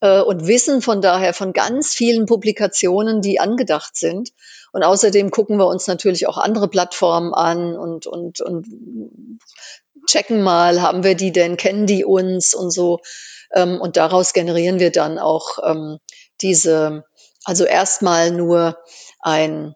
äh, 0.01 0.21
und 0.21 0.47
wissen 0.47 0.81
von 0.81 1.01
daher 1.01 1.33
von 1.33 1.53
ganz 1.53 1.93
vielen 1.93 2.25
Publikationen, 2.25 3.21
die 3.21 3.39
angedacht 3.39 3.95
sind. 3.95 4.31
Und 4.71 4.83
außerdem 4.83 5.31
gucken 5.31 5.57
wir 5.57 5.67
uns 5.67 5.87
natürlich 5.87 6.27
auch 6.27 6.37
andere 6.37 6.67
Plattformen 6.67 7.33
an 7.33 7.77
und, 7.77 8.07
und, 8.07 8.41
und 8.41 9.39
checken 10.05 10.41
mal, 10.41 10.81
haben 10.81 11.03
wir 11.03 11.15
die 11.15 11.31
denn, 11.31 11.57
kennen 11.57 11.85
die 11.85 12.05
uns 12.05 12.53
und 12.53 12.71
so. 12.71 12.99
Ähm, 13.53 13.79
und 13.81 13.97
daraus 13.97 14.33
generieren 14.33 14.79
wir 14.79 14.91
dann 14.91 15.19
auch 15.19 15.57
ähm, 15.63 15.97
diese, 16.41 17.05
also 17.43 17.65
erstmal 17.65 18.31
nur 18.31 18.77
ein, 19.19 19.75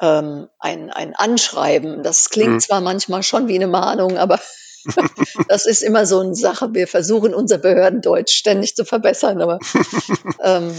ähm, 0.00 0.48
ein, 0.58 0.90
ein 0.90 1.14
Anschreiben. 1.14 2.02
Das 2.02 2.30
klingt 2.30 2.52
mhm. 2.54 2.60
zwar 2.60 2.80
manchmal 2.80 3.22
schon 3.22 3.48
wie 3.48 3.56
eine 3.56 3.66
Mahnung, 3.66 4.18
aber 4.18 4.38
das 5.48 5.66
ist 5.66 5.82
immer 5.82 6.06
so 6.06 6.20
eine 6.20 6.34
Sache. 6.34 6.74
Wir 6.74 6.86
versuchen 6.86 7.34
unser 7.34 7.58
Behördendeutsch 7.58 8.34
ständig 8.34 8.76
zu 8.76 8.84
verbessern, 8.84 9.40
aber 9.40 9.58
ähm, 10.42 10.74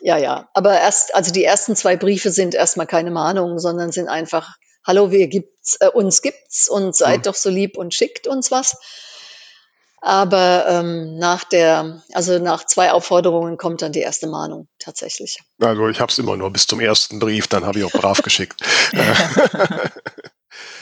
ja, 0.00 0.16
ja. 0.18 0.48
Aber 0.54 0.78
erst, 0.78 1.14
also 1.14 1.32
die 1.32 1.44
ersten 1.44 1.76
zwei 1.76 1.96
Briefe 1.96 2.30
sind 2.30 2.54
erstmal 2.54 2.86
keine 2.86 3.10
Mahnungen, 3.10 3.58
sondern 3.58 3.92
sind 3.92 4.08
einfach, 4.08 4.56
hallo, 4.84 5.10
wir 5.10 5.28
gibt's, 5.28 5.76
äh, 5.80 5.88
uns 5.88 6.22
gibt's 6.22 6.68
und 6.68 6.94
seid 6.94 7.18
mhm. 7.18 7.22
doch 7.22 7.34
so 7.34 7.50
lieb 7.50 7.76
und 7.76 7.94
schickt 7.94 8.26
uns 8.26 8.50
was. 8.50 8.76
Aber 10.02 10.66
ähm, 10.68 11.18
nach 11.18 11.44
der, 11.44 12.02
also 12.12 12.38
nach 12.38 12.64
zwei 12.64 12.92
Aufforderungen 12.92 13.56
kommt 13.56 13.82
dann 13.82 13.92
die 13.92 14.00
erste 14.00 14.28
Mahnung 14.28 14.68
tatsächlich. 14.78 15.40
Also 15.58 15.88
ich 15.88 16.00
habe 16.00 16.12
es 16.12 16.18
immer 16.18 16.36
nur 16.36 16.52
bis 16.52 16.66
zum 16.66 16.80
ersten 16.80 17.18
Brief, 17.18 17.48
dann 17.48 17.64
habe 17.64 17.78
ich 17.78 17.84
auch 17.84 17.92
brav 17.92 18.18
geschickt. 18.22 18.62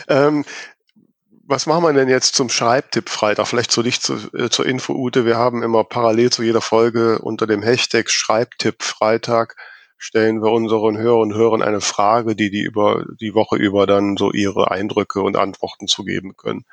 ähm, 0.09 0.45
was 1.47 1.66
machen 1.66 1.84
wir 1.84 1.92
denn 1.92 2.09
jetzt 2.09 2.34
zum 2.34 2.49
Schreibtipp 2.49 3.09
Freitag? 3.09 3.47
Vielleicht 3.47 3.72
zu 3.72 3.82
dich 3.82 4.01
zu, 4.01 4.14
äh, 4.34 4.49
zur 4.51 4.66
Info, 4.66 4.95
Ute. 4.95 5.24
Wir 5.24 5.36
haben 5.36 5.62
immer 5.62 5.84
parallel 5.84 6.30
zu 6.30 6.42
jeder 6.42 6.61
Folge 6.61 7.18
unter 7.18 7.47
dem 7.47 7.62
Hashtag 7.62 8.11
Schreibtipp 8.11 8.82
Freitag 8.82 9.57
stellen 9.97 10.42
wir 10.42 10.53
unseren 10.53 10.99
Hörern 10.99 11.30
und 11.30 11.34
Hörern 11.34 11.62
eine 11.62 11.80
Frage, 11.80 12.36
die 12.36 12.51
die 12.51 12.62
über 12.62 13.05
die 13.20 13.34
Woche 13.34 13.57
über 13.57 13.86
dann 13.86 14.16
so 14.16 14.32
ihre 14.32 14.70
Eindrücke 14.70 15.22
und 15.22 15.36
Antworten 15.36 15.86
zu 15.86 16.05
geben 16.05 16.36
können. 16.36 16.64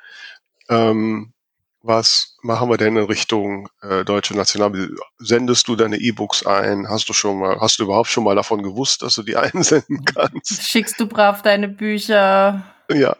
Ähm, 0.68 1.32
was 1.80 2.36
machen 2.42 2.68
wir 2.68 2.76
denn 2.76 2.96
in 2.96 3.04
Richtung 3.04 3.68
äh, 3.80 4.04
deutsche 4.04 4.36
National? 4.36 4.90
Sendest 5.18 5.66
du 5.66 5.76
deine 5.76 5.96
E-Books 5.96 6.46
ein? 6.46 6.88
Hast 6.88 7.08
du 7.08 7.12
schon 7.12 7.38
mal, 7.38 7.58
hast 7.60 7.78
du 7.78 7.84
überhaupt 7.84 8.08
schon 8.08 8.24
mal 8.24 8.36
davon 8.36 8.62
gewusst, 8.62 9.02
dass 9.02 9.14
du 9.14 9.22
die 9.22 9.36
einsenden 9.38 10.04
kannst? 10.04 10.62
Schickst 10.62 11.00
du 11.00 11.06
brav 11.06 11.42
deine 11.42 11.68
Bücher? 11.68 12.64
Ja. 12.90 13.16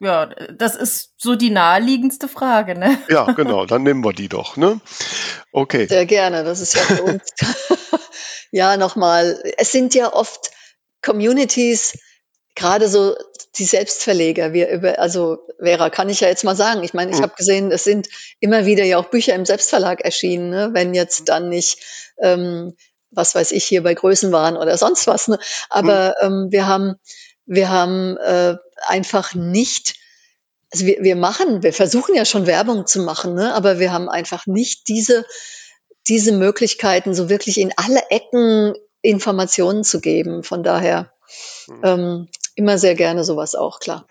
Ja, 0.00 0.26
das 0.26 0.76
ist 0.76 1.14
so 1.16 1.36
die 1.36 1.50
naheliegendste 1.50 2.28
Frage, 2.28 2.78
ne? 2.78 2.98
Ja, 3.08 3.32
genau, 3.32 3.66
dann 3.66 3.82
nehmen 3.82 4.04
wir 4.04 4.12
die 4.12 4.28
doch, 4.28 4.56
ne? 4.56 4.80
Okay. 5.52 5.86
Sehr 5.86 6.06
gerne, 6.06 6.44
das 6.44 6.60
ist 6.60 6.74
ja 6.74 6.82
für 6.82 7.02
uns. 7.02 7.22
ja, 8.50 8.76
nochmal, 8.76 9.42
es 9.56 9.72
sind 9.72 9.94
ja 9.94 10.12
oft 10.12 10.50
Communities, 11.02 11.98
gerade 12.54 12.88
so 12.88 13.16
die 13.58 13.64
Selbstverleger, 13.64 14.52
wir 14.52 14.68
über, 14.68 14.98
also 14.98 15.38
Vera, 15.58 15.88
kann 15.88 16.08
ich 16.08 16.20
ja 16.20 16.28
jetzt 16.28 16.44
mal 16.44 16.56
sagen. 16.56 16.82
Ich 16.82 16.94
meine, 16.94 17.10
ich 17.10 17.18
mhm. 17.18 17.22
habe 17.22 17.34
gesehen, 17.36 17.70
es 17.72 17.84
sind 17.84 18.08
immer 18.40 18.66
wieder 18.66 18.84
ja 18.84 18.98
auch 18.98 19.06
Bücher 19.06 19.34
im 19.34 19.46
Selbstverlag 19.46 20.02
erschienen, 20.02 20.50
ne? 20.50 20.70
wenn 20.72 20.94
jetzt 20.94 21.28
dann 21.28 21.48
nicht, 21.48 21.78
ähm, 22.18 22.74
was 23.10 23.34
weiß 23.34 23.52
ich, 23.52 23.64
hier 23.64 23.82
bei 23.82 23.94
Größenwahn 23.94 24.56
oder 24.56 24.76
sonst 24.76 25.06
was. 25.06 25.28
Ne? 25.28 25.38
Aber 25.70 26.16
mhm. 26.20 26.26
ähm, 26.26 26.46
wir 26.50 26.66
haben, 26.66 26.96
wir 27.46 27.70
haben 27.70 28.16
äh, 28.18 28.56
einfach 28.86 29.34
nicht, 29.34 29.94
also 30.72 30.86
wir, 30.86 30.98
wir 31.02 31.16
machen, 31.16 31.62
wir 31.62 31.72
versuchen 31.72 32.14
ja 32.14 32.24
schon 32.24 32.46
Werbung 32.46 32.86
zu 32.86 33.02
machen, 33.02 33.34
ne? 33.34 33.54
aber 33.54 33.78
wir 33.78 33.92
haben 33.92 34.08
einfach 34.08 34.46
nicht 34.46 34.88
diese, 34.88 35.24
diese 36.08 36.32
Möglichkeiten, 36.32 37.14
so 37.14 37.28
wirklich 37.28 37.58
in 37.58 37.72
alle 37.76 38.02
Ecken 38.10 38.74
Informationen 39.02 39.84
zu 39.84 40.00
geben. 40.00 40.42
Von 40.42 40.62
daher 40.62 41.12
hm. 41.66 41.80
ähm, 41.82 42.28
immer 42.54 42.78
sehr 42.78 42.94
gerne 42.94 43.24
sowas 43.24 43.54
auch, 43.54 43.80
klar. 43.80 44.06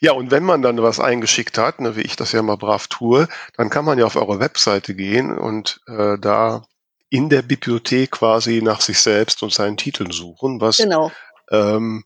Ja, 0.00 0.12
und 0.12 0.30
wenn 0.30 0.44
man 0.44 0.62
dann 0.62 0.82
was 0.82 0.98
eingeschickt 0.98 1.58
hat, 1.58 1.80
ne, 1.80 1.94
wie 1.94 2.00
ich 2.00 2.16
das 2.16 2.32
ja 2.32 2.40
mal 2.42 2.56
brav 2.56 2.88
tue, 2.88 3.28
dann 3.56 3.68
kann 3.68 3.84
man 3.84 3.98
ja 3.98 4.06
auf 4.06 4.16
eure 4.16 4.40
Webseite 4.40 4.94
gehen 4.94 5.36
und 5.36 5.80
äh, 5.86 6.16
da 6.18 6.62
in 7.10 7.28
der 7.28 7.42
Bibliothek 7.42 8.12
quasi 8.12 8.62
nach 8.62 8.80
sich 8.80 9.00
selbst 9.00 9.42
und 9.42 9.52
seinen 9.52 9.76
Titeln 9.76 10.10
suchen, 10.10 10.60
was 10.60 10.78
genau. 10.78 11.12
ähm, 11.50 12.04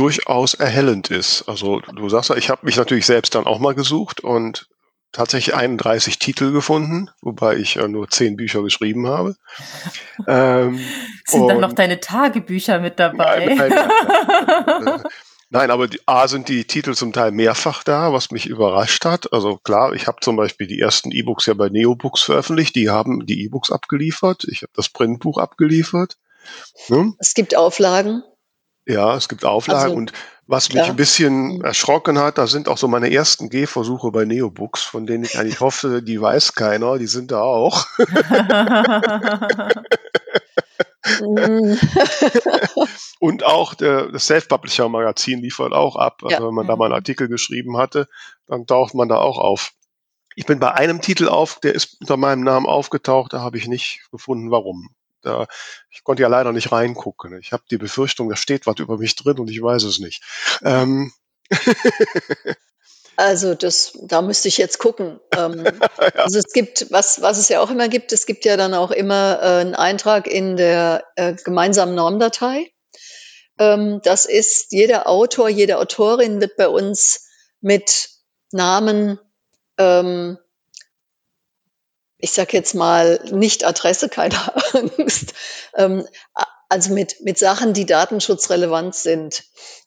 durchaus 0.00 0.54
erhellend 0.54 1.10
ist. 1.10 1.42
Also 1.46 1.80
du 1.80 2.08
sagst 2.08 2.30
ja, 2.30 2.36
ich 2.36 2.48
habe 2.48 2.64
mich 2.64 2.76
natürlich 2.76 3.04
selbst 3.04 3.34
dann 3.34 3.46
auch 3.46 3.58
mal 3.58 3.74
gesucht 3.74 4.20
und 4.20 4.66
tatsächlich 5.12 5.54
31 5.54 6.18
Titel 6.18 6.52
gefunden, 6.52 7.10
wobei 7.20 7.56
ich 7.56 7.74
ja 7.74 7.86
nur 7.86 8.08
10 8.08 8.36
Bücher 8.36 8.62
geschrieben 8.62 9.06
habe. 9.06 9.36
Ähm, 10.28 10.78
Sind 11.24 11.48
dann 11.48 11.60
noch 11.60 11.72
deine 11.72 11.98
Tagebücher 11.98 12.78
mit 12.78 13.00
dabei? 13.00 13.46
Nein, 13.46 13.70
nein, 13.70 15.02
nein, 15.50 15.70
aber 15.70 15.88
die, 15.88 15.98
A 16.04 16.28
sind 16.28 16.50
die 16.50 16.66
Titel 16.66 16.92
zum 16.92 17.14
Teil 17.14 17.30
mehrfach 17.32 17.82
da, 17.82 18.12
was 18.12 18.30
mich 18.30 18.44
überrascht 18.44 19.06
hat. 19.06 19.32
Also 19.32 19.56
klar, 19.56 19.94
ich 19.94 20.06
habe 20.06 20.18
zum 20.20 20.36
Beispiel 20.36 20.66
die 20.66 20.78
ersten 20.78 21.10
E-Books 21.10 21.46
ja 21.46 21.54
bei 21.54 21.70
Neobooks 21.70 22.20
veröffentlicht, 22.20 22.76
die 22.76 22.90
haben 22.90 23.24
die 23.24 23.42
E-Books 23.44 23.72
abgeliefert, 23.72 24.44
ich 24.50 24.60
habe 24.60 24.72
das 24.76 24.90
Printbuch 24.90 25.38
abgeliefert. 25.38 26.18
Hm? 26.88 27.16
Es 27.18 27.32
gibt 27.32 27.56
Auflagen. 27.56 28.22
Ja, 28.90 29.16
es 29.16 29.28
gibt 29.28 29.44
Auflagen 29.44 29.82
also, 29.82 29.96
und 29.96 30.12
was 30.46 30.72
mich 30.72 30.82
ein 30.82 30.96
bisschen 30.96 31.58
mhm. 31.58 31.64
erschrocken 31.64 32.18
hat, 32.18 32.36
da 32.36 32.48
sind 32.48 32.68
auch 32.68 32.76
so 32.76 32.88
meine 32.88 33.12
ersten 33.12 33.50
Gehversuche 33.50 34.10
bei 34.10 34.24
Neobooks, 34.24 34.82
von 34.82 35.06
denen 35.06 35.22
ich 35.22 35.38
eigentlich 35.38 35.60
hoffe, 35.60 36.02
die 36.02 36.20
weiß 36.20 36.54
keiner, 36.54 36.98
die 36.98 37.06
sind 37.06 37.30
da 37.30 37.40
auch. 37.40 37.86
Mm. 41.22 41.76
und 43.20 43.44
auch 43.44 43.74
der, 43.74 44.12
das 44.12 44.26
Self-Publisher-Magazin 44.26 45.40
liefert 45.40 45.72
auch 45.72 45.96
ab. 45.96 46.22
Also 46.22 46.36
ja. 46.36 46.46
wenn 46.46 46.54
man 46.54 46.66
da 46.66 46.76
mal 46.76 46.86
einen 46.86 46.94
Artikel 46.94 47.28
geschrieben 47.28 47.76
hatte, 47.78 48.06
dann 48.46 48.66
taucht 48.66 48.94
man 48.94 49.08
da 49.08 49.16
auch 49.16 49.38
auf. 49.38 49.72
Ich 50.36 50.46
bin 50.46 50.60
bei 50.60 50.72
einem 50.72 51.00
Titel 51.00 51.28
auf, 51.28 51.58
der 51.60 51.74
ist 51.74 52.00
unter 52.00 52.16
meinem 52.16 52.42
Namen 52.42 52.66
aufgetaucht, 52.66 53.32
da 53.32 53.40
habe 53.40 53.56
ich 53.56 53.66
nicht 53.66 54.02
gefunden, 54.10 54.50
warum. 54.50 54.90
Da, 55.22 55.46
ich 55.90 56.02
konnte 56.04 56.22
ja 56.22 56.28
leider 56.28 56.52
nicht 56.52 56.72
reingucken. 56.72 57.38
Ich 57.38 57.52
habe 57.52 57.62
die 57.70 57.78
Befürchtung, 57.78 58.28
da 58.28 58.36
steht 58.36 58.66
was 58.66 58.78
über 58.78 58.98
mich 58.98 59.16
drin 59.16 59.38
und 59.38 59.50
ich 59.50 59.62
weiß 59.62 59.82
es 59.84 59.98
nicht. 59.98 60.22
Ähm. 60.62 61.12
Also 63.20 63.54
das, 63.54 63.92
da 64.00 64.22
müsste 64.22 64.48
ich 64.48 64.56
jetzt 64.56 64.78
gucken. 64.78 65.20
Ähm, 65.36 65.62
ja. 66.00 66.08
Also 66.14 66.38
es 66.38 66.54
gibt, 66.54 66.90
was, 66.90 67.20
was 67.20 67.36
es 67.36 67.50
ja 67.50 67.60
auch 67.60 67.70
immer 67.70 67.88
gibt, 67.88 68.14
es 68.14 68.24
gibt 68.24 68.46
ja 68.46 68.56
dann 68.56 68.72
auch 68.72 68.90
immer 68.90 69.38
äh, 69.42 69.60
einen 69.60 69.74
Eintrag 69.74 70.26
in 70.26 70.56
der 70.56 71.04
äh, 71.16 71.34
gemeinsamen 71.34 71.94
Normdatei. 71.94 72.72
Ähm, 73.58 74.00
das 74.04 74.24
ist, 74.24 74.72
jeder 74.72 75.06
Autor, 75.06 75.50
jede 75.50 75.76
Autorin 75.76 76.40
wird 76.40 76.56
bei 76.56 76.66
uns 76.66 77.28
mit 77.60 78.08
Namen, 78.52 79.20
ähm, 79.76 80.38
ich 82.20 82.32
sag 82.32 82.52
jetzt 82.52 82.74
mal 82.74 83.20
nicht 83.30 83.64
Adresse, 83.64 84.08
keine 84.08 84.36
Angst, 84.74 85.34
ähm, 85.76 86.06
also 86.68 86.92
mit, 86.92 87.20
mit 87.22 87.38
Sachen, 87.38 87.72
die 87.72 87.86
datenschutzrelevant 87.86 88.94
sind. 88.94 89.44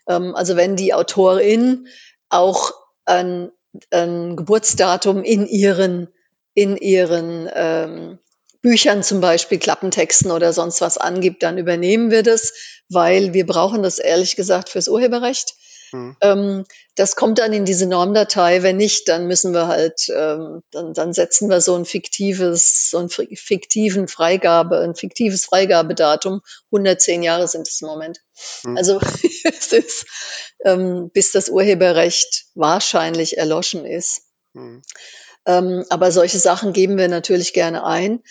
Ähm, 0.08 0.36
also 0.36 0.56
wenn 0.56 0.76
die 0.76 0.94
Autorin 0.94 1.88
auch 2.30 2.74
ein, 3.06 3.52
ein 3.92 4.36
Geburtsdatum 4.36 5.24
in 5.24 5.48
ihren, 5.48 6.10
in 6.54 6.78
ihren 6.78 7.50
ähm, 7.54 8.20
Büchern 8.62 9.04
zum 9.04 9.20
Beispiel 9.22 9.60
Klappentexten 9.60 10.32
oder 10.32 10.54
sonst 10.54 10.82
was 10.82 10.98
angibt, 10.98 11.44
dann 11.44 11.58
übernehmen 11.58 12.12
wir 12.12 12.24
das, 12.24 12.54
weil 12.90 13.34
wir 13.34 13.46
brauchen 13.46 13.84
das 13.84 14.00
ehrlich 14.00 14.36
gesagt 14.36 14.70
fürs 14.70 14.88
Urheberrecht. 14.88 15.56
Mhm. 15.94 16.18
Ähm, 16.22 16.66
das 16.96 17.16
kommt 17.16 17.40
dann 17.40 17.54
in 17.54 17.66
diese 17.66 17.86
Normdatei. 17.88 18.64
Wenn 18.64 18.78
nicht, 18.78 19.08
dann 19.08 19.28
müssen 19.28 19.54
wir 19.54 19.68
halt, 19.68 20.10
ähm, 20.10 20.64
dann, 20.72 20.94
dann 20.94 21.14
setzen 21.14 21.50
wir 21.50 21.62
so 21.62 21.76
ein 21.76 21.86
fiktives, 21.86 22.90
so 22.90 22.98
ein 22.98 23.10
fiktiven 23.10 24.08
Freigabe, 24.08 24.80
ein 24.80 24.96
fiktives 24.96 25.46
Freigabedatum. 25.46 26.42
110 26.72 27.24
Jahre 27.24 27.48
sind 27.48 27.68
es 27.68 27.82
im 27.82 27.88
Moment. 27.88 28.20
Mhm. 28.64 28.78
Also 28.78 29.00
es 29.44 29.72
ist, 29.72 30.06
ähm, 30.66 31.12
bis 31.14 31.32
das 31.32 31.50
Urheberrecht 31.50 32.46
wahrscheinlich 32.56 33.38
erloschen 33.38 33.86
ist. 33.86 34.24
Mhm. 34.54 34.82
Aber 35.46 36.12
solche 36.14 36.40
Sachen 36.40 36.72
geben 36.72 36.98
wir 36.98 37.10
natürlich 37.10 37.52
gerne 37.52 37.84
ein. 37.84 38.24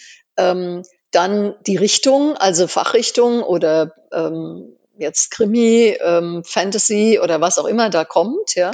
Dann 1.12 1.54
die 1.66 1.76
Richtung, 1.76 2.38
also 2.38 2.66
Fachrichtung 2.66 3.42
oder 3.42 3.94
ähm, 4.12 4.78
jetzt 4.98 5.30
Krimi, 5.30 5.96
ähm, 6.00 6.42
Fantasy 6.44 7.18
oder 7.22 7.40
was 7.40 7.58
auch 7.58 7.66
immer 7.66 7.90
da 7.90 8.04
kommt, 8.04 8.54
ja. 8.54 8.72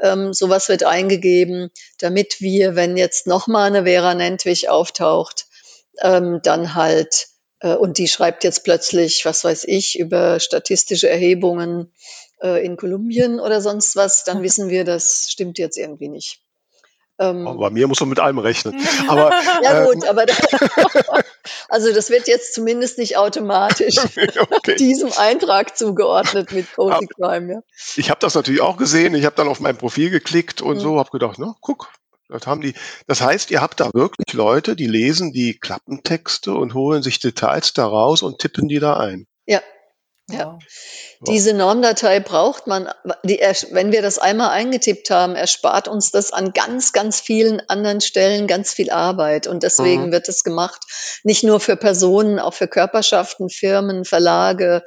Ähm, 0.00 0.32
sowas 0.32 0.68
wird 0.68 0.82
eingegeben, 0.82 1.70
damit 1.98 2.40
wir, 2.40 2.74
wenn 2.74 2.96
jetzt 2.96 3.26
nochmal 3.26 3.68
eine 3.68 3.84
Vera 3.84 4.14
Nentwich 4.14 4.68
auftaucht, 4.68 5.46
ähm, 6.02 6.40
dann 6.42 6.74
halt, 6.74 7.28
äh, 7.60 7.74
und 7.74 7.98
die 7.98 8.08
schreibt 8.08 8.42
jetzt 8.42 8.64
plötzlich, 8.64 9.24
was 9.24 9.44
weiß 9.44 9.64
ich, 9.64 9.98
über 9.98 10.40
statistische 10.40 11.08
Erhebungen 11.08 11.92
äh, 12.42 12.64
in 12.64 12.76
Kolumbien 12.76 13.38
oder 13.38 13.60
sonst 13.60 13.94
was, 13.94 14.24
dann 14.24 14.42
wissen 14.42 14.68
wir, 14.68 14.84
das 14.84 15.28
stimmt 15.30 15.58
jetzt 15.58 15.78
irgendwie 15.78 16.08
nicht. 16.08 16.43
Ähm, 17.18 17.44
bei 17.58 17.70
mir 17.70 17.86
muss 17.86 18.00
man 18.00 18.08
mit 18.08 18.18
allem 18.18 18.38
rechnen. 18.38 18.74
Aber, 19.08 19.30
ja 19.62 19.84
gut, 19.84 20.02
ähm, 20.02 20.02
aber 20.08 20.26
da, 20.26 20.34
also 21.68 21.92
das 21.92 22.10
wird 22.10 22.26
jetzt 22.26 22.54
zumindest 22.54 22.98
nicht 22.98 23.16
automatisch 23.16 23.98
okay. 23.98 24.74
diesem 24.76 25.12
Eintrag 25.16 25.76
zugeordnet 25.76 26.50
mit 26.52 26.72
Cozy 26.74 27.06
Crime. 27.06 27.52
Ja. 27.52 27.60
Ich 27.96 28.10
habe 28.10 28.18
das 28.20 28.34
natürlich 28.34 28.60
auch 28.60 28.76
gesehen. 28.76 29.14
Ich 29.14 29.24
habe 29.24 29.36
dann 29.36 29.46
auf 29.46 29.60
mein 29.60 29.76
Profil 29.76 30.10
geklickt 30.10 30.60
und 30.60 30.76
mhm. 30.76 30.80
so 30.80 30.98
habe 30.98 31.10
gedacht, 31.10 31.36
na 31.38 31.54
guck, 31.60 31.88
das 32.28 32.46
haben 32.46 32.60
die. 32.60 32.74
Das 33.06 33.20
heißt, 33.20 33.50
ihr 33.52 33.60
habt 33.60 33.78
da 33.78 33.90
wirklich 33.92 34.32
Leute, 34.32 34.74
die 34.74 34.86
lesen 34.86 35.32
die 35.32 35.56
Klappentexte 35.58 36.54
und 36.54 36.74
holen 36.74 37.02
sich 37.02 37.20
Details 37.20 37.74
daraus 37.74 38.22
und 38.22 38.40
tippen 38.40 38.66
die 38.66 38.80
da 38.80 38.96
ein. 38.96 39.26
Ja, 39.46 39.60
ja. 40.30 40.58
Diese 41.26 41.52
Normdatei 41.52 42.18
braucht 42.18 42.66
man, 42.66 42.88
die, 43.24 43.40
wenn 43.70 43.92
wir 43.92 44.00
das 44.00 44.18
einmal 44.18 44.50
eingetippt 44.50 45.10
haben, 45.10 45.36
erspart 45.36 45.86
uns 45.86 46.12
das 46.12 46.32
an 46.32 46.54
ganz, 46.54 46.92
ganz 46.92 47.20
vielen 47.20 47.60
anderen 47.68 48.00
Stellen 48.00 48.46
ganz 48.46 48.72
viel 48.72 48.90
Arbeit. 48.90 49.46
Und 49.46 49.62
deswegen 49.62 50.06
mhm. 50.06 50.12
wird 50.12 50.28
es 50.30 50.42
gemacht, 50.42 50.82
nicht 51.24 51.44
nur 51.44 51.60
für 51.60 51.76
Personen, 51.76 52.38
auch 52.38 52.54
für 52.54 52.68
Körperschaften, 52.68 53.50
Firmen, 53.50 54.06
Verlage, 54.06 54.82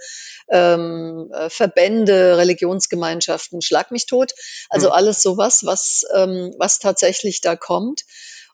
ähm, 0.49 1.29
äh, 1.33 1.49
Verbände, 1.51 2.37
Religionsgemeinschaften, 2.37 3.61
schlag 3.61 3.91
mich 3.91 4.07
tot. 4.07 4.33
Also 4.69 4.87
mhm. 4.87 4.93
alles 4.93 5.21
sowas, 5.21 5.65
was, 5.65 6.03
ähm, 6.15 6.51
was 6.57 6.79
tatsächlich 6.79 7.41
da 7.41 7.55
kommt. 7.55 8.03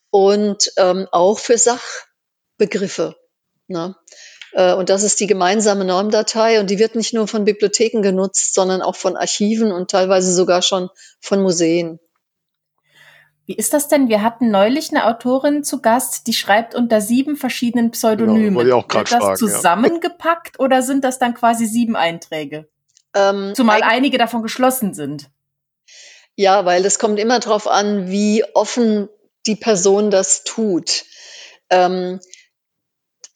Und 0.09 0.71
ähm, 0.77 1.07
auch 1.11 1.39
für 1.39 1.57
Sachbegriffe. 1.57 3.15
Ne? 3.67 3.95
Äh, 4.54 4.74
und 4.74 4.89
das 4.89 5.04
ist 5.04 5.20
die 5.20 5.28
gemeinsame 5.28 5.86
Normdatei 5.86 6.60
und 6.60 6.70
die 6.70 6.80
wird 6.80 6.95
nicht 6.95 7.14
nur 7.14 7.28
von 7.28 7.43
Bibliotheken 7.43 8.01
genutzt, 8.01 8.54
sondern 8.54 8.82
auch 8.82 8.95
von 8.95 9.18
Archiven 9.18 9.72
und 9.72 9.91
teilweise 9.91 10.34
sogar 10.34 10.62
schon 10.62 10.89
von 11.20 11.41
Museen. 11.41 11.99
Wie 13.45 13.56
ist 13.56 13.74
das 13.74 13.89
denn? 13.89 14.08
Wir 14.08 14.22
hatten 14.22 14.51
neulich 14.51 14.91
eine 14.91 15.06
Autorin 15.06 15.66
zu 15.66 15.82
Gast, 15.82 16.28
die 16.28 16.34
schreibt 16.34 16.76
unter 16.76 17.01
sieben 17.01 17.36
verschiedenen 17.36 17.91
Pseudonymen. 17.91 18.54
Genau, 18.54 18.62
ich 18.62 18.74
auch 18.74 18.93
Wird 18.93 19.12
das 19.12 19.22
fragen, 19.22 19.38
zusammengepackt 19.38 20.56
ja. 20.58 20.64
oder 20.64 20.82
sind 20.82 21.04
das 21.04 21.20
dann 21.20 21.34
quasi 21.34 21.66
sieben 21.66 21.97
Einträge? 21.97 22.70
Ähm, 23.14 23.51
Zumal 23.54 23.84
einige 23.84 24.18
davon 24.18 24.43
geschlossen 24.43 24.93
sind. 24.93 25.30
Ja, 26.36 26.66
weil 26.66 26.86
es 26.86 26.99
kommt 26.99 27.20
immer 27.20 27.39
darauf 27.39 27.68
an, 27.68 28.10
wie 28.10 28.45
offen 28.54 29.10
die 29.45 29.56
Person 29.56 30.10
das 30.10 30.45
tut. 30.45 31.04
Ähm, 31.70 32.22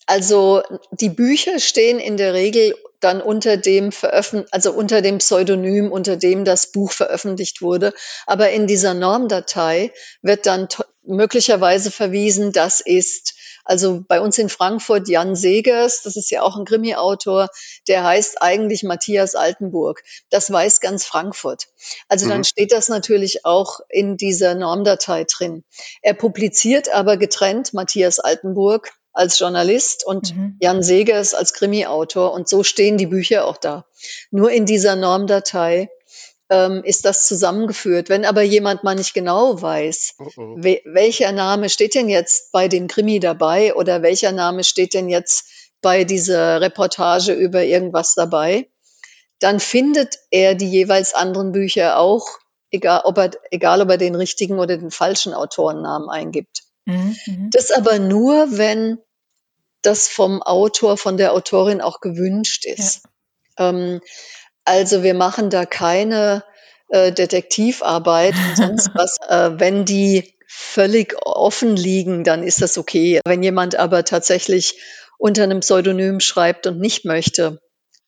also 0.08 0.64
die 0.92 1.10
Bücher 1.10 1.60
stehen 1.60 2.00
in 2.00 2.18
der 2.18 2.34
Regel 2.34 2.74
dann 3.00 3.22
unter 3.22 3.58
dem 3.58 3.92
veröffentlicht, 3.92 4.54
also 4.54 4.72
unter 4.72 5.02
dem 5.02 5.20
Pseudonym, 5.20 5.92
unter 5.92 6.16
dem 6.16 6.46
das 6.46 6.72
Buch 6.72 6.92
veröffentlicht 6.92 7.62
wurde. 7.62 7.94
Aber 8.26 8.50
in 8.50 8.66
dieser 8.66 8.94
Normdatei 8.94 9.94
wird 10.22 10.46
dann 10.46 10.68
möglicherweise 11.04 11.92
verwiesen, 11.92 12.52
das 12.52 12.80
ist 12.80 13.36
also 13.68 14.02
bei 14.08 14.22
uns 14.22 14.38
in 14.38 14.48
Frankfurt 14.48 15.10
Jan 15.10 15.36
Segers, 15.36 16.02
das 16.02 16.16
ist 16.16 16.32
ja 16.32 16.42
auch 16.42 16.56
ein 16.56 16.64
Krimi-Autor, 16.64 17.50
der 17.90 18.06
heißt 18.06 18.42
eigentlich 18.42 18.84
Matthias 18.84 19.36
Altenburg. 19.36 20.04
Das 20.30 20.50
weiß 20.50 20.80
ganz 20.80 21.06
Frankfurt. 21.06 21.68
Also 22.08 22.26
mhm. 22.26 22.30
dann 22.30 22.44
steht 22.46 22.72
das 22.72 22.88
natürlich 22.88 23.46
auch 23.46 23.82
in 23.90 24.16
dieser 24.16 24.56
Normdatei 24.56 25.26
drin. 25.26 25.66
Er 26.02 26.14
publiziert 26.14 26.88
aber 26.94 27.18
getrennt 27.18 27.74
Matthias 27.74 28.20
Altenburg 28.20 28.94
als 29.18 29.40
Journalist 29.40 30.06
und 30.06 30.36
mhm. 30.36 30.58
Jan 30.62 30.84
Segers 30.84 31.34
als 31.34 31.54
Krimi-Autor. 31.54 32.34
Und 32.34 32.48
so 32.48 32.64
stehen 32.64 32.98
die 32.98 33.08
Bücher 33.08 33.46
auch 33.46 33.58
da. 33.58 33.86
Nur 34.32 34.52
in 34.52 34.66
dieser 34.66 34.96
Normdatei 34.96 35.90
ähm, 36.50 36.84
ist 36.84 37.06
das 37.06 37.28
zusammengeführt. 37.28 38.10
Wenn 38.10 38.26
aber 38.26 38.42
jemand 38.42 38.84
mal 38.84 38.96
nicht 38.96 39.14
genau 39.14 39.62
weiß, 39.62 40.16
oh 40.20 40.30
oh. 40.38 40.56
We 40.58 40.82
welcher 40.86 41.32
Name 41.32 41.70
steht 41.70 41.96
denn 41.96 42.10
jetzt 42.10 42.52
bei 42.52 42.68
dem 42.68 42.88
Krimi 42.88 43.20
dabei 43.20 43.74
oder 43.76 44.02
welcher 44.02 44.32
Name 44.32 44.64
steht 44.64 44.94
denn 44.94 45.10
jetzt 45.10 45.46
bei 45.82 46.04
dieser 46.04 46.62
Reportage 46.62 47.34
über 47.34 47.64
irgendwas 47.64 48.14
dabei, 48.16 48.70
dann 49.40 49.60
findet 49.60 50.20
er 50.32 50.56
die 50.56 50.70
jeweils 50.70 51.14
anderen 51.14 51.52
Bücher 51.52 52.00
auch, 52.00 52.28
egal 52.72 53.02
ob 53.04 53.18
er, 53.18 53.32
egal 53.52 53.82
ob 53.82 53.90
er 53.90 53.98
den 53.98 54.16
richtigen 54.16 54.60
oder 54.60 54.78
den 54.78 54.92
falschen 54.92 55.34
Autorennamen 55.34 56.10
eingibt. 56.10 56.64
Mhm. 56.86 57.16
mhm. 57.26 57.50
Das 57.52 57.72
aber 57.72 58.00
nur, 58.00 58.58
wenn 58.58 59.00
das 59.88 60.08
vom 60.08 60.42
Autor, 60.42 60.98
von 60.98 61.18
der 61.18 61.34
Autorin 61.34 61.82
auch 61.82 62.02
gewünscht 62.02 62.66
ist. 62.66 63.04
Ja. 63.58 63.70
Ähm, 63.70 64.02
also 64.66 65.02
wir 65.02 65.14
machen 65.14 65.50
da 65.50 65.66
keine 65.66 66.44
äh, 66.90 67.12
Detektivarbeit 67.12 68.36
und 68.36 68.58
sonst 68.58 68.92
was. 68.96 69.16
Äh, 69.28 69.60
wenn 69.60 69.86
die 69.86 70.34
völlig 70.48 71.16
offen 71.26 71.76
liegen, 71.76 72.24
dann 72.24 72.44
ist 72.44 72.62
das 72.62 72.78
okay. 72.78 73.22
Wenn 73.26 73.44
jemand 73.44 73.76
aber 73.76 74.04
tatsächlich 74.04 74.82
unter 75.18 75.44
einem 75.44 75.62
Pseudonym 75.62 76.20
schreibt 76.20 76.68
und 76.68 76.80
nicht 76.80 77.06
möchte, 77.06 77.60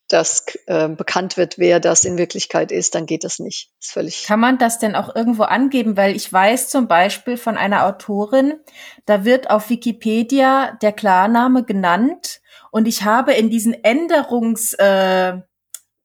dass 0.10 0.46
äh, 0.66 0.90
bekannt 0.90 1.38
wird, 1.38 1.58
wer 1.58 1.80
das 1.80 2.04
in 2.04 2.18
Wirklichkeit 2.18 2.72
ist, 2.72 2.96
dann 2.96 3.06
geht 3.06 3.24
das 3.24 3.40
nicht. 3.40 3.72
Ist 3.80 3.92
völlig. 3.92 4.26
Kann 4.26 4.40
man 4.40 4.58
das 4.58 4.80
denn 4.80 4.96
auch 4.96 5.16
irgendwo 5.16 5.44
angeben? 5.44 5.96
Weil 5.96 6.16
ich 6.16 6.32
weiß 6.32 6.70
zum 6.70 6.88
Beispiel 6.88 7.38
von 7.38 7.58
einer 7.58 7.86
Autorin, 7.86 8.60
da 9.06 9.24
wird 9.24 9.50
auf 9.50 9.70
Wikipedia 9.70 10.78
der 10.82 10.92
Klarname 10.92 11.64
genannt 11.64 12.42
und 12.72 12.88
ich 12.88 13.04
habe 13.04 13.34
in 13.34 13.50
diesen 13.50 13.74
Änderungs 13.84 14.74
äh, 14.74 15.38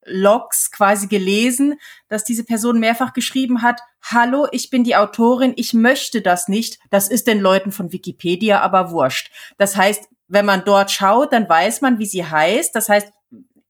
Logs 0.06 0.70
quasi 0.70 1.06
gelesen, 1.06 1.78
dass 2.08 2.24
diese 2.24 2.44
Person 2.44 2.78
mehrfach 2.78 3.14
geschrieben 3.14 3.62
hat, 3.62 3.80
hallo, 4.02 4.46
ich 4.52 4.70
bin 4.70 4.84
die 4.84 4.96
Autorin, 4.96 5.54
ich 5.56 5.72
möchte 5.72 6.20
das 6.20 6.48
nicht, 6.48 6.78
das 6.90 7.08
ist 7.08 7.26
den 7.26 7.40
Leuten 7.40 7.72
von 7.72 7.92
Wikipedia 7.92 8.60
aber 8.60 8.90
wurscht. 8.90 9.30
Das 9.56 9.76
heißt, 9.76 10.08
wenn 10.28 10.44
man 10.44 10.64
dort 10.64 10.90
schaut, 10.90 11.32
dann 11.32 11.48
weiß 11.48 11.80
man, 11.80 11.98
wie 11.98 12.06
sie 12.06 12.24
heißt. 12.24 12.74
Das 12.74 12.88
heißt, 12.88 13.12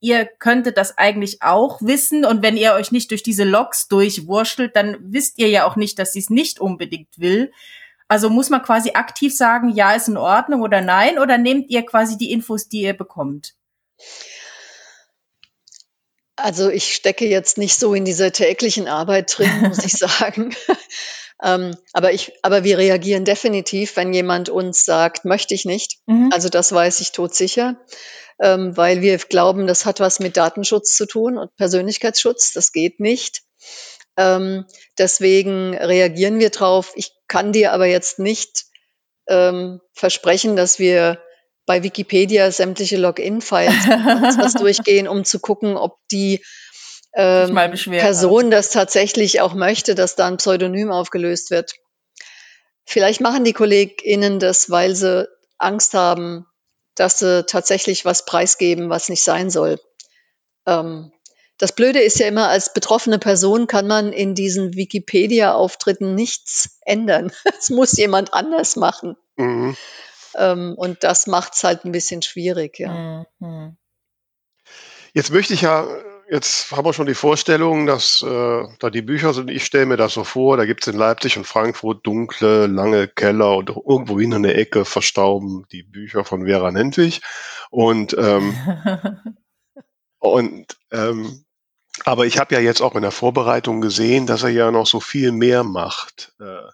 ihr 0.05 0.27
könntet 0.27 0.77
das 0.77 0.99
eigentlich 0.99 1.41
auch 1.41 1.81
wissen 1.81 2.27
und 2.27 2.43
wenn 2.43 2.59
ihr 2.59 2.75
euch 2.75 2.93
nicht 2.93 3.11
durch 3.11 3.23
diese 3.23 3.45
Logs 3.45 3.89
durchwurschtelt, 3.89 4.77
dann 4.77 4.99
wisst 5.01 5.39
ihr 5.39 5.49
ja 5.49 5.67
auch 5.67 5.77
nicht, 5.77 5.99
dass 5.99 6.13
sie 6.13 6.19
es 6.19 6.29
nicht 6.29 6.61
unbedingt 6.61 7.19
will. 7.19 7.51
Also 8.07 8.29
muss 8.29 8.51
man 8.51 8.63
quasi 8.63 8.91
aktiv 8.93 9.35
sagen, 9.35 9.71
ja, 9.71 9.95
ist 9.95 10.09
in 10.09 10.19
Ordnung 10.19 10.61
oder 10.61 10.83
nein, 10.83 11.19
oder 11.19 11.39
nehmt 11.39 11.71
ihr 11.71 11.87
quasi 11.87 12.19
die 12.19 12.33
Infos, 12.33 12.69
die 12.69 12.83
ihr 12.83 12.93
bekommt? 12.93 13.55
Also 16.37 16.69
ich 16.69 16.95
stecke 16.95 17.27
jetzt 17.27 17.57
nicht 17.57 17.79
so 17.79 17.95
in 17.95 18.05
dieser 18.05 18.31
täglichen 18.31 18.89
Arbeit 18.89 19.39
drin, 19.39 19.63
muss 19.63 19.87
ich 19.87 19.93
sagen. 19.97 20.55
ähm, 21.43 21.75
aber 21.95 22.13
ich, 22.13 22.33
aber 22.43 22.63
wir 22.63 22.77
reagieren 22.77 23.25
definitiv, 23.25 23.97
wenn 23.97 24.13
jemand 24.13 24.51
uns 24.51 24.85
sagt, 24.85 25.25
möchte 25.25 25.55
ich 25.55 25.65
nicht. 25.65 25.99
Mhm. 26.05 26.29
Also 26.31 26.51
das 26.51 26.73
weiß 26.73 27.01
ich 27.01 27.13
todsicher, 27.13 27.77
ähm, 28.41 28.77
weil 28.77 29.01
wir 29.01 29.17
glauben, 29.19 29.67
das 29.67 29.87
hat 29.87 30.01
was 30.01 30.21
mit 30.21 30.37
Datenschutz 30.37 30.97
zu 30.97 31.07
tun 31.07 31.39
und 31.39 31.55
Persönlichkeitsschutz. 31.57 32.53
Das 32.53 32.73
geht 32.73 33.01
nicht. 33.01 33.43
Ähm, 34.17 34.67
deswegen 34.99 35.75
reagieren 35.77 36.39
wir 36.39 36.51
drauf. 36.51 36.93
Ich 36.95 37.13
kann 37.29 37.53
dir 37.53 37.73
aber 37.73 37.87
jetzt 37.87 38.19
nicht 38.19 38.67
ähm, 39.29 39.81
versprechen, 39.93 40.57
dass 40.57 40.79
wir 40.79 41.21
bei 41.67 41.83
Wikipedia 41.83 42.51
sämtliche 42.51 42.97
Login-Files 42.97 44.55
durchgehen, 44.59 45.09
um 45.09 45.25
zu 45.25 45.41
gucken, 45.41 45.77
ob 45.77 45.97
die 46.11 46.45
ähm, 47.15 47.55
Person 47.55 48.51
das 48.51 48.71
tatsächlich 48.71 49.41
auch 49.41 49.55
möchte, 49.55 49.95
dass 49.95 50.17
da 50.17 50.27
ein 50.27 50.37
Pseudonym 50.37 50.91
aufgelöst 50.91 51.51
wird. 51.51 51.75
Vielleicht 52.85 53.21
machen 53.21 53.45
die 53.45 53.55
KollegInnen 53.55 54.41
das, 54.41 54.69
weil 54.69 54.95
sie 54.95 55.27
Angst 55.57 55.95
haben, 55.95 56.47
dass 56.95 57.19
sie 57.19 57.45
tatsächlich 57.45 58.05
was 58.05 58.25
preisgeben, 58.25 58.91
was 58.91 59.09
nicht 59.09 59.25
sein 59.25 59.51
soll. 59.51 59.81
Ähm, 60.67 61.13
das 61.59 61.73
Blöde 61.73 62.01
ist 62.01 62.19
ja 62.19 62.27
immer, 62.27 62.49
als 62.49 62.73
betroffene 62.73 63.19
Person 63.19 63.67
kann 63.67 63.87
man 63.87 64.13
in 64.13 64.35
diesen 64.35 64.75
Wikipedia-Auftritten 64.75 66.15
nichts 66.15 66.79
ändern. 66.83 67.33
Es 67.59 67.71
muss 67.71 67.93
jemand 67.93 68.35
anders 68.35 68.77
machen. 68.77 69.17
Mhm. 69.37 69.77
Ähm, 70.37 70.75
und 70.77 71.05
das 71.05 71.27
macht 71.27 71.55
es 71.55 71.65
halt 71.65 71.85
ein 71.85 71.93
bisschen 71.93 72.23
schwierig, 72.23 72.79
ja. 72.79 73.25
Mhm. 73.39 73.77
Jetzt 75.13 75.31
möchte 75.31 75.55
ich 75.55 75.63
ja, 75.63 75.87
jetzt 76.35 76.73
haben 76.73 76.85
wir 76.85 76.93
schon 76.93 77.07
die 77.07 77.15
Vorstellung, 77.15 77.87
dass 77.87 78.21
äh, 78.23 78.65
da 78.81 78.91
die 78.91 79.03
Bücher 79.03 79.33
sind, 79.33 79.51
ich 79.51 79.65
stelle 79.65 79.87
mir 79.87 79.97
das 79.97 80.15
so 80.15 80.25
vor, 80.25 80.57
da 80.57 80.65
gibt 80.67 80.83
es 80.83 80.93
in 80.93 80.99
Leipzig 80.99 81.37
und 81.37 81.47
Frankfurt 81.47 82.05
dunkle, 82.05 82.67
lange 82.67 83.07
Keller 83.07 83.57
und 83.57 83.69
irgendwo 83.71 84.19
in 84.19 84.43
der 84.43 84.59
Ecke 84.59 84.85
verstauben 84.85 85.65
die 85.71 85.85
Bücher 85.85 86.25
von 86.25 86.47
Vera 86.47 86.73
Nentwich. 86.73 87.23
Und, 87.71 88.17
ähm, 88.19 88.57
und 90.19 90.77
ähm, 90.91 91.45
aber 92.05 92.27
ich 92.27 92.39
habe 92.39 92.57
ja 92.57 92.61
jetzt 92.61 92.81
auch 92.81 92.97
in 92.97 93.03
der 93.03 93.13
Vorbereitung 93.13 93.81
gesehen, 93.81 94.27
dass 94.27 94.43
er 94.43 94.49
ja 94.49 94.73
noch 94.73 94.89
so 94.89 94.99
viel 94.99 95.31
mehr 95.31 95.63
macht. 95.63 96.35
Äh, 96.41 96.69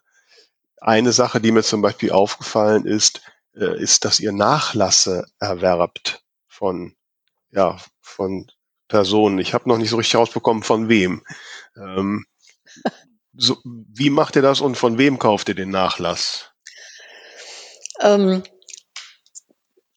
eine 0.81 1.13
Sache, 1.13 1.39
die 1.39 1.53
mir 1.53 1.63
zum 1.63 1.83
Beispiel 1.83 2.13
aufgefallen 2.13 2.87
ist, 2.87 3.21
äh, 3.55 3.79
ist, 3.79 4.07
dass 4.07 4.21
ihr 4.21 4.33
Nachlasse 4.33 5.27
erwerbt 5.39 6.25
von, 6.49 6.97
ja, 7.51 7.77
von 8.01 8.51
Personen. 8.91 9.39
Ich 9.39 9.55
habe 9.55 9.69
noch 9.69 9.79
nicht 9.79 9.89
so 9.89 9.97
richtig 9.97 10.17
rausbekommen, 10.17 10.63
von 10.63 10.91
wem. 10.91 11.23
Ähm, 11.77 12.27
so, 13.35 13.57
wie 13.65 14.11
macht 14.11 14.37
ihr 14.37 14.43
das 14.43 14.61
und 14.61 14.77
von 14.77 14.99
wem 14.99 15.19
kauft 15.19 15.49
ihr 15.49 15.55
den 15.55 15.71
Nachlass? 15.71 16.51
Ähm, 18.01 18.43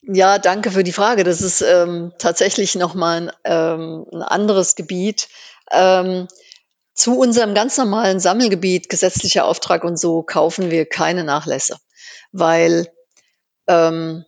ja, 0.01 0.37
danke 0.37 0.71
für 0.71 0.83
die 0.83 0.91
Frage. 0.93 1.23
Das 1.23 1.41
ist 1.41 1.61
ähm, 1.61 2.13
tatsächlich 2.19 2.75
nochmal 2.75 3.29
ein, 3.29 3.31
ähm, 3.43 4.05
ein 4.11 4.21
anderes 4.21 4.75
Gebiet. 4.75 5.27
Ähm, 5.71 6.27
zu 6.93 7.17
unserem 7.17 7.55
ganz 7.55 7.77
normalen 7.77 8.19
Sammelgebiet, 8.19 8.87
gesetzlicher 8.87 9.45
Auftrag 9.45 9.83
und 9.83 9.99
so, 9.99 10.21
kaufen 10.21 10.69
wir 10.69 10.85
keine 10.85 11.23
Nachlässe, 11.23 11.77
weil 12.31 12.87
ähm, 13.67 14.25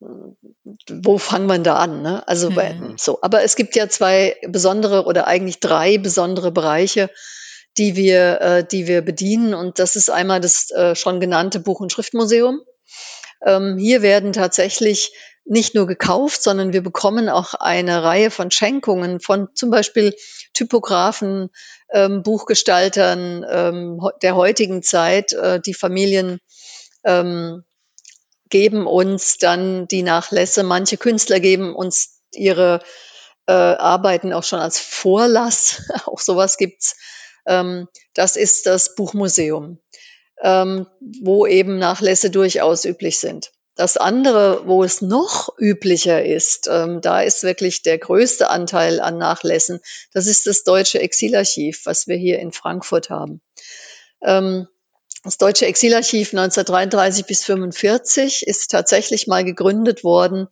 wo 0.00 1.18
fangen 1.18 1.46
wir 1.46 1.58
da 1.58 1.76
an? 1.76 2.02
Ne? 2.02 2.26
Also 2.28 2.50
mhm. 2.50 2.94
so, 2.98 3.18
aber 3.22 3.42
es 3.42 3.56
gibt 3.56 3.74
ja 3.74 3.88
zwei 3.88 4.36
besondere 4.46 5.04
oder 5.04 5.26
eigentlich 5.26 5.60
drei 5.60 5.98
besondere 5.98 6.52
Bereiche, 6.52 7.10
die 7.78 7.96
wir, 7.96 8.40
äh, 8.40 8.64
die 8.64 8.86
wir 8.86 9.02
bedienen. 9.02 9.54
Und 9.54 9.78
das 9.78 9.96
ist 9.96 10.10
einmal 10.10 10.40
das 10.40 10.70
äh, 10.70 10.94
schon 10.94 11.20
genannte 11.20 11.60
Buch- 11.60 11.80
und 11.80 11.92
Schriftmuseum. 11.92 12.60
Ähm, 13.44 13.76
hier 13.78 14.02
werden 14.02 14.32
tatsächlich 14.32 15.12
nicht 15.44 15.74
nur 15.74 15.86
gekauft, 15.86 16.42
sondern 16.42 16.72
wir 16.72 16.82
bekommen 16.82 17.28
auch 17.28 17.54
eine 17.54 18.02
Reihe 18.02 18.30
von 18.30 18.50
Schenkungen 18.50 19.18
von 19.18 19.48
zum 19.54 19.70
Beispiel 19.70 20.14
Typografen, 20.52 21.48
ähm, 21.92 22.22
Buchgestaltern 22.22 23.46
ähm, 23.48 24.00
der 24.22 24.36
heutigen 24.36 24.82
Zeit, 24.82 25.32
äh, 25.32 25.60
die 25.60 25.74
Familien 25.74 26.40
ähm, 27.04 27.64
geben 28.50 28.86
uns 28.86 29.38
dann 29.38 29.88
die 29.88 30.02
Nachlässe. 30.02 30.62
Manche 30.62 30.96
Künstler 30.96 31.40
geben 31.40 31.74
uns 31.74 32.20
ihre 32.32 32.80
äh, 33.46 33.52
Arbeiten 33.52 34.32
auch 34.32 34.44
schon 34.44 34.60
als 34.60 34.78
Vorlass. 34.78 35.82
auch 36.06 36.20
sowas 36.20 36.56
gibt's. 36.56 36.96
Ähm, 37.46 37.88
das 38.14 38.36
ist 38.36 38.66
das 38.66 38.94
Buchmuseum, 38.94 39.78
ähm, 40.42 40.86
wo 41.22 41.46
eben 41.46 41.78
Nachlässe 41.78 42.30
durchaus 42.30 42.84
üblich 42.84 43.18
sind. 43.18 43.52
Das 43.74 43.96
andere, 43.96 44.66
wo 44.66 44.82
es 44.82 45.02
noch 45.02 45.56
üblicher 45.56 46.24
ist, 46.24 46.68
ähm, 46.68 47.00
da 47.00 47.22
ist 47.22 47.44
wirklich 47.44 47.82
der 47.82 47.96
größte 47.96 48.50
Anteil 48.50 48.98
an 48.98 49.18
Nachlässen. 49.18 49.80
Das 50.12 50.26
ist 50.26 50.48
das 50.48 50.64
Deutsche 50.64 51.00
Exilarchiv, 51.00 51.82
was 51.84 52.08
wir 52.08 52.16
hier 52.16 52.40
in 52.40 52.50
Frankfurt 52.50 53.08
haben. 53.08 53.40
Ähm, 54.20 54.66
das 55.24 55.38
Deutsche 55.38 55.66
Exilarchiv 55.66 56.32
1933 56.32 57.26
bis 57.26 57.44
45 57.44 58.46
ist 58.46 58.70
tatsächlich 58.70 59.26
mal 59.26 59.44
gegründet 59.44 60.04
worden, 60.04 60.46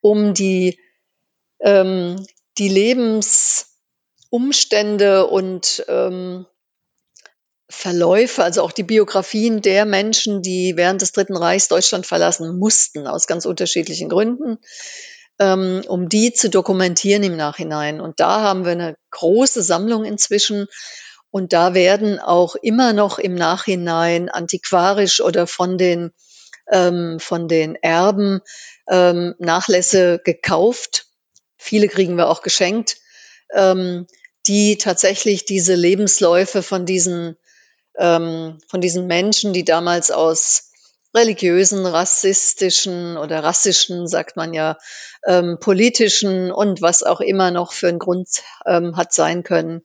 um 0.00 0.34
die, 0.34 0.78
ähm, 1.60 2.24
die 2.58 2.68
Lebensumstände 2.68 5.26
und 5.26 5.84
ähm, 5.88 6.46
Verläufe, 7.70 8.42
also 8.42 8.62
auch 8.62 8.72
die 8.72 8.82
Biografien 8.82 9.60
der 9.60 9.84
Menschen, 9.84 10.42
die 10.42 10.76
während 10.76 11.02
des 11.02 11.12
Dritten 11.12 11.36
Reichs 11.36 11.68
Deutschland 11.68 12.06
verlassen 12.06 12.58
mussten, 12.58 13.06
aus 13.06 13.26
ganz 13.26 13.44
unterschiedlichen 13.44 14.08
Gründen, 14.08 14.58
ähm, 15.38 15.82
um 15.86 16.08
die 16.08 16.32
zu 16.32 16.48
dokumentieren 16.48 17.22
im 17.24 17.36
Nachhinein. 17.36 18.00
Und 18.00 18.20
da 18.20 18.40
haben 18.40 18.64
wir 18.64 18.72
eine 18.72 18.96
große 19.10 19.62
Sammlung 19.62 20.04
inzwischen 20.04 20.66
und 21.30 21.52
da 21.52 21.74
werden 21.74 22.18
auch 22.18 22.56
immer 22.56 22.92
noch 22.92 23.18
im 23.18 23.34
Nachhinein 23.34 24.28
antiquarisch 24.28 25.20
oder 25.20 25.46
von 25.46 25.78
den, 25.78 26.12
ähm, 26.70 27.18
von 27.20 27.48
den 27.48 27.76
Erben 27.76 28.40
ähm, 28.88 29.34
Nachlässe 29.38 30.20
gekauft. 30.24 31.06
Viele 31.56 31.88
kriegen 31.88 32.16
wir 32.16 32.28
auch 32.28 32.42
geschenkt, 32.42 32.96
ähm, 33.54 34.06
die 34.46 34.78
tatsächlich 34.78 35.44
diese 35.44 35.74
Lebensläufe 35.74 36.62
von 36.62 36.86
diesen, 36.86 37.36
ähm, 37.98 38.58
von 38.68 38.80
diesen 38.80 39.06
Menschen, 39.06 39.52
die 39.52 39.64
damals 39.64 40.10
aus 40.10 40.68
religiösen, 41.14 41.84
rassistischen 41.86 43.16
oder 43.16 43.42
rassischen, 43.42 44.06
sagt 44.06 44.36
man 44.36 44.52
ja, 44.54 44.78
ähm, 45.26 45.58
politischen 45.60 46.52
und 46.52 46.82
was 46.82 47.02
auch 47.02 47.20
immer 47.20 47.50
noch 47.50 47.72
für 47.72 47.88
einen 47.88 47.98
Grund 47.98 48.28
ähm, 48.66 48.96
hat 48.96 49.12
sein 49.12 49.42
können, 49.42 49.82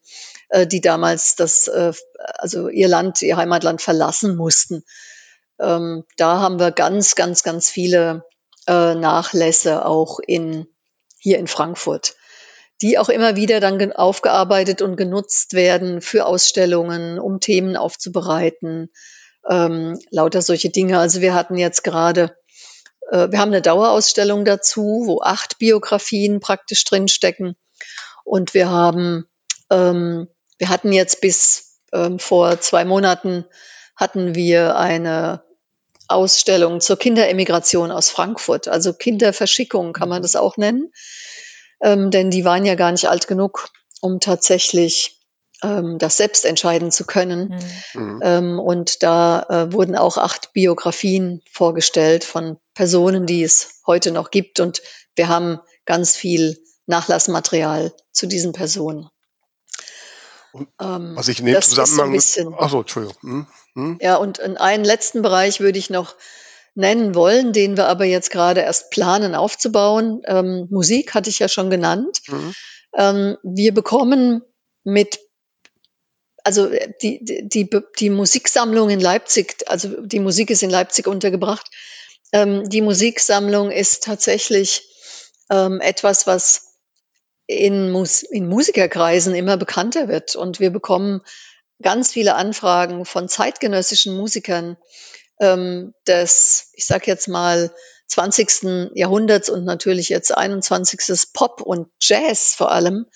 äh, 0.54 0.68
die 0.68 0.82
damals 0.82 1.36
das, 1.36 1.68
äh, 1.68 1.94
also 2.38 2.70
ihr 2.70 2.88
Land, 2.88 3.22
ihr 3.24 3.38
Heimatland 3.38 3.82
verlassen 3.82 4.36
mussten. 4.36 4.84
Ähm, 5.60 6.04
da 6.16 6.40
haben 6.40 6.60
wir 6.60 6.72
ganz, 6.72 7.16
ganz, 7.16 7.42
ganz 7.42 7.70
viele 7.70 8.24
äh, 8.68 8.94
Nachlässe 8.94 9.84
auch 9.86 10.20
in, 10.20 10.68
hier 11.18 11.40
in 11.40 11.48
Frankfurt, 11.48 12.16
die 12.82 13.00
auch 13.00 13.10
immer 13.10 13.36
wieder 13.36 13.60
dann 13.60 13.94
aufgearbeitet 13.94 14.84
und 14.84 14.96
genutzt 14.96 15.54
werden 15.54 16.02
für 16.02 16.28
Ausstellungen, 16.28 17.18
um 17.18 17.40
Themen 17.40 17.76
aufzubereiten, 17.76 18.92
ähm, 19.50 20.00
lauter 20.12 20.44
solche 20.44 20.70
Dinge. 20.70 21.00
Also 21.00 21.22
wir 21.22 21.34
hatten 21.34 21.58
jetzt 21.58 21.84
gerade, 21.84 22.38
äh, 23.10 23.32
wir 23.32 23.40
haben 23.40 23.52
eine 23.52 23.64
Dauerausstellung 23.64 24.46
dazu, 24.46 25.02
wo 25.06 25.22
acht 25.22 25.58
Biografien 25.58 26.40
praktisch 26.40 26.84
drinstecken. 26.84 27.56
Und 28.24 28.54
wir 28.54 28.70
haben 28.70 29.26
ähm, 29.72 30.28
wir 30.58 30.70
hatten 30.70 30.92
jetzt 30.92 31.22
bis 31.22 31.80
ähm, 31.92 32.20
vor 32.20 32.60
zwei 32.60 32.86
Monaten 32.86 33.46
hatten 33.96 34.36
wir 34.36 34.76
eine 34.76 35.44
Ausstellung 36.08 36.82
zur 36.82 36.98
Kinderemigration 36.98 37.92
aus 37.92 38.10
Frankfurt, 38.10 38.68
also 38.68 38.94
Kinderverschickung 38.94 39.94
kann 39.94 40.10
man 40.10 40.22
das 40.22 40.36
auch 40.36 40.58
nennen, 40.58 40.92
ähm, 41.82 42.12
denn 42.12 42.30
die 42.30 42.46
waren 42.46 42.66
ja 42.66 42.76
gar 42.76 42.92
nicht 42.92 43.08
alt 43.08 43.28
genug, 43.28 43.70
um 44.02 44.20
tatsächlich 44.20 45.20
ähm, 45.64 45.98
das 45.98 46.18
selbst 46.18 46.46
entscheiden 46.46 46.92
zu 46.92 47.06
können. 47.06 47.56
Mhm. 47.94 48.20
Ähm, 48.22 48.60
und 48.60 49.02
da 49.02 49.44
äh, 49.50 49.74
wurden 49.74 49.96
auch 49.96 50.18
acht 50.18 50.54
Biografien 50.54 51.42
vorgestellt 51.52 52.24
von 52.24 52.58
Personen, 52.74 53.26
die 53.26 53.44
es 53.44 53.82
heute 53.88 54.12
noch 54.12 54.30
gibt. 54.30 54.60
Und 54.60 54.82
wir 55.16 55.30
haben 55.30 55.60
ganz 55.86 56.16
viel 56.16 56.62
Nachlassmaterial 56.86 57.94
zu 58.12 58.28
diesen 58.28 58.52
Personen. 58.52 59.10
Ähm, 60.54 61.14
was 61.16 61.28
ich 61.28 61.40
in 61.40 61.46
dem 61.46 61.62
Zusammenhang. 61.62 62.20
So 62.20 62.54
Achso, 62.56 62.82
Entschuldigung. 62.82 63.18
Hm, 63.22 63.48
hm. 63.74 63.98
Ja, 64.02 64.18
und 64.18 64.38
in 64.38 64.58
einen 64.58 64.84
letzten 64.84 65.22
Bereich 65.22 65.60
würde 65.60 65.80
ich 65.80 65.90
noch 65.90 66.16
nennen 66.76 67.16
wollen, 67.16 67.54
den 67.54 67.78
wir 67.78 67.88
aber 67.88 68.06
jetzt 68.06 68.32
gerade 68.32 68.62
erst 68.62 68.90
planen 68.90 69.36
aufzubauen. 69.36 70.22
Ähm, 70.26 70.68
Musik 70.70 71.14
hatte 71.14 71.30
ich 71.30 71.40
ja 71.40 71.48
schon 71.48 71.70
genannt. 71.70 72.22
Mhm. 72.28 72.56
Ähm, 72.96 73.38
wir 73.44 73.74
bekommen 73.74 74.42
mit 74.84 75.20
also 76.44 76.70
die, 77.02 77.24
die, 77.24 77.48
die, 77.48 77.70
die 78.00 78.10
Musiksammlung 78.10 78.90
in 78.90 79.00
Leipzig, 79.00 79.64
also 79.68 80.02
die 80.02 80.20
Musik 80.20 80.50
ist 80.50 80.62
in 80.62 80.70
Leipzig 80.70 81.08
untergebracht. 81.08 81.70
Ähm, 82.34 82.70
die 82.70 82.82
Musiksammlung 82.82 83.72
ist 83.72 84.04
tatsächlich 84.04 84.90
ähm, 85.50 85.80
etwas, 85.80 86.28
was 86.28 86.73
in, 87.48 87.92
Mus 87.92 88.24
in 88.24 88.48
Musikerkreisen 88.48 89.36
immer 89.36 89.58
bekannter 89.58 90.08
wird. 90.08 90.36
Und 90.36 90.60
wir 90.60 90.70
bekommen 90.70 91.22
ganz 91.82 92.12
viele 92.12 92.36
Anfragen 92.36 93.06
von 93.06 93.28
zeitgenössischen 93.28 94.16
Musikern 94.16 94.78
ähm, 95.40 95.94
des, 96.08 96.70
ich 96.74 96.86
sage 96.86 97.06
jetzt 97.08 97.28
mal, 97.28 97.72
20. 98.08 98.92
Jahrhunderts 98.96 99.50
und 99.50 99.66
natürlich 99.66 100.10
jetzt 100.10 100.36
21. 100.36 101.34
Pop 101.34 101.62
und 101.62 101.88
Jazz 102.00 102.54
vor 102.54 102.72
allem, 102.72 103.08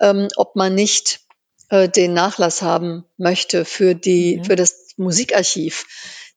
ähm, 0.00 0.28
ob 0.36 0.56
man 0.56 0.74
nicht 0.74 1.20
äh, 1.68 1.88
den 1.88 2.12
Nachlass 2.12 2.62
haben 2.62 3.04
möchte 3.16 3.64
für 3.64 3.94
die, 3.94 4.38
mhm. 4.38 4.44
für 4.44 4.56
das 4.56 4.94
Musikarchiv. 4.96 5.86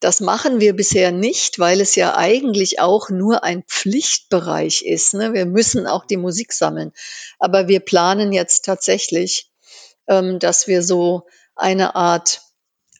Das 0.05 0.19
machen 0.19 0.59
wir 0.59 0.75
bisher 0.75 1.11
nicht, 1.11 1.57
weil 1.57 1.81
es 1.81 1.95
ja 1.95 2.15
eigentlich 2.15 2.79
auch 2.79 3.09
nur 3.09 3.43
ein 3.43 3.63
Pflichtbereich 3.63 4.83
ist. 4.83 5.15
Ne? 5.15 5.33
Wir 5.33 5.47
müssen 5.47 5.87
auch 5.87 6.05
die 6.05 6.15
Musik 6.15 6.53
sammeln. 6.53 6.91
Aber 7.39 7.67
wir 7.67 7.79
planen 7.79 8.31
jetzt 8.31 8.65
tatsächlich, 8.65 9.49
ähm, 10.07 10.37
dass 10.37 10.67
wir 10.67 10.83
so 10.83 11.25
eine 11.55 11.95
Art 11.95 12.41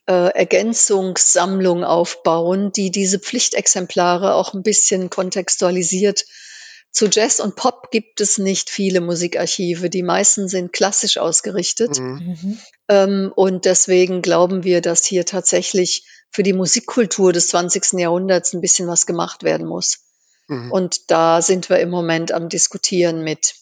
äh, 0.07 0.33
Ergänzungssammlung 0.33 1.83
aufbauen, 1.83 2.71
die 2.71 2.89
diese 2.89 3.19
Pflichtexemplare 3.19 4.33
auch 4.33 4.55
ein 4.55 4.63
bisschen 4.63 5.11
kontextualisiert 5.11 6.25
zu 6.95 7.07
Jazz 7.07 7.41
und 7.41 7.57
Pop 7.57 7.91
gibt 7.91 8.21
es 8.21 8.37
nicht 8.37 8.69
viele 8.69 9.01
Musikarchive. 9.01 9.89
Die 9.89 10.01
meisten 10.01 10.47
sind 10.47 10.71
klassisch 10.71 11.17
ausgerichtet. 11.17 11.99
Mhm. 11.99 12.37
mhm. 12.41 12.59
Ähm, 12.87 13.33
und 13.35 13.65
deswegen 13.65 14.21
glauben 14.21 14.63
wir, 14.63 14.79
dass 14.79 15.05
hier 15.05 15.25
tatsächlich 15.25 16.05
für 16.36 16.43
die 16.43 16.53
Musikkultur 16.53 17.31
des 17.31 17.47
20. 17.47 17.93
Jahrhunderts 17.93 18.53
ein 18.53 18.59
bisschen 18.59 18.89
was 18.89 19.05
gemacht 19.05 19.43
werden 19.43 19.65
muss. 19.65 19.99
Mhm. 20.47 20.69
Und 20.69 21.09
da 21.09 21.41
sind 21.41 21.69
wir 21.69 21.79
im 21.79 21.89
Moment 21.89 22.33
am 22.33 22.49
Diskutieren 22.49 23.23
mit 23.23 23.55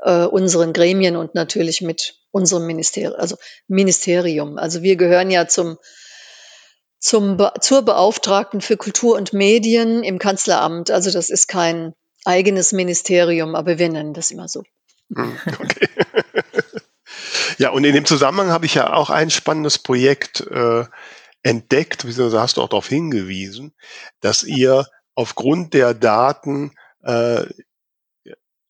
äh, 0.00 0.24
unseren 0.24 0.74
Gremien 0.74 1.16
und 1.16 1.34
natürlich 1.34 1.80
mit 1.80 2.16
unserem 2.30 2.66
Ministerium, 2.66 3.14
also 3.18 3.36
Ministerium. 3.68 4.58
Also 4.58 4.82
wir 4.82 4.96
gehören 4.96 5.30
ja 5.30 5.48
zum 5.48 5.78
zum 6.98 7.38
zur 7.62 7.82
Beauftragten 7.82 8.60
für 8.60 8.76
Kultur 8.76 9.16
und 9.16 9.32
Medien 9.32 10.04
im 10.04 10.18
Kanzleramt. 10.18 10.90
Also 10.90 11.10
das 11.10 11.30
ist 11.30 11.48
kein 11.48 11.94
eigenes 12.26 12.72
Ministerium, 12.72 13.54
aber 13.54 13.78
wir 13.78 13.88
nennen 13.88 14.12
das 14.12 14.30
immer 14.30 14.48
so. 14.48 14.62
Hm, 15.16 15.38
okay. 15.58 15.88
ja, 17.58 17.70
und 17.70 17.84
in 17.84 17.94
dem 17.94 18.04
Zusammenhang 18.04 18.50
habe 18.50 18.66
ich 18.66 18.74
ja 18.74 18.92
auch 18.92 19.08
ein 19.08 19.30
spannendes 19.30 19.78
Projekt 19.78 20.42
äh, 20.50 20.84
entdeckt, 21.42 22.04
beziehungsweise 22.04 22.40
hast 22.40 22.56
du 22.56 22.62
auch 22.62 22.68
darauf 22.68 22.88
hingewiesen, 22.88 23.72
dass 24.20 24.42
ihr 24.42 24.86
aufgrund 25.14 25.74
der 25.74 25.94
Daten 25.94 26.72
äh, 27.02 27.44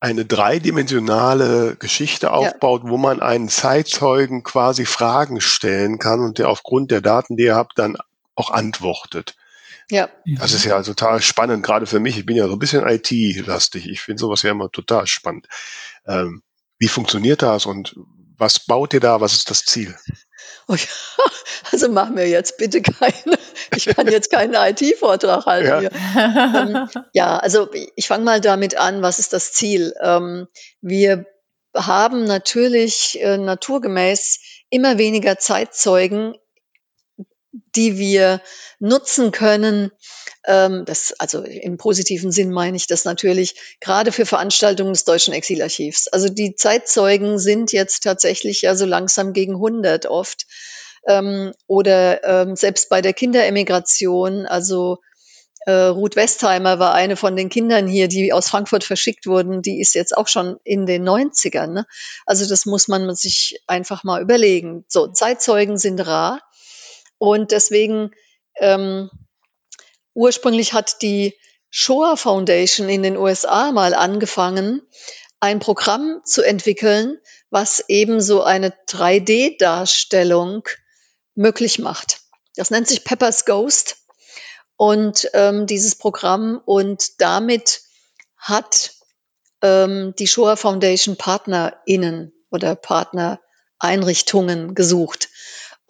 eine 0.01 0.25
dreidimensionale 0.25 1.77
Geschichte 1.77 2.33
aufbaut, 2.33 2.85
ja. 2.85 2.91
wo 2.91 2.97
man 2.97 3.21
einen 3.21 3.51
Zeitzeugen 3.51 4.43
quasi 4.43 4.87
Fragen 4.87 5.43
stellen 5.43 5.99
kann 5.99 6.21
und 6.21 6.39
der 6.39 6.49
aufgrund 6.49 6.91
der 6.91 7.03
Daten, 7.03 7.37
die 7.37 7.45
ihr 7.45 7.55
habt, 7.55 7.79
dann 7.79 7.99
auch 8.35 8.51
antwortet. 8.51 9.37
Ja. 9.91 10.09
Das 10.39 10.53
ist 10.53 10.65
ja 10.65 10.83
total 10.83 11.21
spannend, 11.21 11.65
gerade 11.65 11.85
für 11.85 12.01
mich. 12.01 12.17
Ich 12.17 12.25
bin 12.25 12.37
ja 12.37 12.47
so 12.47 12.55
ein 12.55 12.59
bisschen 12.59 12.87
IT-lastig. 12.87 13.89
Ich 13.89 14.01
finde 14.01 14.21
sowas 14.21 14.43
ja 14.43 14.53
immer 14.53 14.71
total 14.71 15.07
spannend. 15.07 15.49
Ähm, 16.07 16.43
wie 16.79 16.89
funktioniert 16.89 17.43
das 17.43 17.67
und 17.67 17.95
was 18.39 18.61
baut 18.61 18.95
ihr 18.95 19.01
da? 19.01 19.21
Was 19.21 19.35
ist 19.35 19.51
das 19.51 19.65
Ziel? 19.65 19.95
Oh 20.71 20.77
also 21.73 21.89
machen 21.89 22.17
wir 22.17 22.29
jetzt 22.29 22.57
bitte 22.57 22.81
keine, 22.81 23.39
ich 23.75 23.87
kann 23.87 24.07
jetzt 24.07 24.31
keinen 24.31 24.55
IT-Vortrag 24.55 25.45
halten. 25.45 25.91
Ja. 25.91 26.63
Ähm, 26.63 26.89
ja, 27.13 27.39
also 27.39 27.69
ich 27.97 28.07
fange 28.07 28.25
mal 28.25 28.41
damit 28.41 28.77
an, 28.77 29.03
was 29.03 29.19
ist 29.19 29.33
das 29.33 29.53
Ziel? 29.53 29.95
Ähm, 30.01 30.47
wir 30.81 31.27
haben 31.75 32.25
natürlich 32.25 33.21
äh, 33.21 33.37
naturgemäß 33.37 34.41
immer 34.71 34.97
weniger 34.99 35.39
Zeitzeugen 35.39 36.37
die 37.75 37.99
wir 37.99 38.41
nutzen 38.79 39.33
können. 39.33 39.91
Ähm, 40.47 40.85
das, 40.87 41.15
also 41.19 41.43
im 41.43 41.77
positiven 41.77 42.33
Sinn 42.33 42.51
meine 42.51 42.77
ich 42.77 42.87
das 42.87 43.05
natürlich, 43.05 43.77
gerade 43.81 44.13
für 44.13 44.27
Veranstaltungen 44.27 44.93
des 44.93 45.05
Deutschen 45.05 45.35
Exilarchivs. 45.35 46.09
Also 46.09 46.29
die 46.29 46.55
Zeitzeugen 46.55 47.39
sind 47.39 47.73
jetzt 47.73 48.03
tatsächlich 48.05 48.63
ja 48.63 48.75
so 48.75 48.87
langsam 48.87 49.33
gegen 49.33 49.55
100 49.55 50.07
oft. 50.07 50.47
Ähm, 51.07 51.53
oder 51.67 52.25
ähm, 52.25 52.57
selbst 52.57 52.89
bei 52.89 53.01
der 53.01 53.15
Kinderemigration, 53.15 54.47
also 54.47 54.99
äh, 55.67 55.73
Ruth 55.73 56.17
Westheimer 56.17 56.79
war 56.79 56.95
eine 56.95 57.17
von 57.17 57.37
den 57.37 57.51
Kindern 57.51 57.87
hier, 57.87 58.09
die 58.09 58.33
aus 58.33 58.49
Frankfurt 58.49 58.85
verschickt 58.85 59.27
wurden. 59.27 59.61
Die 59.63 59.81
ist 59.81 59.95
jetzt 59.95 60.17
auch 60.17 60.29
schon 60.29 60.59
in 60.65 60.87
den 60.87 61.07
90ern. 61.07 61.69
Ne? 61.69 61.87
Also 62.25 62.49
das 62.49 62.65
muss 62.65 62.89
man 62.89 63.15
sich 63.15 63.63
einfach 63.67 64.05
mal 64.05 64.23
überlegen. 64.23 64.85
So, 64.89 65.09
Zeitzeugen 65.09 65.77
sind 65.77 66.01
rar. 66.01 66.41
Und 67.19 67.53
deswegen 67.53 68.13
ähm, 68.59 69.11
ursprünglich 70.21 70.75
hat 70.75 71.01
die 71.01 71.35
Shoah 71.71 72.17
Foundation 72.17 72.89
in 72.89 73.03
den 73.03 73.17
USA 73.17 73.73
mal 73.73 73.95
angefangen, 73.95 74.83
ein 75.41 75.61
Programm 75.61 76.21
zu 76.25 76.43
entwickeln, 76.43 77.19
was 77.49 77.83
eben 77.89 78.21
so 78.21 78.43
eine 78.43 78.75
3D-Darstellung 78.89 80.69
möglich 81.35 81.79
macht. 81.79 82.21
Das 82.55 82.71
nennt 82.71 82.87
sich 82.87 83.05
Pepper's 83.05 83.47
Ghost. 83.47 83.97
Und 84.77 85.31
ähm, 85.33 85.67
dieses 85.67 85.95
Programm 85.95 86.61
und 86.65 87.21
damit 87.21 87.83
hat 88.37 88.93
ähm, 89.63 90.15
die 90.19 90.27
Shoah 90.27 90.57
Foundation 90.57 91.17
PartnerInnen 91.17 92.33
oder 92.51 92.75
Partnereinrichtungen 92.75 94.75
gesucht. 94.75 95.29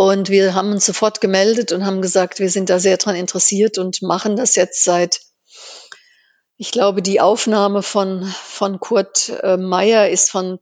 Und 0.01 0.31
wir 0.31 0.55
haben 0.55 0.73
uns 0.73 0.87
sofort 0.87 1.21
gemeldet 1.21 1.73
und 1.73 1.85
haben 1.85 2.01
gesagt, 2.01 2.39
wir 2.39 2.49
sind 2.49 2.71
da 2.71 2.79
sehr 2.79 2.97
dran 2.97 3.17
interessiert 3.17 3.77
und 3.77 4.01
machen 4.01 4.35
das 4.35 4.57
jetzt 4.57 4.83
seit, 4.83 5.21
ich 6.57 6.71
glaube, 6.71 7.03
die 7.03 7.21
Aufnahme 7.21 7.83
von, 7.83 8.25
von 8.25 8.81
Kurt 8.81 9.29
äh, 9.29 9.59
Meyer 9.59 10.09
ist 10.09 10.31
von 10.31 10.59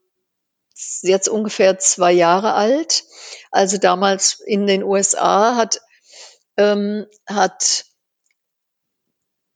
jetzt 1.03 1.28
ungefähr 1.28 1.78
zwei 1.78 2.11
Jahre 2.11 2.55
alt. 2.55 3.05
Also 3.53 3.78
damals 3.78 4.41
in 4.45 4.66
den 4.66 4.82
USA 4.82 5.55
hat, 5.55 5.82
ähm, 6.57 7.07
hat 7.24 7.84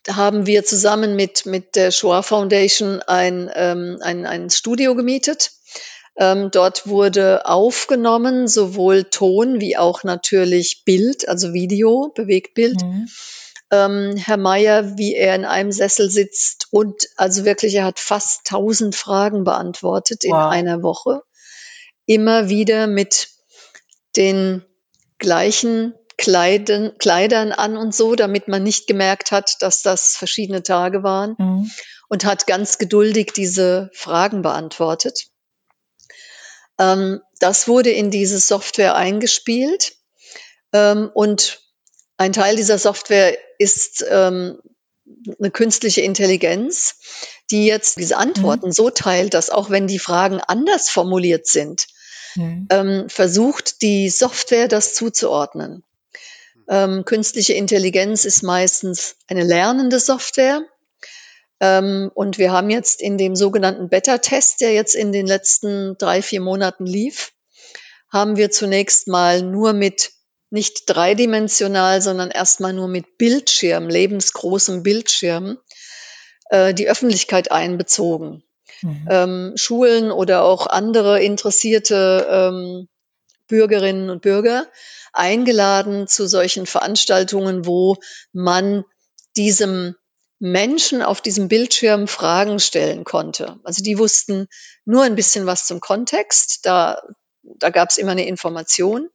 haben 0.09 0.47
wir 0.47 0.65
zusammen 0.65 1.17
mit, 1.17 1.45
mit 1.45 1.75
der 1.75 1.91
Shoah 1.91 2.23
Foundation 2.23 3.03
ein, 3.03 3.51
ähm, 3.53 3.99
ein, 4.01 4.27
ein 4.27 4.49
Studio 4.49 4.95
gemietet 4.95 5.51
ähm, 6.17 6.51
dort 6.51 6.87
wurde 6.87 7.47
aufgenommen, 7.47 8.47
sowohl 8.47 9.05
Ton 9.05 9.61
wie 9.61 9.77
auch 9.77 10.05
natürlich 10.05 10.83
Bild, 10.85 11.29
also 11.29 11.53
Video, 11.53 12.13
Bewegtbild. 12.15 12.83
Mhm. 12.83 13.09
Ähm, 13.71 14.17
Herr 14.19 14.37
Meier, 14.37 14.99
wie 14.99 15.15
er 15.15 15.35
in 15.35 15.47
einem 15.47 15.73
Sessel 15.73 16.11
sitzt 16.11 16.67
und 16.71 17.09
also 17.17 17.47
wirklich, 17.47 17.75
er 17.75 17.85
hat 17.85 17.99
fast 17.99 18.47
tausend 18.47 18.95
Fragen 18.95 19.45
beantwortet 19.45 20.25
in 20.25 20.35
einer 20.35 20.83
Woche. 20.83 21.23
Immer 22.05 22.51
wieder 22.51 22.87
mit 22.87 23.29
den 24.17 24.63
gleichen 25.19 25.95
Kleiden, 26.19 26.93
Kleidern 26.99 27.53
an 27.53 27.79
und 27.79 27.95
so, 27.95 28.15
damit 28.15 28.47
man 28.47 28.63
nicht 28.63 28.87
gemerkt 28.87 29.33
hat, 29.33 29.57
dass 29.61 29.81
das 29.81 30.17
verschiedene 30.17 30.63
Tage 30.63 31.03
waren. 31.03 31.35
Mhm. 31.39 31.71
Und 32.11 32.27
hat 32.27 32.47
ganz 32.47 32.77
geduldig 32.77 33.33
diese 33.35 33.89
Fragen 33.95 34.43
beantwortet. 34.43 35.32
Ähm, 36.79 37.21
das 37.41 37.69
wurde 37.69 37.91
in 37.91 38.11
diese 38.11 38.39
Software 38.39 38.95
eingespielt 38.95 39.97
ähm, 40.73 41.11
und 41.13 41.61
ein 42.17 42.33
Teil 42.33 42.57
dieser 42.57 42.79
Software 42.79 43.37
ist 43.59 44.05
ähm, 44.09 44.59
eine 45.39 45.51
künstliche 45.51 46.01
Intelligenz, 46.03 46.97
die 47.51 47.67
jetzt 47.67 47.99
diese 47.99 48.17
Antworten 48.17 48.69
mhm. 48.69 48.73
so 48.73 48.91
teilt, 48.91 49.35
dass 49.35 49.51
auch 49.51 49.71
wenn 49.71 49.87
die 49.87 49.99
Fragen 49.99 50.41
anders 50.41 50.89
formuliert 50.89 51.47
sind, 51.47 51.87
mhm. 52.35 52.67
ähm, 52.71 53.09
versucht 53.09 53.83
die 53.83 54.09
Software 54.09 54.69
das 54.69 54.95
zuzuordnen. 54.95 55.85
Ähm, 56.69 57.05
künstliche 57.05 57.55
Intelligenz 57.55 58.25
ist 58.25 58.43
meistens 58.43 59.17
eine 59.27 59.43
lernende 59.43 59.99
Software. 59.99 60.63
Ähm, 61.63 62.11
und 62.13 62.39
wir 62.39 62.51
haben 62.51 62.71
jetzt 62.71 63.01
in 63.01 63.17
dem 63.17 63.37
sogenannten 63.37 63.89
Beta-Test, 63.89 64.61
der 64.61 64.73
jetzt 64.73 64.97
in 64.97 65.13
den 65.13 65.29
letzten 65.29 65.97
drei, 65.97 66.21
vier 66.21 66.41
Monaten 66.41 66.85
lief, 66.85 67.31
haben 68.11 68.37
wir 68.37 68.51
zunächst 68.51 69.07
mal 69.07 69.43
nur 69.43 69.73
mit 69.73 70.11
nicht 70.51 70.83
dreidimensional, 70.87 72.03
sondern 72.03 72.31
erstmal 72.31 72.73
nur 72.73 72.89
mit 72.89 73.17
Bildschirm, 73.17 73.89
lebensgroßem 73.89 74.83
Bildschirm, 74.83 75.57
äh, 76.51 76.75
die 76.75 76.89
Öffentlichkeit 76.89 77.53
einbezogen. 77.53 78.43
Mhm. 78.83 79.09
Ähm, 79.09 79.53
Schulen 79.55 80.11
oder 80.11 80.43
auch 80.43 80.67
andere 80.67 81.23
interessierte 81.23 82.27
ähm, 82.29 82.89
Bürgerinnen 83.47 84.11
und 84.11 84.21
Bürger 84.21 84.67
eingeladen 85.13 86.09
zu 86.09 86.27
solchen 86.27 86.67
Veranstaltungen, 86.67 87.67
wo 87.67 87.99
man 88.33 88.85
diesem 89.37 89.95
Menschen 90.43 91.03
auf 91.03 91.21
diesem 91.21 91.49
Bildschirm 91.49 92.09
Fragen 92.09 92.59
stellen 92.59 93.05
konnte. 93.05 93.61
Also 93.65 93.83
die 93.83 93.99
wussten 93.99 94.49
nur 94.85 95.05
ein 95.05 95.15
bisschen 95.15 95.47
was 95.47 95.67
zum 95.67 95.81
Kontext, 95.81 96.67
da, 96.67 97.01
da 97.43 97.71
gab 97.71 97.91
es 97.91 97.97
immer 97.97 98.13
eine 98.13 98.27
Information 98.27 99.09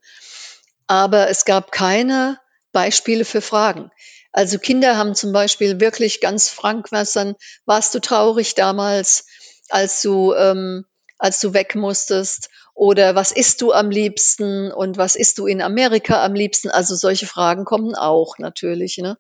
aber 0.87 1.29
es 1.29 1.45
gab 1.45 1.71
keine 1.71 2.39
Beispiele 2.71 3.25
für 3.25 3.41
Fragen. 3.41 3.91
Also 4.31 4.57
Kinder 4.57 4.97
haben 4.97 5.15
zum 5.15 5.33
Beispiel 5.33 5.79
wirklich 5.79 6.21
ganz 6.21 6.49
frank 6.49 6.91
wassern, 6.91 7.35
warst 7.65 7.93
du 7.93 7.99
traurig 7.99 8.55
damals, 8.55 9.27
als 9.69 10.01
du, 10.01 10.33
ähm, 10.33 10.85
als 11.17 11.39
du 11.39 11.53
weg 11.53 11.75
musstest? 11.75 12.49
Oder 12.73 13.15
was 13.15 13.31
isst 13.31 13.61
du 13.61 13.73
am 13.73 13.89
liebsten 13.89 14.71
und 14.71 14.97
was 14.97 15.15
isst 15.15 15.39
du 15.39 15.47
in 15.47 15.61
Amerika 15.61 16.23
am 16.23 16.35
liebsten? 16.35 16.69
Also 16.69 16.95
solche 16.95 17.25
Fragen 17.25 17.65
kommen 17.65 17.95
auch 17.95 18.37
natürlich. 18.37 18.99
Ne? 18.99 19.17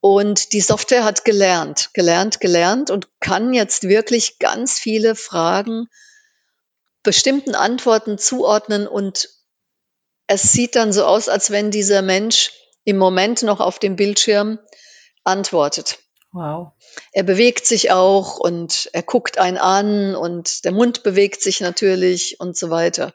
Und 0.00 0.52
die 0.52 0.60
Software 0.60 1.04
hat 1.04 1.24
gelernt, 1.24 1.90
gelernt, 1.92 2.40
gelernt 2.40 2.90
und 2.90 3.08
kann 3.20 3.52
jetzt 3.52 3.88
wirklich 3.88 4.38
ganz 4.38 4.78
viele 4.78 5.16
Fragen 5.16 5.88
bestimmten 7.02 7.54
Antworten 7.54 8.18
zuordnen 8.18 8.86
und 8.86 9.28
es 10.26 10.52
sieht 10.52 10.76
dann 10.76 10.92
so 10.92 11.04
aus, 11.04 11.28
als 11.28 11.50
wenn 11.50 11.70
dieser 11.70 12.02
Mensch 12.02 12.52
im 12.84 12.98
Moment 12.98 13.42
noch 13.42 13.60
auf 13.60 13.78
dem 13.78 13.96
Bildschirm 13.96 14.58
antwortet. 15.24 15.98
Wow. 16.32 16.72
Er 17.12 17.22
bewegt 17.22 17.66
sich 17.66 17.90
auch 17.90 18.38
und 18.38 18.90
er 18.92 19.02
guckt 19.02 19.38
einen 19.38 19.56
an 19.56 20.14
und 20.14 20.64
der 20.64 20.72
Mund 20.72 21.02
bewegt 21.02 21.42
sich 21.42 21.60
natürlich 21.60 22.38
und 22.40 22.56
so 22.56 22.68
weiter. 22.68 23.14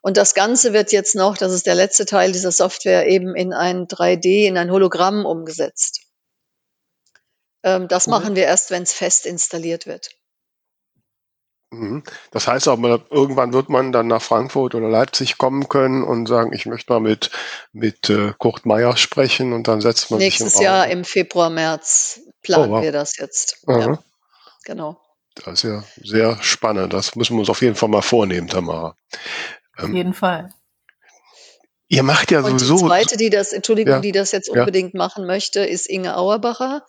Und 0.00 0.16
das 0.16 0.34
Ganze 0.34 0.72
wird 0.72 0.92
jetzt 0.92 1.16
noch, 1.16 1.36
das 1.36 1.52
ist 1.52 1.66
der 1.66 1.74
letzte 1.74 2.06
Teil 2.06 2.30
dieser 2.30 2.52
Software, 2.52 3.08
eben 3.08 3.34
in 3.34 3.52
ein 3.52 3.88
3D, 3.88 4.46
in 4.46 4.56
ein 4.56 4.70
Hologramm 4.70 5.26
umgesetzt. 5.26 6.03
Ähm, 7.64 7.88
das 7.88 8.06
machen 8.06 8.36
wir 8.36 8.44
erst, 8.44 8.70
wenn 8.70 8.82
es 8.82 8.92
fest 8.92 9.26
installiert 9.26 9.86
wird. 9.86 10.10
Mhm. 11.70 12.04
Das 12.30 12.46
heißt 12.46 12.68
aber, 12.68 13.00
irgendwann 13.10 13.52
wird 13.52 13.68
man 13.68 13.90
dann 13.90 14.06
nach 14.06 14.22
Frankfurt 14.22 14.74
oder 14.74 14.88
Leipzig 14.88 15.38
kommen 15.38 15.68
können 15.68 16.04
und 16.04 16.26
sagen, 16.26 16.52
ich 16.52 16.66
möchte 16.66 16.92
mal 16.92 17.00
mit, 17.00 17.30
mit 17.72 18.10
äh, 18.10 18.32
Kurt 18.38 18.66
Meyer 18.66 18.96
sprechen 18.96 19.52
und 19.52 19.66
dann 19.66 19.80
setzt 19.80 20.10
man 20.10 20.18
Nächstes 20.18 20.52
sich 20.52 20.60
im 20.60 20.64
Jahr 20.64 20.88
im 20.88 21.04
Februar, 21.04 21.50
März 21.50 22.20
planen 22.42 22.70
oh, 22.70 22.76
wow. 22.76 22.82
wir 22.82 22.92
das 22.92 23.16
jetzt. 23.16 23.64
Ja, 23.66 23.98
genau. 24.64 25.00
Das 25.34 25.54
ist 25.54 25.62
ja 25.64 25.82
sehr 26.00 26.40
spannend. 26.42 26.92
Das 26.92 27.16
müssen 27.16 27.34
wir 27.34 27.40
uns 27.40 27.50
auf 27.50 27.62
jeden 27.62 27.74
Fall 27.74 27.88
mal 27.88 28.02
vornehmen, 28.02 28.46
Tamara. 28.46 28.96
Ähm, 29.78 29.84
auf 29.84 29.90
jeden 29.90 30.14
Fall. 30.14 30.50
Ihr 31.88 32.02
macht 32.02 32.30
ja 32.30 32.40
und 32.40 32.58
sowieso. 32.58 32.76
Die 32.76 32.84
zweite, 32.84 33.16
die 33.16 33.30
das, 33.30 33.52
Entschuldigung, 33.52 33.94
ja, 33.94 34.00
die 34.00 34.12
das 34.12 34.32
jetzt 34.32 34.48
unbedingt 34.48 34.94
ja. 34.94 34.98
machen 34.98 35.26
möchte, 35.26 35.60
ist 35.60 35.86
Inge 35.86 36.16
Auerbacher. 36.16 36.84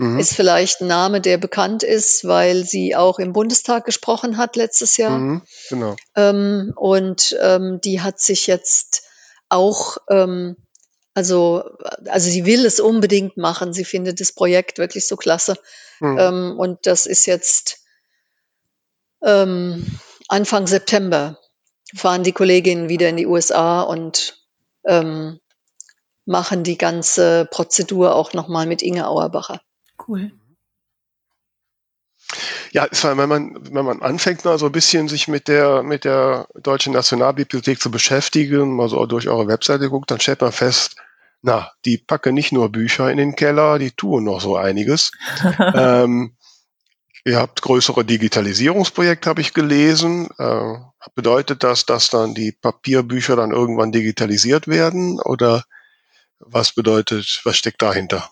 Mhm. 0.00 0.18
Ist 0.18 0.32
vielleicht 0.32 0.80
ein 0.80 0.86
Name, 0.86 1.20
der 1.20 1.36
bekannt 1.36 1.82
ist, 1.82 2.26
weil 2.26 2.64
sie 2.64 2.96
auch 2.96 3.18
im 3.18 3.34
Bundestag 3.34 3.84
gesprochen 3.84 4.38
hat 4.38 4.56
letztes 4.56 4.96
Jahr. 4.96 5.18
Mhm, 5.18 5.42
genau. 5.68 5.94
Ähm, 6.16 6.72
und 6.74 7.36
ähm, 7.38 7.82
die 7.84 8.00
hat 8.00 8.18
sich 8.18 8.46
jetzt 8.46 9.02
auch, 9.50 9.98
ähm, 10.08 10.56
also, 11.12 11.64
also 12.06 12.30
sie 12.30 12.46
will 12.46 12.64
es 12.64 12.80
unbedingt 12.80 13.36
machen. 13.36 13.74
Sie 13.74 13.84
findet 13.84 14.22
das 14.22 14.32
Projekt 14.32 14.78
wirklich 14.78 15.06
so 15.06 15.16
klasse. 15.16 15.58
Mhm. 16.00 16.18
Ähm, 16.18 16.54
und 16.58 16.86
das 16.86 17.04
ist 17.04 17.26
jetzt 17.26 17.80
ähm, 19.22 19.98
Anfang 20.28 20.66
September 20.66 21.38
fahren 21.94 22.22
die 22.22 22.32
Kolleginnen 22.32 22.88
wieder 22.88 23.10
in 23.10 23.18
die 23.18 23.26
USA 23.26 23.82
und 23.82 24.46
ähm, 24.86 25.40
machen 26.24 26.62
die 26.64 26.78
ganze 26.78 27.46
Prozedur 27.50 28.14
auch 28.14 28.32
nochmal 28.32 28.64
mit 28.64 28.80
Inge 28.80 29.06
Auerbacher. 29.06 29.60
Cool. 30.10 30.32
Ja, 32.72 32.88
wenn 32.90 33.28
man, 33.28 33.74
wenn 33.74 33.84
man 33.84 34.02
anfängt, 34.02 34.44
mal 34.44 34.58
so 34.58 34.66
ein 34.66 34.72
bisschen 34.72 35.06
sich 35.06 35.28
mit 35.28 35.46
der, 35.46 35.84
mit 35.84 36.04
der 36.04 36.48
Deutschen 36.60 36.92
Nationalbibliothek 36.92 37.80
zu 37.80 37.92
beschäftigen, 37.92 38.74
mal 38.74 38.88
so 38.88 39.06
durch 39.06 39.28
eure 39.28 39.46
Webseite 39.46 39.88
guckt, 39.88 40.10
dann 40.10 40.18
stellt 40.18 40.40
man 40.40 40.50
fest, 40.50 40.96
na, 41.42 41.70
die 41.84 41.96
packen 41.96 42.34
nicht 42.34 42.50
nur 42.50 42.70
Bücher 42.70 43.08
in 43.10 43.18
den 43.18 43.36
Keller, 43.36 43.78
die 43.78 43.92
tun 43.92 44.24
noch 44.24 44.40
so 44.40 44.56
einiges. 44.56 45.12
ähm, 45.74 46.36
ihr 47.24 47.38
habt 47.38 47.62
größere 47.62 48.04
Digitalisierungsprojekte, 48.04 49.30
habe 49.30 49.40
ich 49.40 49.54
gelesen. 49.54 50.28
Äh, 50.38 50.74
bedeutet 51.14 51.62
das, 51.62 51.86
dass 51.86 52.10
dann 52.10 52.34
die 52.34 52.50
Papierbücher 52.50 53.36
dann 53.36 53.52
irgendwann 53.52 53.92
digitalisiert 53.92 54.66
werden? 54.66 55.20
Oder 55.20 55.62
was 56.40 56.72
bedeutet, 56.72 57.42
was 57.44 57.56
steckt 57.56 57.80
dahinter? 57.80 58.28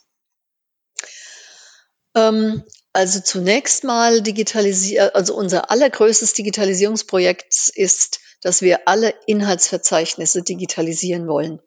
Ähm, 2.19 2.65
also 2.93 3.21
zunächst 3.21 3.85
mal 3.85 4.23
digitalisieren, 4.23 5.11
also 5.15 5.35
unser 5.35 5.71
allergrößtes 5.71 6.33
Digitalisierungsprojekt 6.33 7.71
ist, 7.75 8.21
dass 8.41 8.63
wir 8.63 8.89
alle 8.89 9.15
Inhaltsverzeichnisse 9.27 10.43
digitalisieren 10.43 11.29
wollen. 11.29 11.61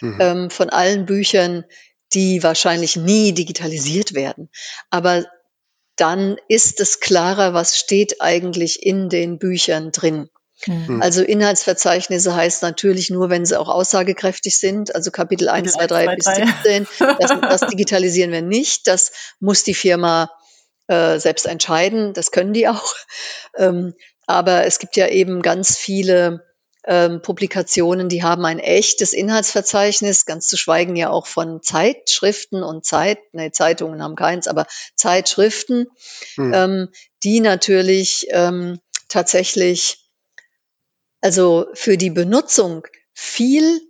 Mhm. 0.00 0.18
Ähm, 0.20 0.50
von 0.50 0.70
allen 0.70 1.06
Büchern, 1.06 1.64
die 2.12 2.42
wahrscheinlich 2.42 2.96
nie 2.96 3.32
digitalisiert 3.32 4.14
werden. 4.14 4.50
Aber 4.90 5.26
dann 5.96 6.38
ist 6.48 6.80
es 6.80 7.00
klarer, 7.00 7.52
was 7.52 7.78
steht 7.78 8.20
eigentlich 8.20 8.84
in 8.84 9.08
den 9.08 9.38
Büchern 9.38 9.92
drin. 9.92 10.30
Mhm. 10.66 11.00
Also 11.02 11.22
Inhaltsverzeichnisse 11.22 12.34
heißt 12.34 12.62
natürlich 12.62 13.10
nur, 13.10 13.30
wenn 13.30 13.46
sie 13.46 13.58
auch 13.58 13.68
aussagekräftig 13.68 14.58
sind. 14.58 14.94
Also 14.94 15.10
Kapitel 15.10 15.48
1, 15.48 15.72
2, 15.72 15.86
3 15.86 16.16
bis 16.16 16.26
17. 16.26 16.86
Das, 16.98 17.32
das 17.40 17.60
digitalisieren 17.70 18.32
wir 18.32 18.42
nicht. 18.42 18.86
Das 18.86 19.12
muss 19.38 19.62
die 19.64 19.74
Firma 19.74 20.30
äh, 20.88 21.18
selbst 21.18 21.46
entscheiden. 21.46 22.12
Das 22.12 22.30
können 22.30 22.52
die 22.52 22.68
auch. 22.68 22.94
Ähm, 23.56 23.94
aber 24.26 24.64
es 24.64 24.78
gibt 24.78 24.96
ja 24.96 25.08
eben 25.08 25.42
ganz 25.42 25.76
viele 25.76 26.44
ähm, 26.86 27.20
Publikationen, 27.20 28.08
die 28.08 28.22
haben 28.22 28.44
ein 28.44 28.58
echtes 28.58 29.12
Inhaltsverzeichnis, 29.12 30.24
ganz 30.24 30.48
zu 30.48 30.56
schweigen 30.56 30.96
ja 30.96 31.10
auch 31.10 31.26
von 31.26 31.62
Zeitschriften 31.62 32.62
und 32.62 32.84
Zeit, 32.84 33.18
nee, 33.32 33.50
Zeitungen 33.50 34.02
haben 34.02 34.16
keins, 34.16 34.48
aber 34.48 34.66
Zeitschriften, 34.94 35.86
hm. 36.36 36.54
ähm, 36.54 36.88
die 37.22 37.40
natürlich 37.40 38.28
ähm, 38.30 38.80
tatsächlich 39.08 39.99
also 41.20 41.66
für 41.74 41.96
die 41.96 42.10
Benutzung 42.10 42.86
viel 43.12 43.80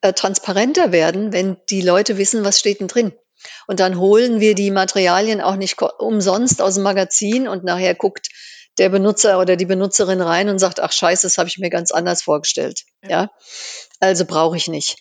äh, 0.00 0.12
transparenter 0.12 0.92
werden, 0.92 1.32
wenn 1.32 1.56
die 1.70 1.80
Leute 1.80 2.18
wissen, 2.18 2.44
was 2.44 2.58
steht 2.58 2.80
denn 2.80 2.88
drin. 2.88 3.12
Und 3.66 3.80
dann 3.80 3.98
holen 3.98 4.40
wir 4.40 4.54
die 4.54 4.70
Materialien 4.70 5.40
auch 5.40 5.56
nicht 5.56 5.80
umsonst 5.82 6.62
aus 6.62 6.74
dem 6.74 6.82
Magazin 6.82 7.48
und 7.48 7.64
nachher 7.64 7.94
guckt 7.94 8.28
der 8.78 8.88
Benutzer 8.88 9.38
oder 9.38 9.56
die 9.56 9.66
Benutzerin 9.66 10.20
rein 10.20 10.48
und 10.48 10.58
sagt, 10.58 10.80
ach 10.80 10.92
scheiße, 10.92 11.26
das 11.26 11.38
habe 11.38 11.48
ich 11.48 11.58
mir 11.58 11.70
ganz 11.70 11.92
anders 11.92 12.22
vorgestellt. 12.22 12.82
Ja, 13.02 13.08
ja? 13.10 13.30
also 14.00 14.24
brauche 14.24 14.56
ich 14.56 14.68
nicht. 14.68 14.98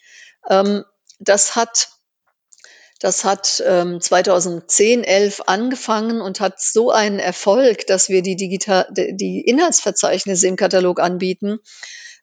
Ähm, 0.49 0.83
das 1.19 1.55
hat 1.55 1.89
das 3.03 3.25
hat 3.25 3.61
ähm, 3.67 3.99
2010, 3.99 5.03
11 5.03 5.41
angefangen 5.47 6.21
und 6.21 6.39
hat 6.39 6.61
so 6.61 6.89
einen 6.89 7.19
Erfolg, 7.19 7.85
dass 7.85 8.07
wir 8.07 8.21
die, 8.21 8.37
digital, 8.37 8.87
die 8.91 9.41
Inhaltsverzeichnisse 9.41 10.47
im 10.47 10.55
Katalog 10.55 11.01
anbieten, 11.01 11.59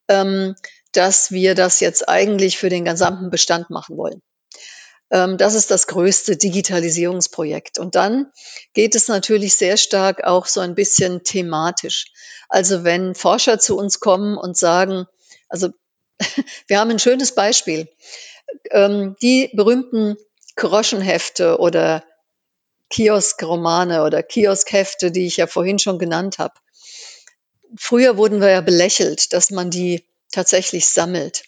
ähm, 0.08 0.54
dass 0.92 1.32
wir 1.32 1.54
das 1.54 1.80
jetzt 1.80 2.08
eigentlich 2.08 2.56
für 2.56 2.70
den 2.70 2.86
gesamten 2.86 3.28
Bestand 3.28 3.68
machen 3.68 3.98
wollen. 3.98 4.22
Ähm, 5.10 5.36
das 5.36 5.54
ist 5.54 5.70
das 5.70 5.86
größte 5.86 6.38
Digitalisierungsprojekt. 6.38 7.78
Und 7.78 7.94
dann 7.94 8.32
geht 8.72 8.94
es 8.94 9.06
natürlich 9.06 9.56
sehr 9.56 9.76
stark 9.76 10.24
auch 10.24 10.46
so 10.46 10.60
ein 10.60 10.74
bisschen 10.74 11.24
thematisch. 11.24 12.06
Also 12.48 12.84
wenn 12.84 13.14
Forscher 13.14 13.58
zu 13.58 13.76
uns 13.76 14.00
kommen 14.00 14.38
und 14.38 14.56
sagen, 14.56 15.04
also 15.50 15.68
wir 16.68 16.80
haben 16.80 16.90
ein 16.90 16.98
schönes 16.98 17.34
Beispiel. 17.34 17.86
Ähm, 18.70 19.14
die 19.20 19.50
berühmten 19.52 20.16
Groschenhefte 20.61 21.58
oder 21.58 22.04
Kioskromane 22.90 24.04
oder 24.04 24.22
Kioskhefte, 24.22 25.11
die 25.11 25.26
ich 25.26 25.38
ja 25.38 25.46
vorhin 25.46 25.78
schon 25.78 25.98
genannt 25.98 26.38
habe. 26.38 26.54
früher 27.78 28.16
wurden 28.16 28.40
wir 28.40 28.50
ja 28.50 28.61
belächelt, 28.61 29.32
dass 29.32 29.50
man 29.50 29.70
die 29.70 30.04
tatsächlich 30.32 30.86
sammelt. 30.86 31.44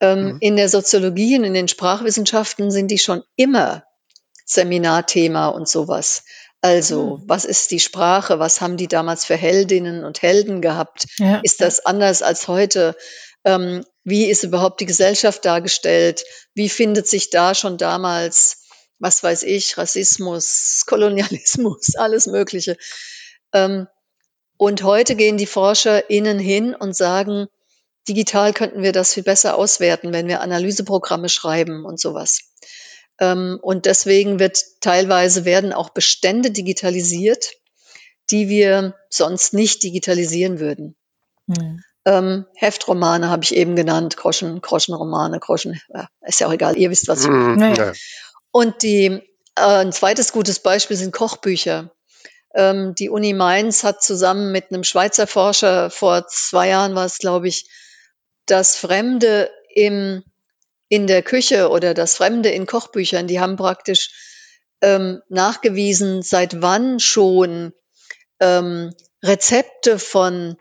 Ähm, 0.00 0.24
mhm. 0.24 0.38
In 0.40 0.56
der 0.56 0.68
Soziologie 0.68 1.38
und 1.38 1.44
in 1.44 1.54
den 1.54 1.68
Sprachwissenschaften 1.68 2.70
sind 2.70 2.90
die 2.90 2.98
schon 2.98 3.22
immer 3.36 3.84
Seminarthema 4.44 5.48
und 5.48 5.68
sowas. 5.68 6.24
Also, 6.60 7.18
mhm. 7.18 7.22
was 7.28 7.44
ist 7.44 7.70
die 7.70 7.80
Sprache? 7.80 8.38
Was 8.38 8.60
haben 8.60 8.76
die 8.76 8.88
damals 8.88 9.24
für 9.24 9.36
Heldinnen 9.36 10.04
und 10.04 10.20
Helden 10.20 10.60
gehabt? 10.60 11.06
Ja. 11.18 11.40
Ist 11.42 11.60
das 11.60 11.86
anders 11.86 12.22
als 12.22 12.48
heute? 12.48 12.96
Ähm, 13.44 13.84
wie 14.06 14.26
ist 14.26 14.44
überhaupt 14.44 14.80
die 14.80 14.86
Gesellschaft 14.86 15.44
dargestellt? 15.44 16.24
Wie 16.54 16.68
findet 16.68 17.08
sich 17.08 17.30
da 17.30 17.56
schon 17.56 17.76
damals, 17.76 18.62
was 19.00 19.20
weiß 19.24 19.42
ich, 19.42 19.76
Rassismus, 19.76 20.84
Kolonialismus, 20.86 21.96
alles 21.96 22.28
Mögliche? 22.28 22.78
Ähm, 23.52 23.88
und 24.56 24.84
heute 24.84 25.16
gehen 25.16 25.38
die 25.38 25.46
ForscherInnen 25.46 26.38
hin 26.38 26.72
und 26.76 26.94
sagen, 26.94 27.48
digital 28.08 28.52
könnten 28.52 28.84
wir 28.84 28.92
das 28.92 29.12
viel 29.12 29.24
besser 29.24 29.56
auswerten, 29.56 30.12
wenn 30.12 30.28
wir 30.28 30.40
Analyseprogramme 30.40 31.28
schreiben 31.28 31.84
und 31.84 31.98
sowas. 31.98 32.52
Ähm, 33.18 33.58
und 33.60 33.86
deswegen 33.86 34.38
wird 34.38 34.62
teilweise 34.80 35.44
werden 35.44 35.72
auch 35.72 35.90
Bestände 35.90 36.52
digitalisiert, 36.52 37.54
die 38.30 38.48
wir 38.48 38.94
sonst 39.10 39.52
nicht 39.52 39.82
digitalisieren 39.82 40.60
würden. 40.60 40.94
Mhm. 41.48 41.82
Ähm, 42.06 42.46
Heftromane 42.54 43.28
habe 43.28 43.42
ich 43.42 43.54
eben 43.54 43.74
genannt, 43.74 44.16
Groschen, 44.16 44.60
Groschenromane, 44.60 45.40
Groschen, 45.40 45.80
ja, 45.92 46.08
ist 46.24 46.38
ja 46.38 46.46
auch 46.46 46.52
egal, 46.52 46.78
ihr 46.78 46.88
wisst 46.90 47.08
was. 47.08 47.26
Mhm. 47.26 47.74
Ja. 47.76 47.92
Und 48.52 48.84
die, 48.84 49.06
äh, 49.06 49.20
ein 49.56 49.92
zweites 49.92 50.32
gutes 50.32 50.60
Beispiel 50.60 50.96
sind 50.96 51.12
Kochbücher. 51.12 51.90
Ähm, 52.54 52.94
die 52.94 53.10
Uni 53.10 53.32
Mainz 53.32 53.82
hat 53.82 54.04
zusammen 54.04 54.52
mit 54.52 54.70
einem 54.70 54.84
Schweizer 54.84 55.26
Forscher 55.26 55.90
vor 55.90 56.28
zwei 56.28 56.68
Jahren 56.68 56.94
war 56.94 57.04
es, 57.04 57.18
glaube 57.18 57.48
ich, 57.48 57.68
das 58.46 58.76
Fremde 58.76 59.50
im, 59.74 60.22
in 60.88 61.08
der 61.08 61.22
Küche 61.22 61.70
oder 61.70 61.92
das 61.92 62.14
Fremde 62.14 62.50
in 62.50 62.66
Kochbüchern, 62.66 63.26
die 63.26 63.40
haben 63.40 63.56
praktisch 63.56 64.10
ähm, 64.80 65.22
nachgewiesen, 65.28 66.22
seit 66.22 66.62
wann 66.62 67.00
schon 67.00 67.72
ähm, 68.38 68.94
Rezepte 69.24 69.98
von 69.98 70.56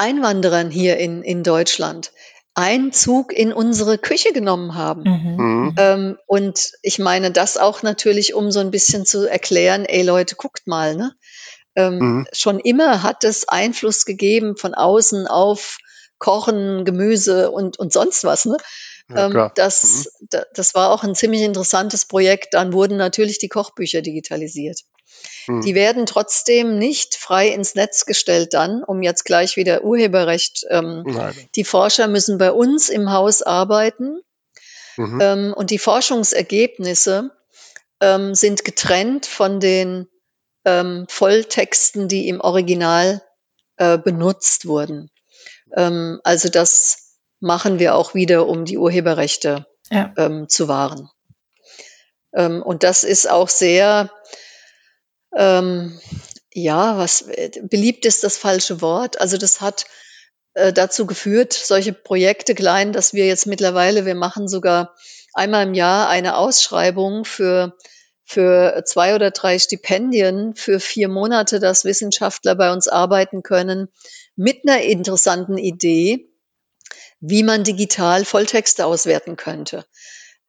Einwanderern 0.00 0.70
hier 0.70 0.96
in, 0.96 1.22
in 1.22 1.42
Deutschland 1.42 2.12
Einzug 2.54 3.32
in 3.32 3.52
unsere 3.52 3.96
Küche 3.96 4.32
genommen 4.32 4.74
haben. 4.74 5.02
Mhm. 5.02 5.36
mhm. 5.36 5.74
Ähm, 5.78 6.18
und 6.26 6.72
ich 6.82 6.98
meine 6.98 7.30
das 7.30 7.56
auch 7.56 7.82
natürlich, 7.82 8.34
um 8.34 8.50
so 8.50 8.60
ein 8.60 8.70
bisschen 8.70 9.06
zu 9.06 9.26
erklären, 9.26 9.84
ey 9.84 10.02
Leute, 10.02 10.34
guckt 10.34 10.66
mal, 10.66 10.96
ne? 10.96 11.14
Ähm, 11.76 11.98
mhm. 11.98 12.26
Schon 12.32 12.58
immer 12.58 13.02
hat 13.02 13.22
es 13.24 13.48
Einfluss 13.48 14.04
gegeben 14.04 14.56
von 14.56 14.74
außen 14.74 15.28
auf 15.28 15.78
Kochen, 16.18 16.84
Gemüse 16.84 17.50
und, 17.50 17.78
und 17.78 17.92
sonst 17.92 18.24
was. 18.24 18.46
Ne? 18.46 18.56
Ja, 19.14 19.26
ähm, 19.26 19.50
das, 19.54 20.10
mhm. 20.20 20.40
das 20.54 20.74
war 20.74 20.90
auch 20.90 21.02
ein 21.02 21.14
ziemlich 21.14 21.42
interessantes 21.42 22.06
Projekt. 22.06 22.54
Dann 22.54 22.72
wurden 22.72 22.96
natürlich 22.96 23.38
die 23.38 23.48
Kochbücher 23.48 24.02
digitalisiert. 24.02 24.80
Mhm. 25.46 25.62
Die 25.62 25.74
werden 25.74 26.06
trotzdem 26.06 26.78
nicht 26.78 27.16
frei 27.16 27.48
ins 27.48 27.74
Netz 27.74 28.06
gestellt 28.06 28.54
dann, 28.54 28.82
um 28.84 29.02
jetzt 29.02 29.24
gleich 29.24 29.56
wieder 29.56 29.84
Urheberrecht. 29.84 30.66
Ähm, 30.70 31.04
die 31.54 31.64
Forscher 31.64 32.08
müssen 32.08 32.38
bei 32.38 32.52
uns 32.52 32.88
im 32.88 33.10
Haus 33.10 33.42
arbeiten 33.42 34.20
mhm. 34.96 35.20
ähm, 35.20 35.54
und 35.56 35.70
die 35.70 35.78
Forschungsergebnisse 35.78 37.30
ähm, 38.00 38.34
sind 38.34 38.64
getrennt 38.64 39.26
von 39.26 39.60
den 39.60 40.08
ähm, 40.64 41.06
Volltexten, 41.08 42.08
die 42.08 42.28
im 42.28 42.40
Original 42.40 43.22
äh, 43.76 43.98
benutzt 43.98 44.66
wurden. 44.66 45.10
Ähm, 45.74 46.20
also 46.24 46.48
das 46.48 47.09
machen 47.40 47.78
wir 47.78 47.94
auch 47.94 48.14
wieder, 48.14 48.46
um 48.46 48.64
die 48.64 48.78
Urheberrechte 48.78 49.66
ja. 49.90 50.12
ähm, 50.16 50.48
zu 50.48 50.68
wahren. 50.68 51.10
Ähm, 52.34 52.62
und 52.62 52.82
das 52.82 53.02
ist 53.04 53.28
auch 53.28 53.48
sehr, 53.48 54.10
ähm, 55.36 55.98
ja, 56.52 56.98
was 56.98 57.26
beliebt 57.62 58.06
ist 58.06 58.22
das 58.24 58.36
falsche 58.36 58.80
Wort. 58.80 59.20
Also 59.20 59.36
das 59.36 59.60
hat 59.60 59.86
äh, 60.54 60.72
dazu 60.72 61.06
geführt, 61.06 61.52
solche 61.52 61.92
Projekte 61.92 62.54
klein, 62.54 62.92
dass 62.92 63.14
wir 63.14 63.26
jetzt 63.26 63.46
mittlerweile, 63.46 64.06
wir 64.06 64.14
machen 64.14 64.48
sogar 64.48 64.94
einmal 65.32 65.66
im 65.66 65.74
Jahr 65.74 66.08
eine 66.08 66.36
Ausschreibung 66.36 67.24
für 67.24 67.76
für 68.30 68.84
zwei 68.84 69.16
oder 69.16 69.32
drei 69.32 69.58
Stipendien 69.58 70.54
für 70.54 70.78
vier 70.78 71.08
Monate, 71.08 71.58
dass 71.58 71.84
Wissenschaftler 71.84 72.54
bei 72.54 72.72
uns 72.72 72.86
arbeiten 72.86 73.42
können 73.42 73.88
mit 74.36 74.60
einer 74.64 74.82
interessanten 74.82 75.58
Idee, 75.58 76.29
wie 77.20 77.42
man 77.42 77.64
digital 77.64 78.24
Volltexte 78.24 78.86
auswerten 78.86 79.36
könnte. 79.36 79.84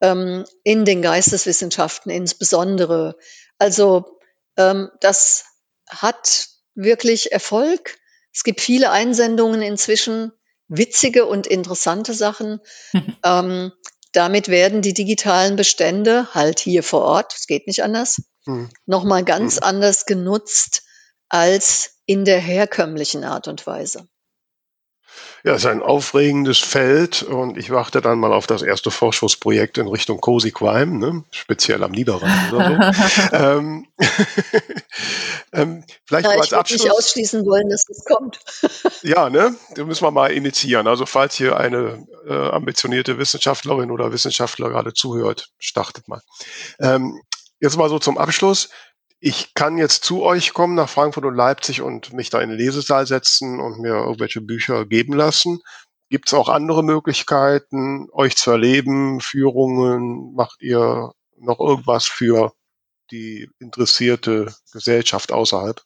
Ähm, 0.02 0.46
in 0.64 0.86
den 0.86 1.02
Geisteswissenschaften 1.02 2.12
insbesondere. 2.12 3.18
Also 3.60 4.18
ähm, 4.58 4.90
das 5.00 5.46
hat 5.88 6.48
wirklich 6.74 7.32
Erfolg. 7.32 7.98
Es 8.34 8.44
gibt 8.44 8.62
viele 8.62 8.90
Einsendungen 8.92 9.62
inzwischen, 9.62 10.32
witzige 10.68 11.26
und 11.26 11.48
interessante 11.48 12.14
Sachen. 12.14 12.62
ähm, 13.24 13.72
damit 14.14 14.48
werden 14.48 14.82
die 14.82 14.94
digitalen 14.94 15.56
Bestände 15.56 16.34
halt 16.34 16.60
hier 16.60 16.84
vor 16.84 17.02
Ort, 17.02 17.34
es 17.38 17.48
geht 17.48 17.68
nicht 17.68 17.84
anders, 17.84 18.24
mhm. 18.46 18.70
nochmal 18.86 19.24
ganz 19.24 19.58
mhm. 19.58 19.64
anders 19.64 20.06
genutzt 20.06 20.84
als 21.30 22.02
in 22.06 22.26
der 22.26 22.40
herkömmlichen 22.40 23.24
Art 23.24 23.48
und 23.48 23.66
Weise. 23.68 24.08
Ja, 25.44 25.54
es 25.54 25.64
ist 25.64 25.70
ein 25.70 25.82
aufregendes 25.82 26.60
Feld 26.60 27.24
und 27.24 27.58
ich 27.58 27.72
warte 27.72 28.02
dann 28.02 28.20
mal 28.20 28.32
auf 28.32 28.46
das 28.46 28.62
erste 28.62 28.92
Vorschussprojekt 28.92 29.80
in 29.80 29.88
Richtung 29.88 30.22
Crime, 30.22 30.98
ne? 30.98 31.24
speziell 31.32 31.84
am 31.84 31.92
Niederrhein 31.92 32.54
oder 32.54 32.94
so. 32.94 33.36
ähm, 33.36 33.88
ähm, 35.54 35.84
vielleicht 36.06 36.28
ja, 36.28 36.32
als 36.34 36.54
Abschluss. 36.54 36.82
Ich 36.82 36.84
nicht 36.86 36.94
ausschließen 36.94 37.46
wollen, 37.46 37.70
dass 37.70 37.86
das 37.86 38.06
kommt. 38.06 38.40
ja, 39.04 39.30
ne? 39.30 39.56
Da 39.76 39.84
müssen 39.84 40.04
wir 40.04 40.12
mal 40.12 40.32
initiieren. 40.32 40.88
Also 40.88 41.08
falls 41.08 41.36
hier 41.36 41.58
eine 41.58 42.06
äh, 42.28 42.50
ambitionierte 42.50 43.18
Wissenschaftlerin 43.18 43.90
oder 43.90 44.12
Wissenschaftler 44.12 44.70
gerade 44.70 44.94
zuhört, 44.94 45.50
startet 45.58 46.08
mal. 46.08 46.22
Ähm, 46.80 47.20
jetzt 47.60 47.78
mal 47.78 47.90
so 47.90 47.98
zum 47.98 48.18
Abschluss 48.18 48.70
ich 49.22 49.54
kann 49.54 49.78
jetzt 49.78 50.04
zu 50.04 50.24
euch 50.24 50.52
kommen 50.52 50.74
nach 50.74 50.90
Frankfurt 50.90 51.26
und 51.26 51.36
Leipzig 51.36 51.82
und 51.82 52.12
mich 52.12 52.32
da 52.32 52.42
in 52.42 52.50
den 52.50 52.58
Lesesaal 52.58 53.06
setzen 53.06 53.60
und 53.60 53.80
mir 53.80 53.94
irgendwelche 53.94 54.42
Bücher 54.42 54.86
geben 54.86 55.14
lassen. 55.14 55.62
Gibt 56.10 56.28
es 56.28 56.34
auch 56.34 56.50
andere 56.50 56.84
Möglichkeiten, 56.84 58.10
euch 58.12 58.36
zu 58.36 58.50
erleben, 58.50 59.22
Führungen? 59.22 60.34
Macht 60.34 60.62
ihr 60.62 61.12
noch 61.38 61.60
irgendwas 61.60 62.06
für 62.06 62.54
die 63.12 63.48
interessierte 63.60 64.54
Gesellschaft 64.74 65.32
außerhalb? 65.32 65.82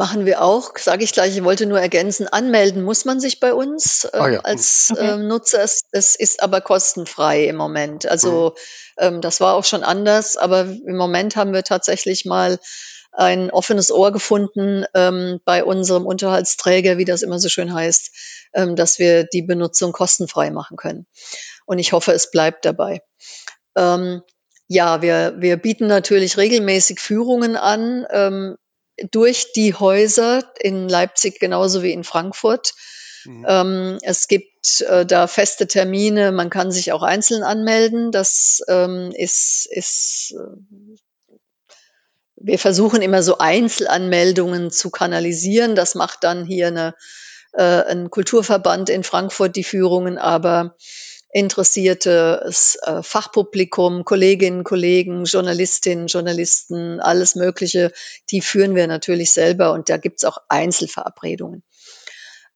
Machen 0.00 0.24
wir 0.24 0.40
auch, 0.40 0.78
sage 0.78 1.04
ich 1.04 1.12
gleich, 1.12 1.36
ich 1.36 1.44
wollte 1.44 1.66
nur 1.66 1.78
ergänzen, 1.78 2.26
anmelden 2.26 2.82
muss 2.82 3.04
man 3.04 3.20
sich 3.20 3.38
bei 3.38 3.52
uns 3.52 4.04
äh, 4.04 4.16
ah, 4.16 4.28
ja. 4.30 4.40
als 4.40 4.88
okay. 4.92 5.10
äh, 5.10 5.16
Nutzer. 5.18 5.62
Es, 5.62 5.82
es, 5.92 6.16
ist 6.16 6.42
aber 6.42 6.62
kostenfrei 6.62 7.44
im 7.44 7.56
Moment. 7.56 8.06
Also 8.06 8.54
mhm. 8.96 9.04
ähm, 9.04 9.20
das 9.20 9.42
war 9.42 9.56
auch 9.56 9.64
schon 9.64 9.82
anders, 9.82 10.38
aber 10.38 10.62
im 10.62 10.96
Moment 10.96 11.36
haben 11.36 11.52
wir 11.52 11.64
tatsächlich 11.64 12.24
mal 12.24 12.58
ein 13.12 13.50
offenes 13.50 13.92
Ohr 13.92 14.10
gefunden 14.10 14.86
ähm, 14.94 15.38
bei 15.44 15.64
unserem 15.64 16.06
Unterhaltsträger, 16.06 16.96
wie 16.96 17.04
das 17.04 17.20
immer 17.20 17.38
so 17.38 17.50
schön 17.50 17.74
heißt, 17.74 18.10
ähm, 18.54 18.76
dass 18.76 18.98
wir 18.98 19.24
die 19.24 19.42
Benutzung 19.42 19.92
kostenfrei 19.92 20.50
machen 20.50 20.78
können. 20.78 21.06
Und 21.66 21.78
ich 21.78 21.92
hoffe, 21.92 22.12
es 22.12 22.30
bleibt 22.30 22.64
dabei. 22.64 23.02
Ähm, 23.76 24.22
ja, 24.66 25.02
wir, 25.02 25.34
wir 25.40 25.58
bieten 25.58 25.88
natürlich 25.88 26.38
regelmäßig 26.38 27.00
Führungen 27.00 27.56
an. 27.56 28.06
Durch 29.10 29.52
die 29.52 29.74
Häuser 29.74 30.44
in 30.58 30.88
Leipzig 30.88 31.40
genauso 31.40 31.82
wie 31.82 31.92
in 31.92 32.04
Frankfurt. 32.04 32.72
Mhm. 33.24 33.46
Ähm, 33.48 33.98
es 34.02 34.28
gibt 34.28 34.80
äh, 34.82 35.06
da 35.06 35.26
feste 35.26 35.66
Termine, 35.66 36.32
man 36.32 36.50
kann 36.50 36.70
sich 36.70 36.92
auch 36.92 37.02
einzeln 37.02 37.42
anmelden. 37.42 38.12
Das 38.12 38.60
ähm, 38.68 39.12
ist, 39.14 39.66
ist 39.70 40.34
äh, 40.36 41.36
wir 42.36 42.58
versuchen 42.58 43.02
immer 43.02 43.22
so 43.22 43.38
Einzelanmeldungen 43.38 44.70
zu 44.70 44.90
kanalisieren. 44.90 45.74
Das 45.74 45.94
macht 45.94 46.24
dann 46.24 46.46
hier 46.46 46.68
eine, 46.68 46.94
äh, 47.52 47.62
ein 47.62 48.10
Kulturverband 48.10 48.88
in 48.88 49.04
Frankfurt 49.04 49.56
die 49.56 49.64
Führungen, 49.64 50.16
aber 50.16 50.76
interessiertes 51.32 52.78
äh, 52.82 53.02
Fachpublikum, 53.02 54.04
Kolleginnen, 54.04 54.64
Kollegen, 54.64 55.24
Journalistinnen, 55.24 56.08
Journalisten, 56.08 57.00
alles 57.00 57.36
Mögliche, 57.36 57.92
die 58.30 58.40
führen 58.40 58.74
wir 58.74 58.86
natürlich 58.86 59.32
selber 59.32 59.72
und 59.72 59.88
da 59.88 59.96
gibt's 59.96 60.24
auch 60.24 60.38
Einzelverabredungen. 60.48 61.62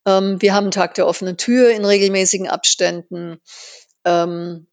Ähm, 0.06 0.40
wir 0.42 0.54
haben 0.54 0.70
Tag 0.70 0.94
der 0.94 1.06
offenen 1.06 1.36
Tür 1.36 1.70
in 1.70 1.84
regelmäßigen 1.84 2.48
Abständen. 2.48 3.40
Ähm, 4.04 4.66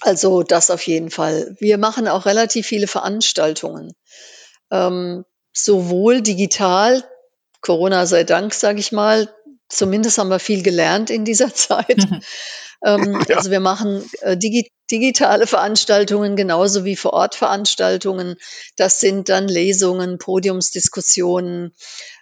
also 0.00 0.42
das 0.42 0.70
auf 0.70 0.82
jeden 0.86 1.10
Fall. 1.10 1.56
Wir 1.60 1.78
machen 1.78 2.08
auch 2.08 2.26
relativ 2.26 2.66
viele 2.66 2.86
Veranstaltungen. 2.86 3.92
Ähm, 4.70 5.24
sowohl 5.52 6.20
digital, 6.20 7.04
Corona 7.60 8.06
sei 8.06 8.24
Dank, 8.24 8.54
sage 8.54 8.80
ich 8.80 8.90
mal, 8.90 9.32
zumindest 9.68 10.18
haben 10.18 10.28
wir 10.28 10.38
viel 10.38 10.62
gelernt 10.62 11.10
in 11.10 11.24
dieser 11.24 11.54
Zeit. 11.54 12.06
Ähm, 12.84 13.20
ja. 13.28 13.36
Also 13.36 13.50
wir 13.50 13.60
machen 13.60 14.08
äh, 14.20 14.36
digi 14.36 14.70
digitale 14.90 15.46
Veranstaltungen 15.46 16.36
genauso 16.36 16.84
wie 16.84 16.94
vor 16.94 17.14
Ort 17.14 17.34
Veranstaltungen. 17.34 18.36
Das 18.76 19.00
sind 19.00 19.30
dann 19.30 19.48
Lesungen, 19.48 20.18
Podiumsdiskussionen. 20.18 21.74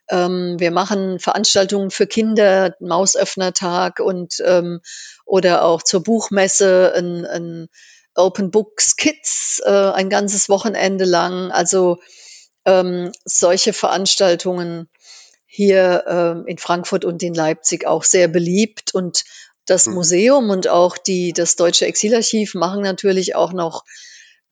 Ähm, 0.08 0.56
wir 0.58 0.70
machen 0.70 1.18
Veranstaltungen 1.18 1.90
für 1.90 2.06
Kinder, 2.06 2.76
Mausöffnertag 2.78 3.98
und 3.98 4.34
ähm, 4.44 4.80
oder 5.24 5.64
auch 5.64 5.82
zur 5.82 6.04
Buchmesse 6.04 6.92
ein, 6.96 7.26
ein 7.26 7.68
Open 8.14 8.50
Books 8.50 8.96
Kids 8.96 9.60
äh, 9.64 9.70
ein 9.70 10.08
ganzes 10.08 10.48
Wochenende 10.48 11.04
lang. 11.04 11.50
Also 11.50 11.98
ähm, 12.64 13.10
solche 13.24 13.72
Veranstaltungen 13.72 14.88
hier 15.46 16.04
ähm, 16.06 16.46
in 16.46 16.58
Frankfurt 16.58 17.04
und 17.04 17.22
in 17.22 17.34
Leipzig 17.34 17.86
auch 17.86 18.04
sehr 18.04 18.28
beliebt 18.28 18.94
und 18.94 19.24
das 19.66 19.86
mhm. 19.86 19.94
Museum 19.94 20.50
und 20.50 20.68
auch 20.68 20.98
die, 20.98 21.32
das 21.32 21.56
Deutsche 21.56 21.86
Exilarchiv 21.86 22.54
machen 22.54 22.82
natürlich 22.82 23.34
auch 23.34 23.52
noch, 23.52 23.84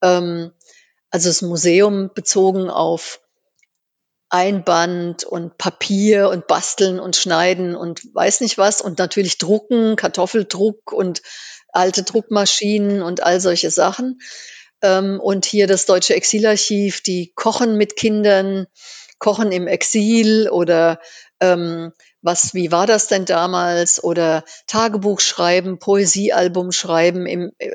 ähm, 0.01 0.51
also 1.09 1.29
das 1.29 1.41
Museum 1.41 2.11
bezogen 2.13 2.69
auf 2.69 3.19
Einband 4.29 5.25
und 5.25 5.57
Papier 5.57 6.29
und 6.29 6.47
Basteln 6.47 7.01
und 7.01 7.17
Schneiden 7.17 7.75
und 7.75 8.15
weiß 8.15 8.39
nicht 8.39 8.57
was 8.57 8.79
und 8.79 8.97
natürlich 8.97 9.37
Drucken, 9.37 9.97
Kartoffeldruck 9.97 10.93
und 10.93 11.21
alte 11.73 12.03
Druckmaschinen 12.03 13.01
und 13.01 13.23
all 13.23 13.41
solche 13.41 13.71
Sachen. 13.71 14.21
Ähm, 14.81 15.19
und 15.19 15.45
hier 15.45 15.67
das 15.67 15.85
Deutsche 15.85 16.15
Exilarchiv, 16.15 17.01
die 17.01 17.33
kochen 17.35 17.75
mit 17.75 17.97
Kindern, 17.97 18.67
kochen 19.19 19.51
im 19.51 19.67
Exil 19.67 20.49
oder 20.49 21.01
ähm, 21.41 21.91
was, 22.21 22.53
wie 22.53 22.71
war 22.71 22.87
das 22.87 23.07
denn 23.07 23.25
damals? 23.25 24.03
Oder 24.03 24.43
Tagebuch 24.67 25.19
schreiben, 25.19 25.79
Poesiealbum 25.79 26.71
schreiben, 26.71 27.25
im, 27.25 27.51
äh, 27.57 27.71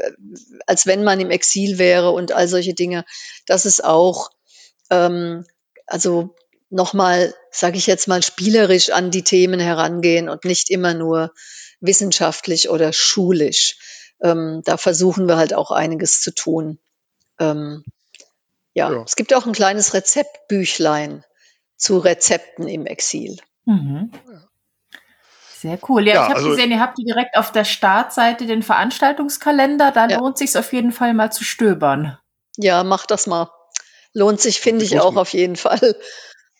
als 0.66 0.86
wenn 0.86 1.04
man 1.04 1.20
im 1.20 1.30
Exil 1.30 1.78
wäre 1.78 2.10
und 2.10 2.32
all 2.32 2.48
solche 2.48 2.74
Dinge. 2.74 3.04
Das 3.46 3.66
ist 3.66 3.82
auch, 3.84 4.30
ähm, 4.90 5.44
also 5.86 6.34
nochmal, 6.70 7.34
sage 7.50 7.76
ich 7.76 7.86
jetzt 7.86 8.08
mal, 8.08 8.22
spielerisch 8.22 8.90
an 8.90 9.10
die 9.10 9.24
Themen 9.24 9.60
herangehen 9.60 10.28
und 10.28 10.44
nicht 10.44 10.70
immer 10.70 10.94
nur 10.94 11.32
wissenschaftlich 11.80 12.70
oder 12.70 12.92
schulisch. 12.92 13.78
Ähm, 14.22 14.62
da 14.64 14.76
versuchen 14.76 15.28
wir 15.28 15.36
halt 15.36 15.54
auch 15.54 15.70
einiges 15.70 16.20
zu 16.20 16.34
tun. 16.34 16.78
Ähm, 17.38 17.84
ja. 18.74 18.92
ja, 18.92 19.02
es 19.02 19.16
gibt 19.16 19.34
auch 19.34 19.46
ein 19.46 19.52
kleines 19.52 19.94
Rezeptbüchlein 19.94 21.24
zu 21.76 21.98
Rezepten 21.98 22.68
im 22.68 22.86
Exil. 22.86 23.38
Mhm. 23.66 24.10
Sehr 25.58 25.78
cool. 25.88 26.06
Ja, 26.06 26.14
ja 26.14 26.22
ich 26.22 26.28
habe 26.28 26.36
also, 26.36 26.50
gesehen, 26.50 26.70
ihr 26.70 26.80
habt 26.80 26.98
direkt 26.98 27.36
auf 27.36 27.52
der 27.52 27.64
Startseite 27.64 28.46
den 28.46 28.62
Veranstaltungskalender. 28.62 29.90
Da 29.90 30.08
ja. 30.08 30.18
lohnt 30.18 30.38
sich 30.38 30.56
auf 30.56 30.72
jeden 30.72 30.92
Fall 30.92 31.14
mal 31.14 31.30
zu 31.30 31.44
stöbern. 31.44 32.18
Ja, 32.56 32.84
mach 32.84 33.06
das 33.06 33.26
mal. 33.26 33.50
Lohnt 34.12 34.40
sich, 34.40 34.60
finde 34.60 34.84
ich, 34.84 34.98
auch 35.00 35.16
auf 35.16 35.32
jeden 35.32 35.56
Fall. 35.56 35.96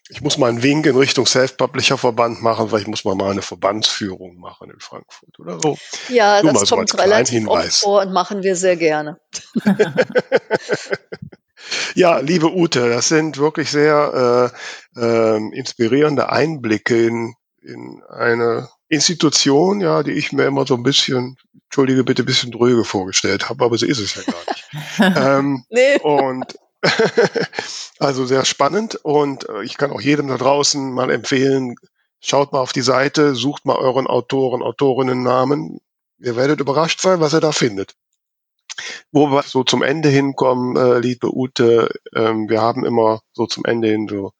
Ich 0.09 0.21
muss 0.21 0.39
mal 0.39 0.49
einen 0.49 0.63
Wink 0.63 0.87
in 0.87 0.97
Richtung 0.97 1.27
Self-Publisher-Verband 1.27 2.43
machen, 2.43 2.71
weil 2.71 2.83
ich 2.83 2.87
muss 2.87 3.05
mal, 3.05 3.15
mal 3.15 3.31
eine 3.31 3.43
Verbandsführung 3.43 4.37
machen 4.39 4.71
in 4.71 4.79
Frankfurt 4.79 5.39
oder 5.39 5.59
so. 5.61 5.77
Ja, 6.09 6.43
Nur 6.43 6.53
das 6.53 6.69
kommt 6.69 6.91
so 6.91 6.99
relativ 6.99 7.49
oft 7.49 7.73
vor 7.73 8.03
und 8.03 8.13
machen 8.13 8.43
wir 8.43 8.57
sehr 8.57 8.77
gerne. 8.77 9.19
Ja, 11.95 12.19
liebe 12.19 12.55
Ute, 12.55 12.89
das 12.89 13.09
sind 13.09 13.39
wirklich 13.39 13.71
sehr 13.71 14.53
äh, 14.97 15.01
äh, 15.01 15.37
inspirierende 15.53 16.31
Einblicke 16.31 17.07
in, 17.07 17.35
in 17.63 18.03
eine 18.09 18.69
Institution, 18.89 19.81
ja, 19.81 20.03
die 20.03 20.13
ich 20.13 20.33
mir 20.33 20.45
immer 20.45 20.67
so 20.67 20.75
ein 20.75 20.83
bisschen, 20.83 21.37
entschuldige 21.65 22.05
bitte, 22.05 22.23
ein 22.23 22.27
bisschen 22.27 22.53
dröge 22.53 22.85
vorgestellt 22.85 23.49
habe, 23.49 23.65
aber 23.65 23.79
so 23.79 23.87
ist 23.87 23.99
es 23.99 24.15
ja 24.15 24.23
gar 24.23 24.39
nicht. 24.49 25.17
ähm, 25.19 25.65
nee. 25.71 25.99
Und 26.01 26.57
also 27.99 28.27
sehr 28.27 28.45
spannend 28.45 28.97
und 28.97 29.49
äh, 29.49 29.65
ich 29.65 29.77
kann 29.77 29.91
auch 29.91 30.01
jedem 30.01 30.29
da 30.29 30.37
draußen 30.37 30.93
mal 30.93 31.11
empfehlen, 31.11 31.75
schaut 32.21 32.53
mal 32.53 32.61
auf 32.61 32.73
die 32.73 32.83
Seite, 32.83 33.35
sucht 33.35 33.65
mal 33.65 33.77
euren 33.77 34.07
Autoren, 34.07 34.63
Autorinnennamen. 34.63 35.81
Ihr 36.19 36.37
werdet 36.37 36.61
überrascht 36.61 37.01
sein, 37.01 37.21
was 37.21 37.35
ihr 37.35 37.41
da 37.41 37.53
findet. 37.53 37.95
Wo 39.12 39.29
wir 39.29 39.43
so 39.43 39.64
zum 39.64 39.83
Ende 39.83 40.09
hinkommen, 40.09 40.77
äh, 40.77 40.99
liebe 40.99 41.35
Ute, 41.35 41.91
ähm, 42.14 42.49
wir 42.49 42.61
haben 42.61 42.85
immer 42.85 43.20
so 43.33 43.47
zum 43.47 43.64
Ende 43.64 43.89
hin 43.89 44.07
so 44.09 44.33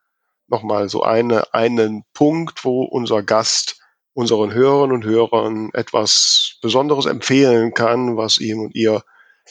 nochmal 0.49 0.89
so 0.89 1.03
eine, 1.03 1.53
einen 1.55 2.05
Punkt, 2.13 2.65
wo 2.65 2.83
unser 2.83 3.23
Gast 3.23 3.81
unseren 4.15 4.55
Hörern 4.55 4.93
und 4.93 5.05
Hörern 5.05 5.71
etwas 5.75 6.59
Besonderes 6.63 7.05
empfehlen 7.05 7.75
kann, 7.75 8.17
was 8.17 8.39
ihm 8.39 8.61
und 8.61 8.75
ihr 8.75 9.03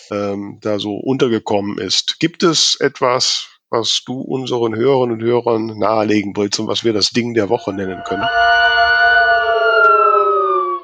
ähm, 0.10 0.58
da 0.62 0.80
so 0.80 0.96
untergekommen 0.96 1.78
ist. 1.78 2.20
Gibt 2.20 2.42
es 2.42 2.76
etwas, 2.80 3.48
was 3.70 4.02
du 4.06 4.20
unseren 4.22 4.76
Hörern 4.76 5.12
und 5.12 5.22
Hörern 5.22 5.78
nahelegen 5.78 6.36
willst 6.36 6.60
und 6.60 6.68
was 6.68 6.84
wir 6.84 6.94
das 6.94 7.12
Ding 7.12 7.36
der 7.36 7.50
Woche 7.50 7.74
nennen 7.74 8.02
können? 8.08 8.26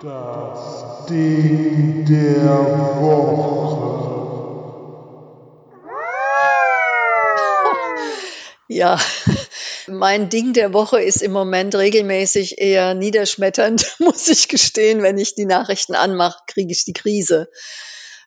Das 0.02 1.06
Ding 1.08 2.06
der 2.06 3.02
Woche. 3.02 3.91
Ja, 8.72 8.98
mein 9.88 10.30
Ding 10.30 10.54
der 10.54 10.72
Woche 10.72 11.02
ist 11.02 11.22
im 11.22 11.34
Moment 11.34 11.76
regelmäßig 11.76 12.58
eher 12.62 12.94
niederschmetternd, 12.94 13.96
muss 14.00 14.30
ich 14.30 14.48
gestehen. 14.48 15.04
Wenn 15.04 15.18
ich 15.18 15.36
die 15.36 15.46
Nachrichten 15.46 15.94
anmache, 15.94 16.40
kriege 16.48 16.72
ich 16.72 16.86
die 16.86 16.94
Krise. 16.94 17.50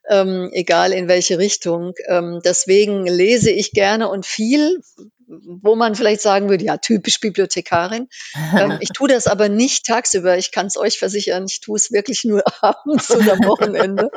Ähm, 0.06 0.50
egal 0.52 0.92
in 0.92 1.08
welche 1.08 1.38
Richtung. 1.38 1.94
Ähm, 2.08 2.42
deswegen 2.44 3.06
lese 3.06 3.50
ich 3.50 3.72
gerne 3.72 4.10
und 4.10 4.26
viel, 4.26 4.82
wo 5.26 5.76
man 5.76 5.94
vielleicht 5.94 6.20
sagen 6.20 6.50
würde, 6.50 6.66
ja, 6.66 6.76
typisch 6.76 7.20
Bibliothekarin. 7.20 8.10
Ähm, 8.54 8.76
ich 8.80 8.90
tue 8.90 9.08
das 9.08 9.26
aber 9.26 9.48
nicht 9.48 9.86
tagsüber. 9.86 10.36
Ich 10.36 10.52
kann 10.52 10.66
es 10.66 10.76
euch 10.76 10.98
versichern, 10.98 11.46
ich 11.48 11.60
tue 11.60 11.78
es 11.78 11.90
wirklich 11.90 12.24
nur 12.24 12.42
abends 12.60 13.10
oder 13.10 13.32
am 13.32 13.44
Wochenende. 13.46 14.10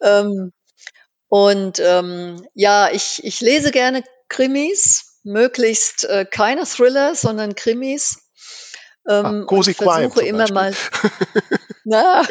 ähm, 0.00 0.52
und 1.26 1.80
ähm, 1.80 2.46
ja, 2.52 2.90
ich, 2.92 3.24
ich 3.24 3.40
lese 3.40 3.70
gerne 3.70 4.04
Krimis, 4.32 5.18
möglichst 5.24 6.04
äh, 6.04 6.24
keine 6.24 6.64
Thriller, 6.64 7.14
sondern 7.14 7.54
Krimis. 7.54 8.18
Ähm, 9.06 9.46
ah, 9.48 9.60
ich 9.66 9.76
versuche 9.76 10.24
immer 10.24 10.50
mal. 10.52 10.72
Na, 11.84 12.22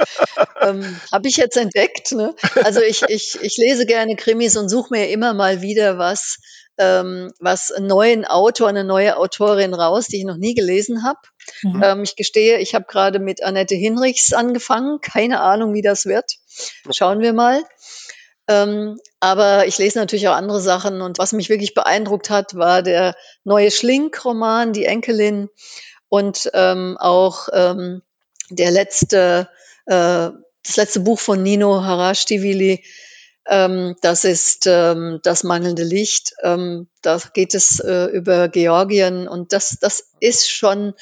ähm, 0.62 1.00
habe 1.12 1.28
ich 1.28 1.36
jetzt 1.36 1.56
entdeckt. 1.56 2.12
Ne? 2.12 2.34
Also 2.64 2.80
ich, 2.80 3.02
ich, 3.02 3.38
ich 3.40 3.56
lese 3.58 3.86
gerne 3.86 4.16
Krimis 4.16 4.56
und 4.56 4.68
suche 4.68 4.88
mir 4.92 5.08
immer 5.10 5.34
mal 5.34 5.60
wieder 5.62 5.98
was, 5.98 6.38
ähm, 6.78 7.32
was 7.38 7.70
einen 7.70 7.86
neuen 7.86 8.24
Autor, 8.24 8.68
eine 8.68 8.84
neue 8.84 9.16
Autorin 9.16 9.74
raus, 9.74 10.08
die 10.08 10.18
ich 10.18 10.24
noch 10.24 10.38
nie 10.38 10.54
gelesen 10.54 11.04
habe. 11.04 11.20
Mhm. 11.62 11.82
Ähm, 11.82 12.02
ich 12.02 12.16
gestehe, 12.16 12.58
ich 12.58 12.74
habe 12.74 12.86
gerade 12.88 13.18
mit 13.18 13.42
Annette 13.42 13.74
Hinrichs 13.76 14.32
angefangen. 14.32 15.00
Keine 15.00 15.40
Ahnung, 15.40 15.74
wie 15.74 15.82
das 15.82 16.06
wird. 16.06 16.32
Schauen 16.90 17.20
wir 17.20 17.34
mal. 17.34 17.62
Ähm, 18.48 18.98
aber 19.20 19.66
ich 19.66 19.78
lese 19.78 19.98
natürlich 19.98 20.28
auch 20.28 20.34
andere 20.34 20.60
Sachen 20.60 21.02
und 21.02 21.18
was 21.18 21.32
mich 21.32 21.48
wirklich 21.48 21.74
beeindruckt 21.74 22.30
hat, 22.30 22.54
war 22.54 22.82
der 22.82 23.16
neue 23.44 23.70
Schlink-Roman, 23.70 24.72
Die 24.72 24.84
Enkelin 24.84 25.48
und 26.08 26.50
ähm, 26.54 26.96
auch 26.98 27.48
ähm, 27.52 28.02
der 28.50 28.70
letzte, 28.70 29.48
äh, 29.86 30.30
das 30.62 30.76
letzte 30.76 31.00
Buch 31.00 31.18
von 31.18 31.42
Nino 31.42 31.82
Harashtivili, 31.82 32.84
ähm, 33.48 33.96
das 34.00 34.24
ist 34.24 34.66
ähm, 34.66 35.20
das 35.22 35.44
mangelnde 35.44 35.84
Licht. 35.84 36.34
Ähm, 36.42 36.88
da 37.02 37.20
geht 37.32 37.54
es 37.54 37.80
äh, 37.80 38.06
über 38.06 38.48
Georgien 38.48 39.28
und 39.28 39.52
das, 39.52 39.78
das 39.80 40.10
ist 40.20 40.50
schon 40.50 40.94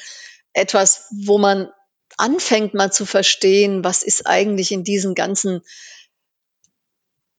etwas, 0.53 1.07
wo 1.11 1.37
man 1.37 1.69
anfängt 2.17 2.73
mal 2.73 2.91
zu 2.91 3.05
verstehen, 3.05 3.83
was 3.83 4.03
ist 4.03 4.25
eigentlich 4.27 4.71
in 4.71 4.83
diesen 4.83 5.15
ganzen 5.15 5.61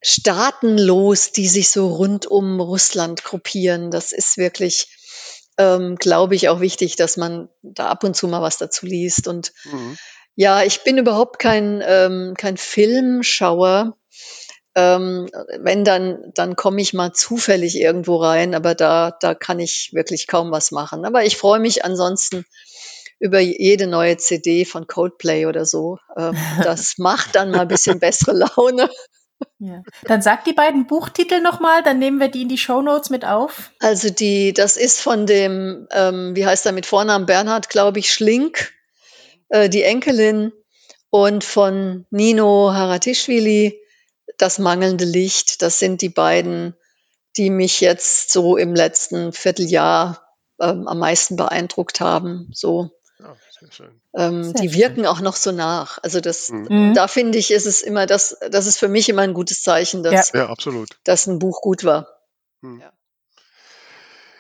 Staaten 0.03 0.79
los, 0.79 1.33
die 1.33 1.49
sich 1.49 1.71
so 1.71 1.89
rund 1.89 2.27
um 2.27 2.61
Russland 2.61 3.25
gruppieren. 3.25 3.91
Das 3.91 4.13
ist 4.13 4.37
wirklich, 4.37 4.89
ähm, 5.59 5.97
glaube 5.97 6.35
ich, 6.35 6.49
auch 6.49 6.61
wichtig, 6.61 6.97
dass 6.97 7.17
man 7.17 7.49
da 7.63 7.89
ab 7.89 8.05
und 8.05 8.15
zu 8.15 8.29
mal 8.29 8.43
was 8.43 8.59
dazu 8.59 8.87
liest. 8.87 9.27
Und 9.27 9.53
mhm. 9.65 9.97
ja, 10.35 10.63
ich 10.63 10.85
bin 10.85 10.99
überhaupt 10.99 11.39
kein, 11.39 11.83
ähm, 11.85 12.35
kein 12.37 12.57
Filmschauer. 12.57 13.97
Ähm, 14.75 15.31
wenn 15.61 15.85
dann, 15.85 16.33
dann 16.35 16.55
komme 16.55 16.83
ich 16.83 16.93
mal 16.93 17.15
zufällig 17.15 17.81
irgendwo 17.81 18.17
rein, 18.17 18.55
aber 18.55 18.75
da, 18.75 19.17
da 19.21 19.35
kann 19.35 19.59
ich 19.59 19.91
wirklich 19.95 20.27
kaum 20.27 20.51
was 20.51 20.71
machen. 20.71 21.07
Aber 21.07 21.25
ich 21.25 21.39
freue 21.39 21.61
mich 21.61 21.87
ansonsten 21.87 22.45
über 23.19 23.41
jede 23.41 23.87
neue 23.87 24.19
CD 24.19 24.65
von 24.65 24.87
Coldplay 24.87 25.47
oder 25.47 25.65
so. 25.65 25.99
Ähm, 26.17 26.37
das 26.63 26.99
macht 26.99 27.35
dann 27.35 27.51
mal 27.51 27.61
ein 27.61 27.69
bisschen 27.69 27.99
bessere 27.99 28.33
Laune. 28.33 28.91
Ja. 29.59 29.83
Dann 30.05 30.21
sag 30.21 30.45
die 30.45 30.53
beiden 30.53 30.87
Buchtitel 30.87 31.41
nochmal, 31.41 31.83
dann 31.83 31.99
nehmen 31.99 32.21
wir 32.21 32.29
die 32.29 32.43
in 32.43 32.49
die 32.49 32.59
Shownotes 32.59 33.09
mit 33.09 33.25
auf. 33.25 33.71
Also 33.81 34.11
die, 34.11 34.53
das 34.53 34.77
ist 34.77 35.01
von 35.01 35.27
dem, 35.27 35.89
ähm, 35.93 36.37
wie 36.37 36.45
heißt 36.45 36.67
er 36.67 36.73
mit 36.73 36.85
Vornamen 36.85 37.27
Bernhard, 37.27 37.71
glaube 37.71 37.99
ich, 37.99 38.13
Schlink, 38.13 38.75
äh, 39.49 39.71
die 39.71 39.83
Enkelin 39.83 40.53
und 41.09 41.43
von 41.43 42.07
Nino 42.11 42.73
Haratischvili, 42.75 43.81
das 44.37 44.59
mangelnde 44.59 45.07
Licht. 45.07 45.63
Das 45.63 45.79
sind 45.79 46.03
die 46.03 46.11
beiden, 46.11 46.77
die 47.39 47.49
mich 47.49 47.81
jetzt 47.81 48.31
so 48.31 48.59
im 48.59 48.75
letzten 48.75 49.33
Vierteljahr 49.33 50.23
ähm, 50.61 50.87
am 50.87 50.99
meisten 50.99 51.37
beeindruckt 51.37 52.01
haben. 52.01 52.51
So. 52.53 52.91
Ähm, 54.15 54.53
die 54.55 54.75
wirken 54.75 54.97
schön. 54.97 55.07
auch 55.07 55.21
noch 55.21 55.37
so 55.37 55.53
nach. 55.53 55.99
Also 56.03 56.21
das, 56.21 56.51
mhm. 56.51 56.95
da 56.95 57.09
finde 57.09 57.39
ich, 57.39 57.51
ist 57.51 57.67
es 57.67 57.83
immer 57.83 58.07
das, 58.07 58.37
das 58.51 58.67
ist 58.67 58.79
für 58.79 58.89
mich 58.89 59.09
immer 59.09 59.23
ein 59.23 59.35
gutes 59.35 59.63
Zeichen, 59.63 60.03
dass, 60.03 60.33
ja. 60.33 60.41
Ja, 60.41 60.49
absolut. 60.49 60.99
dass 61.05 61.27
ein 61.27 61.39
Buch 61.39 61.61
gut 61.61 61.85
war. 61.85 62.09
Mhm. 62.61 62.81
Ja. 62.81 62.93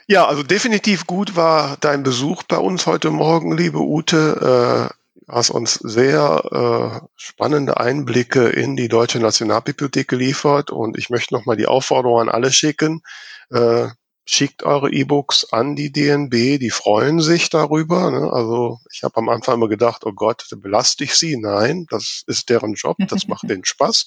Ja, 0.09 0.26
also 0.26 0.44
definitiv 0.44 1.09
gut 1.09 1.34
war 1.34 1.76
dein 1.78 2.05
Besuch 2.05 2.44
bei 2.44 2.59
uns 2.59 2.86
heute 2.86 3.10
Morgen, 3.10 3.56
liebe 3.56 3.80
Ute. 3.80 4.90
Äh, 4.93 4.94
hast 5.28 5.51
uns 5.51 5.74
sehr 5.74 7.01
äh, 7.02 7.06
spannende 7.16 7.78
Einblicke 7.78 8.48
in 8.48 8.76
die 8.76 8.88
Deutsche 8.88 9.18
Nationalbibliothek 9.18 10.06
geliefert 10.06 10.70
und 10.70 10.97
ich 10.97 11.10
möchte 11.10 11.34
nochmal 11.34 11.56
die 11.56 11.66
Aufforderung 11.66 12.20
an 12.20 12.28
alle 12.28 12.52
schicken. 12.52 13.02
Äh, 13.51 13.88
schickt 14.28 14.65
eure 14.65 14.90
E-Books 14.90 15.53
an 15.53 15.77
die 15.77 15.93
DNB, 15.93 16.59
die 16.59 16.70
freuen 16.70 17.20
sich 17.20 17.48
darüber. 17.48 18.11
Ne? 18.11 18.31
Also 18.32 18.81
ich 18.93 19.05
habe 19.05 19.16
am 19.19 19.28
Anfang 19.28 19.55
immer 19.55 19.69
gedacht, 19.69 20.05
oh 20.05 20.12
Gott, 20.12 20.44
belaste 20.57 21.05
ich 21.05 21.15
sie? 21.15 21.36
Nein, 21.36 21.86
das 21.90 22.24
ist 22.27 22.51
deren 22.51 22.74
Job, 22.74 22.97
das 23.09 23.27
macht 23.28 23.48
den 23.48 23.65
Spaß. 23.65 24.07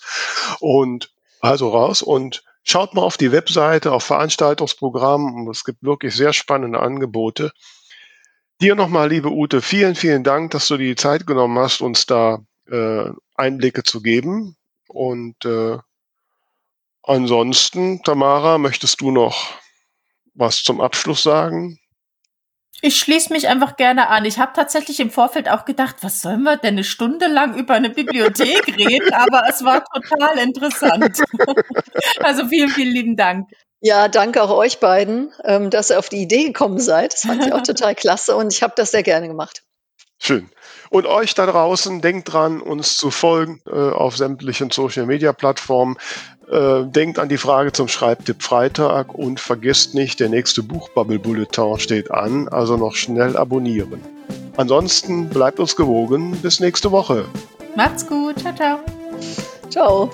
Und 0.60 1.12
also 1.40 1.70
raus 1.70 2.02
und 2.02 2.44
schaut 2.64 2.94
mal 2.94 3.02
auf 3.02 3.16
die 3.16 3.32
Webseite, 3.32 3.94
auf 3.94 4.04
Veranstaltungsprogramm. 4.04 5.48
Es 5.50 5.64
gibt 5.64 5.82
wirklich 5.84 6.14
sehr 6.14 6.34
spannende 6.34 6.82
Angebote. 6.82 7.54
Dir 8.62 8.76
nochmal, 8.76 9.10
liebe 9.10 9.32
Ute, 9.32 9.62
vielen, 9.62 9.96
vielen 9.96 10.26
Dank, 10.26 10.52
dass 10.52 10.68
du 10.68 10.76
die 10.76 10.96
Zeit 10.98 11.26
genommen 11.26 11.58
hast, 11.58 11.80
uns 11.80 12.06
da 12.06 12.40
äh, 12.70 13.06
Einblicke 13.36 13.84
zu 13.84 14.02
geben. 14.02 14.58
Und 14.90 15.46
äh, 15.46 15.78
ansonsten, 17.04 18.04
Tamara, 18.04 18.58
möchtest 18.58 19.00
du 19.00 19.12
noch 19.12 19.54
was 20.34 20.64
zum 20.64 20.82
Abschluss 20.82 21.24
sagen? 21.24 21.80
Ich 22.82 22.98
schließe 22.98 23.34
mich 23.34 23.50
einfach 23.50 23.76
gerne 23.76 24.08
an. 24.08 24.24
Ich 24.24 24.40
habe 24.40 24.54
tatsächlich 24.56 25.02
im 25.02 25.12
Vorfeld 25.12 25.50
auch 25.50 25.66
gedacht, 25.66 25.98
was 26.02 26.22
sollen 26.22 26.44
wir 26.44 26.56
denn 26.56 26.76
eine 26.76 26.86
Stunde 26.86 27.28
lang 27.28 27.58
über 27.58 27.74
eine 27.74 27.90
Bibliothek 27.90 28.68
reden? 28.78 29.14
Aber 29.14 29.44
es 29.50 29.64
war 29.66 29.84
total 29.84 30.38
interessant. 30.38 31.22
also 32.24 32.48
vielen, 32.48 32.70
vielen 32.70 32.94
lieben 32.94 33.18
Dank. 33.18 33.50
Ja, 33.82 34.08
danke 34.08 34.44
auch 34.44 34.52
euch 34.52 34.80
beiden, 34.80 35.32
ähm, 35.44 35.70
dass 35.70 35.90
ihr 35.90 36.00
auf 36.00 36.10
die 36.10 36.22
Idee 36.22 36.46
gekommen 36.46 36.80
seid. 36.80 37.14
Das 37.14 37.22
fand 37.22 37.46
ich 37.46 37.54
auch 37.54 37.62
total 37.64 37.96
klasse 37.96 38.36
und 38.36 38.54
ich 38.54 38.64
habe 38.64 38.74
das 38.76 38.92
sehr 38.92 39.04
gerne 39.04 39.28
gemacht. 39.28 39.64
Schön. 40.22 40.50
Und 40.90 41.06
euch 41.06 41.34
da 41.34 41.46
draußen, 41.46 42.02
denkt 42.02 42.34
dran, 42.34 42.62
uns 42.62 42.98
zu 42.98 43.10
folgen 43.10 43.62
äh, 43.68 43.72
auf 43.72 44.18
sämtlichen 44.18 44.70
Social 44.70 45.06
Media 45.06 45.32
Plattformen. 45.32 45.98
Äh, 46.52 46.86
denkt 46.86 47.20
an 47.20 47.30
die 47.30 47.38
Frage 47.38 47.72
zum 47.72 47.88
Schreibtipp 47.88 48.42
Freitag 48.42 49.14
und 49.14 49.40
vergesst 49.40 49.94
nicht, 49.94 50.20
der 50.20 50.30
nächste 50.30 50.64
Buchbubble 50.64 51.20
Bulletin 51.20 51.78
steht 51.78 52.10
an, 52.10 52.48
also 52.48 52.76
noch 52.76 52.96
schnell 52.96 53.38
abonnieren. 53.38 54.02
Ansonsten 54.58 55.30
bleibt 55.30 55.60
uns 55.60 55.76
gewogen, 55.76 56.32
bis 56.42 56.60
nächste 56.60 56.92
Woche. 56.92 57.26
Macht's 57.76 58.06
gut, 58.06 58.40
ciao, 58.40 58.56
ciao. 58.56 58.80
Ciao. 59.70 60.10